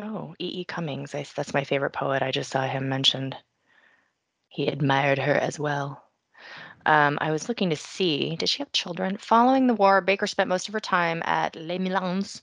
Oh, 0.02 0.36
E. 0.39 0.62
E. 0.62 0.66
Cummings. 0.66 1.16
I, 1.16 1.26
that's 1.36 1.54
my 1.54 1.64
favorite 1.64 1.91
poet. 1.91 2.22
I 2.22 2.32
just 2.32 2.52
saw 2.52 2.64
him 2.68 2.89
mentioned. 2.89 3.36
He 4.50 4.68
admired 4.68 5.20
her 5.20 5.34
as 5.34 5.60
well. 5.60 6.04
Um, 6.86 7.18
I 7.20 7.32
was 7.32 7.50
looking 7.50 7.72
to 7.72 7.76
see, 7.76 8.36
did 8.36 8.50
she 8.50 8.60
have 8.60 8.72
children? 8.72 9.18
Following 9.18 9.68
the 9.68 9.74
war, 9.74 10.02
Baker 10.02 10.28
spent 10.28 10.50
most 10.50 10.68
of 10.68 10.74
her 10.74 10.80
time 10.80 11.24
at 11.26 11.56
Les 11.56 11.80
Milandes 11.80 12.41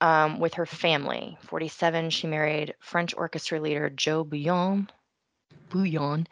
um, 0.00 0.40
with 0.40 0.54
her 0.54 0.66
family. 0.66 1.38
47, 1.42 2.10
she 2.10 2.26
married 2.26 2.74
French 2.80 3.14
orchestra 3.16 3.60
leader 3.60 3.90
Jo 3.90 4.24
Bouillon. 4.24 4.88
Bouillon. 5.70 6.26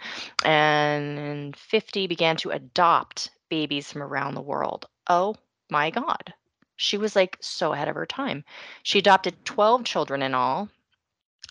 And 0.45 1.19
in 1.19 1.53
50, 1.53 2.07
began 2.07 2.37
to 2.39 2.51
adopt 2.51 3.31
babies 3.49 3.93
from 3.93 4.03
around 4.03 4.35
the 4.35 4.41
world. 4.43 4.87
Oh 5.09 5.37
my 5.71 5.91
God. 5.91 6.35
She 6.77 6.99
was 6.99 7.17
like 7.17 7.37
so 7.41 7.73
ahead 7.73 7.89
of 7.89 7.95
her 7.95 8.07
time. 8.07 8.45
She 8.83 8.99
adopted 8.99 9.45
12 9.45 9.85
children 9.85 10.23
in 10.23 10.35
all. 10.35 10.69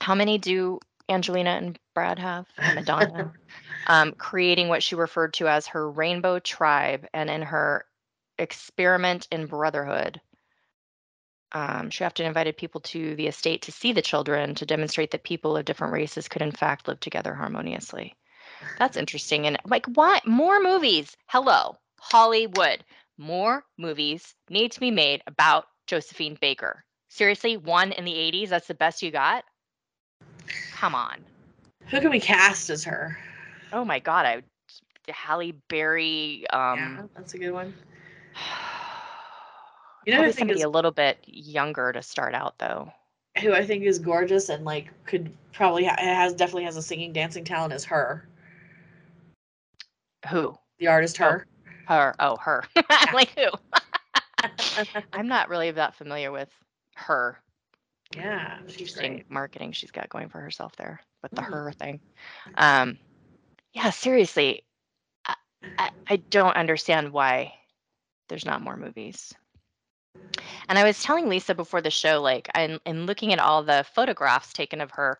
How 0.01 0.15
many 0.15 0.37
do 0.37 0.79
Angelina 1.09 1.51
and 1.51 1.79
Brad 1.93 2.19
have? 2.19 2.47
And 2.57 2.75
Madonna? 2.75 3.33
um, 3.87 4.13
creating 4.13 4.67
what 4.67 4.83
she 4.83 4.95
referred 4.95 5.33
to 5.35 5.47
as 5.47 5.67
her 5.67 5.89
rainbow 5.89 6.39
tribe. 6.39 7.07
And 7.13 7.29
in 7.29 7.41
her 7.41 7.85
experiment 8.37 9.27
in 9.31 9.45
brotherhood, 9.47 10.21
um, 11.51 11.89
she 11.89 12.03
often 12.03 12.25
invited 12.25 12.57
people 12.57 12.81
to 12.81 13.15
the 13.15 13.27
estate 13.27 13.61
to 13.63 13.71
see 13.71 13.93
the 13.93 14.01
children 14.01 14.55
to 14.55 14.65
demonstrate 14.65 15.11
that 15.11 15.23
people 15.23 15.55
of 15.55 15.65
different 15.65 15.93
races 15.93 16.27
could, 16.27 16.41
in 16.41 16.51
fact, 16.51 16.87
live 16.87 16.99
together 16.99 17.33
harmoniously. 17.33 18.15
That's 18.77 18.97
interesting. 18.97 19.47
And 19.47 19.57
like, 19.65 19.85
why 19.85 20.19
more 20.25 20.61
movies? 20.61 21.15
Hello, 21.27 21.77
Hollywood. 21.99 22.83
More 23.17 23.63
movies 23.77 24.35
need 24.49 24.71
to 24.73 24.79
be 24.79 24.91
made 24.91 25.21
about 25.27 25.65
Josephine 25.87 26.37
Baker. 26.41 26.83
Seriously, 27.09 27.55
one 27.57 27.91
in 27.93 28.03
the 28.03 28.11
80s, 28.13 28.49
that's 28.49 28.67
the 28.67 28.73
best 28.73 29.01
you 29.01 29.11
got? 29.11 29.43
Come 30.73 30.95
on. 30.95 31.19
who 31.87 32.01
can 32.01 32.09
we 32.09 32.19
cast 32.19 32.69
as 32.69 32.83
her 32.83 33.17
Oh 33.71 33.85
my 33.85 33.99
God, 33.99 34.25
I 34.25 34.41
Halle 35.07 35.53
Berry. 35.69 36.45
Um, 36.51 36.77
yeah 36.79 37.01
that's 37.15 37.33
a 37.35 37.37
good 37.37 37.51
one 37.51 37.73
You 40.05 40.11
know 40.13 40.17
I 40.17 40.21
probably 40.21 40.33
think 40.33 40.39
somebody 40.39 40.59
is- 40.59 40.65
a 40.65 40.69
little 40.69 40.91
bit 40.91 41.17
younger 41.25 41.91
to 41.93 42.01
start 42.01 42.33
out 42.35 42.57
though. 42.59 42.91
who 43.41 43.53
I 43.53 43.65
think 43.65 43.83
is 43.83 43.97
gorgeous 43.99 44.49
and 44.49 44.65
like 44.65 44.89
could 45.05 45.31
probably 45.53 45.85
ha- 45.85 45.95
has 45.99 46.33
definitely 46.33 46.65
has 46.65 46.75
a 46.77 46.81
singing 46.81 47.13
dancing 47.13 47.43
talent 47.45 47.71
is 47.73 47.85
her 47.85 48.27
Who? 50.29 50.57
the 50.79 50.87
artist 50.87 51.19
Oh. 51.21 51.25
her 51.25 51.45
Her. 51.87 52.15
Oh, 52.19 52.37
her. 52.37 52.63
like 53.11 53.29
who? 53.35 53.49
I'm 55.13 55.27
not 55.27 55.49
really 55.49 55.71
that 55.71 55.95
familiar 55.95 56.31
with 56.31 56.49
her. 56.95 57.39
yeah 58.15 58.57
she's 58.67 58.89
Interesting 58.89 58.91
great 58.91 59.25
marketing 59.29 59.71
she's 59.71 59.91
got 59.91 60.09
going 60.09 60.29
for 60.29 60.39
herself 60.39 60.75
there 60.77 60.99
with 61.21 61.33
the 61.35 61.41
Mhm. 61.41 61.49
her 61.51 61.71
thing. 61.73 62.01
Um, 62.55 62.97
yeah, 63.73 63.89
seriously, 63.91 64.65
I, 65.25 65.35
I, 65.77 65.89
I 66.09 66.15
don't 66.31 66.55
understand 66.55 67.11
why 67.11 67.53
there's 68.29 68.45
not 68.45 68.61
more 68.61 68.77
movies. 68.77 69.33
And 70.67 70.77
I 70.77 70.83
was 70.83 71.01
telling 71.01 71.29
Lisa 71.29 71.53
before 71.55 71.81
the 71.81 71.89
show, 71.91 72.21
like, 72.21 72.49
I'm, 72.55 72.79
in 72.85 73.05
looking 73.05 73.33
at 73.33 73.39
all 73.39 73.63
the 73.63 73.85
photographs 73.93 74.53
taken 74.53 74.81
of 74.81 74.91
her, 74.91 75.19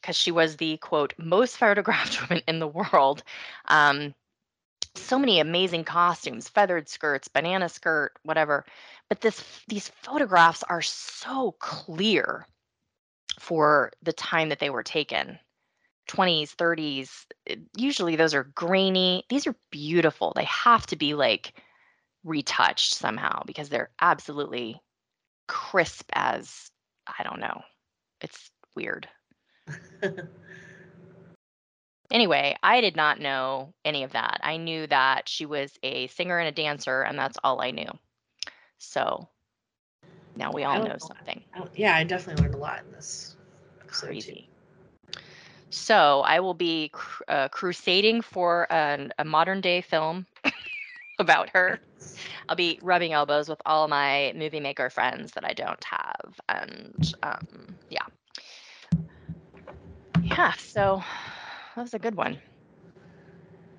because 0.00 0.16
she 0.16 0.30
was 0.30 0.56
the 0.56 0.76
quote 0.78 1.14
most 1.18 1.56
photographed 1.56 2.20
woman 2.30 2.42
in 2.48 2.58
the 2.58 2.68
world. 2.68 3.22
Um, 3.66 4.14
so 5.00 5.18
many 5.18 5.40
amazing 5.40 5.84
costumes, 5.84 6.48
feathered 6.48 6.88
skirts, 6.88 7.28
banana 7.28 7.68
skirt, 7.68 8.12
whatever. 8.22 8.64
But 9.08 9.20
this 9.20 9.42
these 9.68 9.88
photographs 9.88 10.62
are 10.62 10.82
so 10.82 11.52
clear 11.58 12.46
for 13.38 13.92
the 14.02 14.12
time 14.12 14.48
that 14.48 14.58
they 14.58 14.70
were 14.70 14.82
taken 14.82 15.38
20s 16.08 16.54
30s 16.56 17.26
eh, 17.48 17.56
usually 17.76 18.16
those 18.16 18.34
are 18.34 18.44
grainy 18.54 19.24
these 19.28 19.46
are 19.46 19.54
beautiful 19.70 20.32
they 20.34 20.44
have 20.44 20.86
to 20.86 20.96
be 20.96 21.14
like 21.14 21.52
retouched 22.24 22.94
somehow 22.94 23.42
because 23.46 23.68
they're 23.68 23.90
absolutely 24.00 24.80
crisp 25.46 26.10
as 26.14 26.70
i 27.06 27.22
don't 27.22 27.40
know 27.40 27.60
it's 28.20 28.50
weird 28.74 29.08
anyway 32.10 32.56
i 32.62 32.80
did 32.80 32.96
not 32.96 33.20
know 33.20 33.72
any 33.84 34.02
of 34.04 34.12
that 34.12 34.40
i 34.42 34.56
knew 34.56 34.86
that 34.86 35.28
she 35.28 35.46
was 35.46 35.78
a 35.82 36.06
singer 36.08 36.38
and 36.38 36.48
a 36.48 36.52
dancer 36.52 37.02
and 37.02 37.18
that's 37.18 37.38
all 37.44 37.60
i 37.60 37.70
knew 37.70 37.90
so 38.78 39.28
now 40.36 40.52
we 40.52 40.64
all 40.64 40.80
know 40.80 40.96
know. 40.98 40.98
something 40.98 41.42
I 41.54 41.62
yeah 41.74 41.94
I 41.96 42.04
definitely 42.04 42.42
learned 42.42 42.54
a 42.54 42.58
lot 42.58 42.82
in 42.86 42.92
this 42.92 43.36
episode 43.80 44.20
too. 44.20 44.36
crazy. 44.36 44.48
So 45.70 46.20
I 46.22 46.40
will 46.40 46.54
be 46.54 46.90
cr- 46.92 47.22
uh, 47.28 47.48
crusading 47.48 48.22
for 48.22 48.66
an, 48.72 49.12
a 49.18 49.24
modern 49.24 49.60
day 49.60 49.80
film 49.80 50.26
about 51.18 51.50
her. 51.50 51.80
I'll 52.48 52.56
be 52.56 52.78
rubbing 52.82 53.12
elbows 53.12 53.48
with 53.48 53.60
all 53.66 53.88
my 53.88 54.32
movie 54.36 54.60
maker 54.60 54.90
friends 54.90 55.32
that 55.32 55.44
I 55.44 55.52
don't 55.52 55.82
have, 55.84 56.40
and 56.48 57.12
um, 57.22 57.76
yeah, 57.88 58.06
yeah. 60.22 60.52
So 60.58 61.02
that 61.78 61.84
was 61.84 61.94
a 61.94 61.98
good 62.00 62.16
one. 62.16 62.40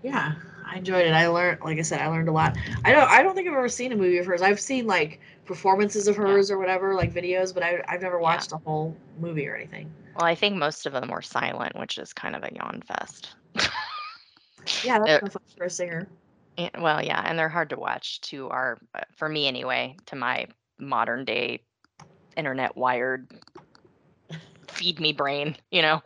Yeah, 0.04 0.36
I 0.66 0.78
enjoyed 0.78 1.06
it. 1.06 1.12
I 1.12 1.28
learned, 1.28 1.60
like 1.62 1.78
I 1.78 1.82
said, 1.82 2.00
I 2.00 2.08
learned 2.08 2.30
a 2.30 2.32
lot. 2.32 2.58
I 2.86 2.94
don't, 2.94 3.10
I 3.10 3.22
don't 3.22 3.36
think 3.36 3.50
I've 3.50 3.56
ever 3.56 3.68
seen 3.68 3.92
a 3.92 3.98
movie 3.98 4.20
of 4.20 4.26
hers. 4.26 4.42
I've 4.42 4.62
seen 4.62 4.88
like 4.88 5.20
performances 5.46 6.08
of 6.08 6.16
Yeah. 6.16 6.22
hers 6.24 6.50
or 6.50 6.58
whatever, 6.58 6.96
like 6.96 7.14
videos, 7.14 7.54
but 7.54 7.62
I, 7.62 7.84
I've 7.90 8.02
never 8.02 8.18
watched 8.18 8.54
a 8.54 8.58
whole 8.58 8.96
movie 9.20 9.50
or 9.50 9.56
anything. 9.56 9.92
Well, 10.16 10.26
I 10.26 10.34
think 10.34 10.56
most 10.56 10.86
of 10.86 10.94
them 10.94 11.10
were 11.10 11.22
silent, 11.22 11.78
which 11.78 11.98
is 11.98 12.14
kind 12.14 12.38
of 12.38 12.44
a 12.44 12.54
yawn 12.56 12.82
fest. 12.88 13.36
Yeah, 14.86 15.00
that's 15.00 15.20
fun 15.34 15.42
for 15.58 15.66
a 15.66 15.70
singer. 15.70 16.08
Eh, 16.58 16.70
well, 16.80 17.04
yeah, 17.04 17.22
and 17.26 17.38
they're 17.38 17.50
hard 17.50 17.72
to 17.72 17.78
watch 17.78 18.22
to 18.22 18.48
our, 18.48 18.78
uh, 18.96 19.02
for 19.18 19.28
me 19.28 19.46
anyway, 19.46 19.98
to 20.06 20.16
my 20.16 20.48
modern 20.80 21.26
day 21.26 21.62
internet 22.38 22.78
wired 22.78 23.28
feed 24.70 25.02
me 25.02 25.12
brain, 25.12 25.58
you 25.72 25.82
know. 25.82 26.02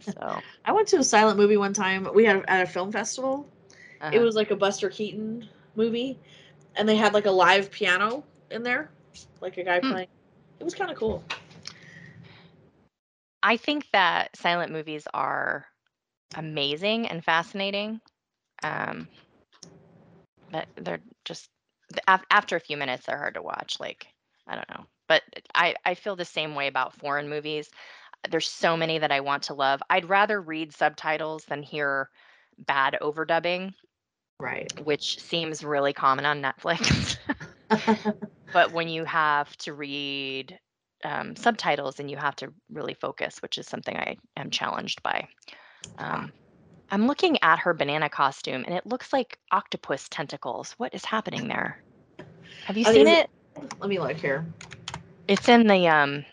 So 0.00 0.44
I 0.64 0.72
went 0.72 0.88
to 0.88 0.98
a 0.98 1.04
silent 1.04 1.38
movie 1.38 1.56
one 1.56 1.72
time. 1.72 2.08
We 2.14 2.24
had 2.24 2.44
at 2.48 2.62
a 2.62 2.66
film 2.66 2.92
festival. 2.92 3.48
It 4.10 4.18
uh-huh. 4.18 4.20
was 4.20 4.34
like 4.36 4.50
a 4.50 4.56
Buster 4.56 4.88
Keaton 4.88 5.48
movie, 5.74 6.18
and 6.76 6.88
they 6.88 6.96
had 6.96 7.14
like 7.14 7.26
a 7.26 7.30
live 7.30 7.70
piano 7.70 8.24
in 8.50 8.62
there, 8.62 8.90
like 9.40 9.58
a 9.58 9.64
guy 9.64 9.80
Hmm. 9.82 9.90
playing. 9.90 10.08
It 10.60 10.64
was 10.64 10.74
kind 10.74 10.90
of 10.90 10.96
cool. 10.96 11.22
I 13.42 13.56
think 13.56 13.86
that 13.92 14.36
silent 14.36 14.72
movies 14.72 15.06
are 15.12 15.66
amazing 16.34 17.08
and 17.08 17.24
fascinating. 17.24 18.00
Um, 18.62 19.08
but 20.50 20.66
they're 20.76 21.02
just 21.24 21.50
after 22.06 22.56
a 22.56 22.60
few 22.60 22.76
minutes, 22.76 23.06
they're 23.06 23.18
hard 23.18 23.34
to 23.34 23.42
watch. 23.42 23.78
Like 23.80 24.06
I 24.46 24.54
don't 24.54 24.68
know, 24.70 24.86
but 25.08 25.22
I 25.54 25.74
I 25.84 25.94
feel 25.94 26.16
the 26.16 26.24
same 26.24 26.54
way 26.54 26.66
about 26.68 26.94
foreign 26.94 27.28
movies. 27.28 27.70
There's 28.30 28.48
so 28.48 28.76
many 28.76 28.98
that 28.98 29.12
I 29.12 29.20
want 29.20 29.44
to 29.44 29.54
love. 29.54 29.82
I'd 29.90 30.08
rather 30.08 30.40
read 30.40 30.72
subtitles 30.74 31.44
than 31.46 31.62
hear 31.62 32.08
bad 32.58 32.96
overdubbing, 33.00 33.74
Right. 34.38 34.72
which 34.84 35.18
seems 35.20 35.64
really 35.64 35.92
common 35.92 36.24
on 36.26 36.42
Netflix. 36.42 37.16
but 38.52 38.72
when 38.72 38.88
you 38.88 39.04
have 39.04 39.54
to 39.58 39.72
read 39.72 40.58
um, 41.04 41.34
subtitles 41.36 41.98
and 42.00 42.10
you 42.10 42.16
have 42.16 42.36
to 42.36 42.52
really 42.70 42.94
focus, 42.94 43.38
which 43.42 43.58
is 43.58 43.66
something 43.66 43.96
I 43.96 44.16
am 44.36 44.50
challenged 44.50 45.02
by. 45.02 45.28
Um, 45.98 46.32
I'm 46.90 47.06
looking 47.06 47.38
at 47.42 47.60
her 47.60 47.74
banana 47.74 48.08
costume 48.08 48.64
and 48.66 48.74
it 48.76 48.86
looks 48.86 49.12
like 49.12 49.38
octopus 49.50 50.08
tentacles. 50.08 50.72
What 50.78 50.94
is 50.94 51.04
happening 51.04 51.48
there? 51.48 51.78
Have 52.64 52.76
you 52.76 52.84
Oh, 52.86 52.92
seen 52.92 53.06
it? 53.08 53.26
it- 53.56 53.70
Let 53.80 53.88
me 53.90 53.98
look 53.98 54.16
here. 54.16 54.44
It's 55.28 55.48
in 55.48 55.66
the 55.66 55.88
um, 55.88 56.24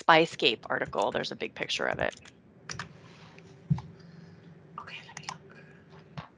Spyscape 0.00 0.60
article. 0.68 1.10
There's 1.10 1.32
a 1.32 1.36
big 1.36 1.54
picture 1.54 1.86
of 1.86 1.98
it. 1.98 2.14
Okay, 4.78 4.96
let 5.06 5.20
me 5.20 5.26
look. 5.28 6.34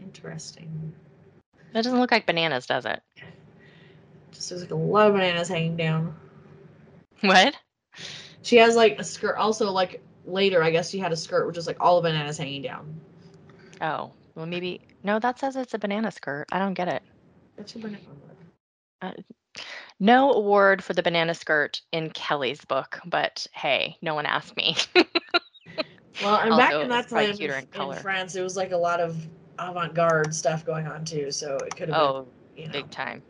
Interesting. 0.00 0.92
That 1.72 1.84
doesn't 1.84 1.98
look 1.98 2.10
like 2.10 2.26
bananas, 2.26 2.66
does 2.66 2.84
it? 2.84 3.00
Just 4.32 4.50
there's 4.50 4.62
like 4.62 4.70
a 4.70 4.74
lot 4.74 5.08
of 5.08 5.14
bananas 5.14 5.48
hanging 5.48 5.76
down. 5.76 6.14
What? 7.20 7.56
She 8.42 8.56
has 8.56 8.76
like 8.76 8.98
a 8.98 9.04
skirt. 9.04 9.36
Also, 9.36 9.70
like 9.70 10.02
later, 10.24 10.62
I 10.62 10.70
guess 10.70 10.90
she 10.90 10.98
had 10.98 11.12
a 11.12 11.16
skirt 11.16 11.46
which 11.46 11.58
is 11.58 11.66
like 11.66 11.76
all 11.80 12.00
the 12.00 12.08
bananas 12.08 12.38
hanging 12.38 12.62
down. 12.62 13.00
Oh, 13.80 14.12
well, 14.34 14.46
maybe. 14.46 14.80
No, 15.02 15.18
that 15.18 15.38
says 15.38 15.56
it's 15.56 15.74
a 15.74 15.78
banana 15.78 16.10
skirt. 16.10 16.46
I 16.52 16.58
don't 16.58 16.74
get 16.74 16.88
it. 16.88 17.02
That's 17.60 17.74
a 17.74 17.78
banana. 17.78 17.98
Uh, 19.02 19.12
no 19.98 20.32
award 20.32 20.82
for 20.82 20.94
the 20.94 21.02
banana 21.02 21.34
skirt 21.34 21.82
in 21.92 22.08
Kelly's 22.08 22.64
book, 22.64 22.98
but 23.04 23.46
hey, 23.52 23.98
no 24.00 24.14
one 24.14 24.24
asked 24.24 24.56
me. 24.56 24.76
Well, 26.22 26.36
and 26.40 26.50
back 26.50 26.72
Also, 26.72 26.82
in 26.82 26.88
that 26.90 27.08
time 27.08 27.30
in 27.30 27.50
in 27.50 27.66
color. 27.68 27.96
France, 27.96 28.34
it 28.34 28.42
was 28.42 28.54
like 28.56 28.72
a 28.72 28.76
lot 28.76 29.00
of 29.00 29.16
avant-garde 29.58 30.34
stuff 30.34 30.66
going 30.66 30.86
on 30.86 31.04
too. 31.04 31.30
So 31.30 31.56
it 31.56 31.74
could 31.76 31.88
have 31.88 31.96
been, 31.96 31.96
oh, 31.96 32.28
you 32.56 32.66
know. 32.66 32.72
big 32.72 32.90
time. 32.90 33.22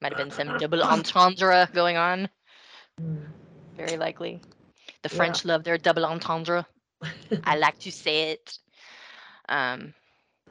Might 0.00 0.12
have 0.12 0.18
been 0.18 0.32
some 0.32 0.58
double 0.58 0.82
entendre 0.82 1.68
going 1.72 1.96
on. 1.96 2.28
Mm. 3.00 3.26
Very 3.76 3.96
likely. 3.96 4.40
The 5.02 5.10
Yeah. 5.10 5.16
French 5.16 5.44
love 5.44 5.62
their 5.62 5.78
double 5.78 6.04
entendre. 6.04 6.66
I 7.44 7.56
like 7.56 7.78
to 7.80 7.92
say 7.92 8.32
it. 8.32 8.58
Um, 9.48 9.94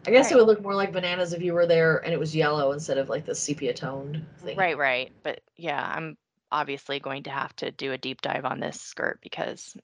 I 0.05 0.11
guess 0.11 0.31
it 0.31 0.35
would 0.35 0.47
look 0.47 0.61
more 0.61 0.75
like 0.75 0.91
bananas 0.91 1.33
if 1.33 1.41
you 1.41 1.53
were 1.53 1.65
there 1.65 1.97
and 1.97 2.13
it 2.13 2.19
was 2.19 2.35
yellow 2.35 2.71
instead 2.71 2.97
of 2.97 3.09
like 3.09 3.25
the 3.25 3.35
sepia 3.35 3.73
toned 3.73 4.25
thing. 4.39 4.57
right, 4.57 4.77
right. 4.77 5.11
But 5.23 5.41
yeah, 5.55 5.81
I'm 5.95 6.17
obviously 6.51 6.99
going 6.99 7.23
to 7.23 7.29
have 7.29 7.55
to 7.57 7.71
do 7.71 7.93
a 7.93 7.97
deep 7.97 8.21
dive 8.21 8.45
on 8.45 8.59
this 8.59 8.79
skirt 8.81 9.19
because 9.21 9.75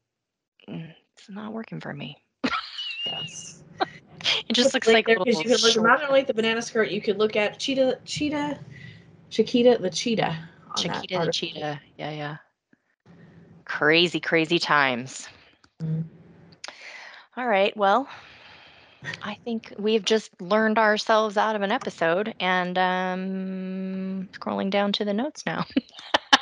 mm, 0.69 0.93
it's 1.17 1.29
not 1.29 1.53
working 1.53 1.79
for 1.79 1.93
me. 1.93 2.17
Yes. 3.05 3.63
It 4.49 4.53
just 4.53 4.73
looks 4.73 4.87
like 4.87 5.05
there 5.05 5.17
little 5.17 5.41
you 5.41 5.49
can 5.49 5.61
look 5.61 5.77
not 5.77 6.03
only 6.03 6.21
at 6.21 6.27
the 6.27 6.33
banana 6.33 6.61
skirt, 6.61 6.89
you 6.89 7.01
could 7.01 7.17
look 7.17 7.35
at 7.35 7.57
cheetah, 7.57 7.99
cheetah, 8.03 8.59
Chiquita 9.29 9.77
the 9.79 9.89
cheetah. 9.89 10.37
Chiquita 10.75 11.25
the 11.25 11.31
cheetah. 11.31 11.81
Yeah, 11.97 12.11
yeah. 12.11 12.37
Crazy, 13.65 14.19
crazy 14.19 14.57
times. 14.57 15.27
Mm. 15.83 16.03
All 17.37 17.47
right. 17.47 17.75
Well, 17.77 18.07
I 19.23 19.35
think 19.45 19.73
we've 19.77 20.03
just 20.03 20.29
learned 20.41 20.77
ourselves 20.77 21.37
out 21.37 21.55
of 21.55 21.61
an 21.61 21.71
episode 21.71 22.33
and 22.39 22.77
um 22.77 24.29
scrolling 24.33 24.69
down 24.69 24.91
to 24.93 25.05
the 25.05 25.13
notes 25.13 25.45
now. 25.45 25.65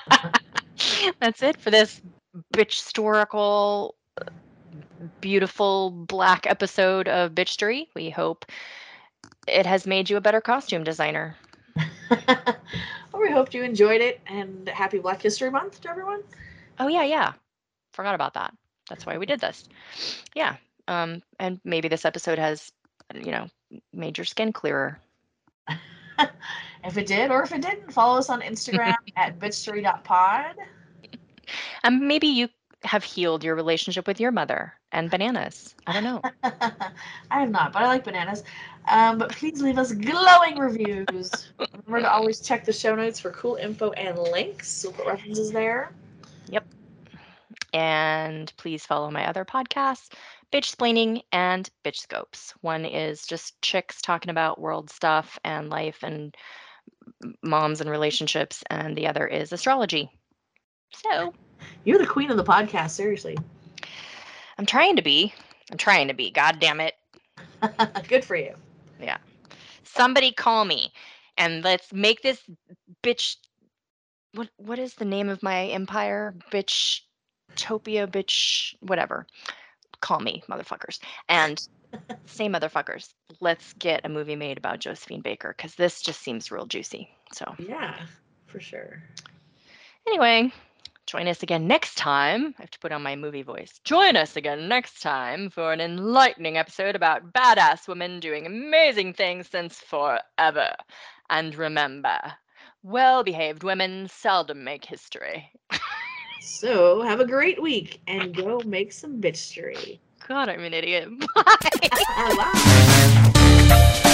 That's 1.19 1.43
it 1.43 1.59
for 1.59 1.71
this 1.71 2.01
bitch 2.53 2.75
historical 2.75 3.95
beautiful 5.21 5.91
black 5.91 6.47
episode 6.47 7.07
of 7.07 7.31
Bitchery. 7.31 7.87
We 7.95 8.09
hope 8.09 8.45
it 9.47 9.65
has 9.65 9.85
made 9.85 10.09
you 10.09 10.17
a 10.17 10.21
better 10.21 10.41
costume 10.41 10.83
designer. 10.83 11.35
well, 12.27 13.21
we 13.21 13.31
hoped 13.31 13.53
you 13.53 13.63
enjoyed 13.63 14.01
it 14.01 14.19
and 14.27 14.67
happy 14.69 14.99
Black 14.99 15.21
History 15.21 15.51
Month 15.51 15.81
to 15.81 15.89
everyone. 15.89 16.21
Oh 16.79 16.87
yeah, 16.87 17.03
yeah. 17.03 17.33
Forgot 17.93 18.15
about 18.15 18.33
that. 18.35 18.53
That's 18.89 19.05
why 19.05 19.17
we 19.17 19.25
did 19.25 19.39
this. 19.39 19.67
Yeah. 20.35 20.55
Um 20.87 21.21
and 21.39 21.59
maybe 21.63 21.87
this 21.87 22.05
episode 22.05 22.39
has 22.39 22.71
you 23.13 23.31
know 23.31 23.47
made 23.93 24.17
your 24.17 24.25
skin 24.25 24.53
clearer. 24.53 24.99
if 26.83 26.97
it 26.97 27.07
did 27.07 27.31
or 27.31 27.43
if 27.43 27.51
it 27.51 27.61
didn't, 27.61 27.91
follow 27.91 28.17
us 28.17 28.29
on 28.29 28.41
Instagram 28.41 28.95
at 29.15 29.39
bitstory.pod. 29.39 30.55
And 31.83 31.99
maybe 32.01 32.27
you 32.27 32.49
have 32.83 33.03
healed 33.03 33.43
your 33.43 33.55
relationship 33.55 34.07
with 34.07 34.19
your 34.19 34.31
mother 34.31 34.73
and 34.91 35.09
bananas. 35.09 35.75
I 35.87 35.93
don't 35.93 36.03
know. 36.03 36.21
I 36.43 37.39
have 37.39 37.49
not, 37.49 37.73
but 37.73 37.81
I 37.81 37.87
like 37.87 38.03
bananas. 38.03 38.43
Um, 38.87 39.17
but 39.17 39.31
please 39.31 39.61
leave 39.61 39.77
us 39.77 39.91
glowing 39.91 40.57
reviews. 40.57 41.29
Remember 41.59 42.01
to 42.01 42.11
always 42.11 42.39
check 42.39 42.65
the 42.65 42.73
show 42.73 42.95
notes 42.95 43.19
for 43.19 43.31
cool 43.31 43.55
info 43.55 43.91
and 43.91 44.17
links. 44.17 44.83
We'll 44.83 44.93
put 44.93 45.07
references 45.07 45.51
there. 45.51 45.91
Yep. 46.49 46.65
And 47.73 48.53
please 48.57 48.85
follow 48.85 49.11
my 49.11 49.27
other 49.27 49.43
podcasts, 49.43 50.09
Bitch 50.51 50.73
Splaining 50.73 51.21
and 51.31 51.69
Bitch 51.83 51.97
Scopes. 51.97 52.53
One 52.61 52.85
is 52.85 53.25
just 53.25 53.61
chicks 53.61 54.01
talking 54.01 54.29
about 54.29 54.61
world 54.61 54.89
stuff 54.89 55.37
and 55.43 55.69
life 55.69 55.99
and 56.03 56.35
moms 57.43 57.81
and 57.81 57.89
relationships, 57.89 58.63
and 58.69 58.95
the 58.95 59.07
other 59.07 59.27
is 59.27 59.51
astrology. 59.51 60.09
So 60.93 61.33
You're 61.83 61.97
the 61.97 62.07
queen 62.07 62.31
of 62.31 62.37
the 62.37 62.43
podcast, 62.43 62.91
seriously. 62.91 63.37
I'm 64.57 64.65
trying 64.65 64.95
to 64.95 65.01
be. 65.01 65.33
I'm 65.71 65.77
trying 65.77 66.07
to 66.07 66.13
be. 66.13 66.31
God 66.31 66.59
damn 66.59 66.79
it. 66.79 66.93
Good 68.07 68.23
for 68.23 68.35
you. 68.35 68.55
Yeah. 69.01 69.17
Somebody 69.83 70.31
call 70.31 70.65
me 70.65 70.91
and 71.37 71.63
let's 71.63 71.91
make 71.93 72.21
this 72.21 72.41
bitch 73.03 73.37
what 74.33 74.49
what 74.57 74.79
is 74.79 74.95
the 74.95 75.05
name 75.05 75.29
of 75.29 75.43
my 75.43 75.67
empire? 75.67 76.35
Bitch 76.51 77.01
Topia 77.55 78.07
bitch 78.07 78.75
whatever. 78.81 79.25
Call 80.01 80.19
me, 80.19 80.43
motherfuckers. 80.49 80.99
And 81.29 81.61
say 82.27 82.47
motherfuckers. 82.47 83.13
Let's 83.39 83.73
get 83.73 84.05
a 84.05 84.09
movie 84.09 84.35
made 84.35 84.57
about 84.57 84.79
Josephine 84.79 85.21
Baker 85.21 85.53
cuz 85.57 85.75
this 85.75 86.01
just 86.01 86.21
seems 86.21 86.51
real 86.51 86.65
juicy. 86.65 87.09
So, 87.33 87.55
Yeah, 87.57 87.95
for 88.47 88.59
sure. 88.59 89.03
anyway, 90.07 90.51
join 91.05 91.27
us 91.27 91.43
again 91.43 91.67
next 91.67 91.95
time. 91.95 92.53
I 92.57 92.63
have 92.63 92.71
to 92.71 92.79
put 92.79 92.91
on 92.91 93.03
my 93.03 93.15
movie 93.15 93.43
voice. 93.43 93.79
Join 93.83 94.15
us 94.15 94.35
again 94.35 94.67
next 94.67 95.01
time 95.01 95.49
for 95.49 95.71
an 95.73 95.81
enlightening 95.81 96.57
episode 96.57 96.95
about 96.95 97.33
badass 97.33 97.87
women 97.87 98.19
doing 98.19 98.45
amazing 98.45 99.13
things 99.13 99.47
since 99.49 99.79
forever. 99.79 100.75
And 101.29 101.55
remember, 101.55 102.19
well 102.83 103.23
behaved 103.23 103.63
women 103.63 104.07
seldom 104.09 104.63
make 104.63 104.85
history. 104.85 105.51
So 106.47 107.01
have 107.01 107.19
a 107.19 107.25
great 107.25 107.61
week 107.61 107.99
and 108.07 108.33
go 108.33 108.61
make 108.65 108.93
some 108.93 109.21
bitchery. 109.21 109.99
God, 110.27 110.47
I'm 110.47 110.61
an 110.61 110.73
idiot. 110.73 111.09
Bye. 111.35 111.53